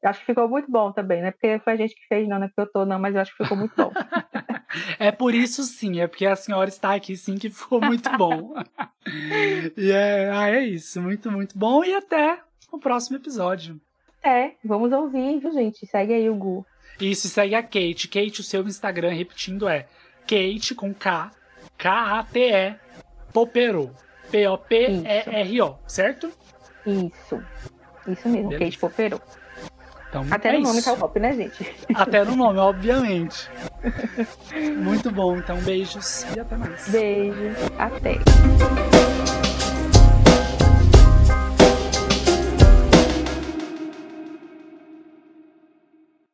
Eu 0.04 0.10
acho 0.10 0.20
que 0.20 0.26
ficou 0.28 0.48
muito 0.48 0.70
bom 0.72 0.92
também, 0.92 1.20
não 1.22 1.30
é 1.30 1.32
porque 1.32 1.58
foi 1.64 1.74
a 1.74 1.76
gente 1.78 1.96
que 1.96 2.06
fez, 2.08 2.28
não, 2.28 2.38
não 2.38 2.46
é 2.46 2.48
porque 2.50 2.62
eu 2.62 2.72
tô, 2.72 2.86
não, 2.86 3.00
mas 3.00 3.16
eu 3.16 3.22
acho 3.22 3.36
que 3.36 3.44
ficou 3.44 3.58
muito 3.58 3.76
bom. 3.76 3.92
É 5.00 5.10
por 5.10 5.34
isso 5.34 5.64
sim, 5.64 6.02
é 6.02 6.08
porque 6.08 6.26
a 6.26 6.36
senhora 6.36 6.68
está 6.68 6.96
aqui 6.96 7.16
sim 7.16 7.36
que 7.38 7.50
ficou 7.50 7.80
muito 7.80 8.10
bom. 8.18 8.54
e 9.78 9.90
é, 9.90 10.30
ah, 10.30 10.50
é 10.50 10.66
isso, 10.66 11.02
muito, 11.02 11.32
muito 11.32 11.58
bom. 11.58 11.82
E 11.84 11.94
até 11.96 12.40
o 12.72 12.78
próximo 12.78 13.16
episódio. 13.16 13.80
é, 14.22 14.52
vamos 14.66 14.92
ouvir, 14.92 15.40
viu, 15.40 15.52
gente? 15.54 15.86
Segue 15.88 16.14
aí 16.14 16.30
o 16.30 16.36
Gu. 16.36 16.66
Isso, 17.00 17.30
segue 17.30 17.56
a 17.56 17.64
Kate. 17.64 18.10
Kate, 18.10 18.42
o 18.42 18.44
seu 18.44 18.64
Instagram, 18.68 19.14
repetindo, 19.14 19.68
é 19.70 19.88
Kate 20.28 20.76
com 20.76 20.94
K, 20.94 21.32
K-A-T-E, 21.78 22.76
Popero. 23.34 23.92
P-O-P-E-R-O, 24.32 25.76
certo? 25.88 26.32
Isso. 26.86 27.42
Isso 28.08 28.28
mesmo, 28.30 28.50
Beleza. 28.50 28.66
Kate 28.66 28.78
Popero. 28.80 29.22
Então, 30.10 30.26
Até 30.32 30.50
é 30.50 30.54
no 30.54 30.62
nome 30.62 30.80
isso. 30.80 30.86
tá 30.90 30.94
o 30.94 30.98
pop, 30.98 31.20
né, 31.20 31.34
gente? 31.34 31.76
Até 31.94 32.24
no 32.24 32.36
nome, 32.36 32.58
obviamente. 32.60 33.50
muito 34.78 35.12
bom, 35.12 35.38
então 35.38 35.58
beijos 35.62 36.26
e 36.36 36.40
até 36.40 36.56
mais. 36.56 36.88
Beijo. 36.90 37.52
Até. 37.78 39.05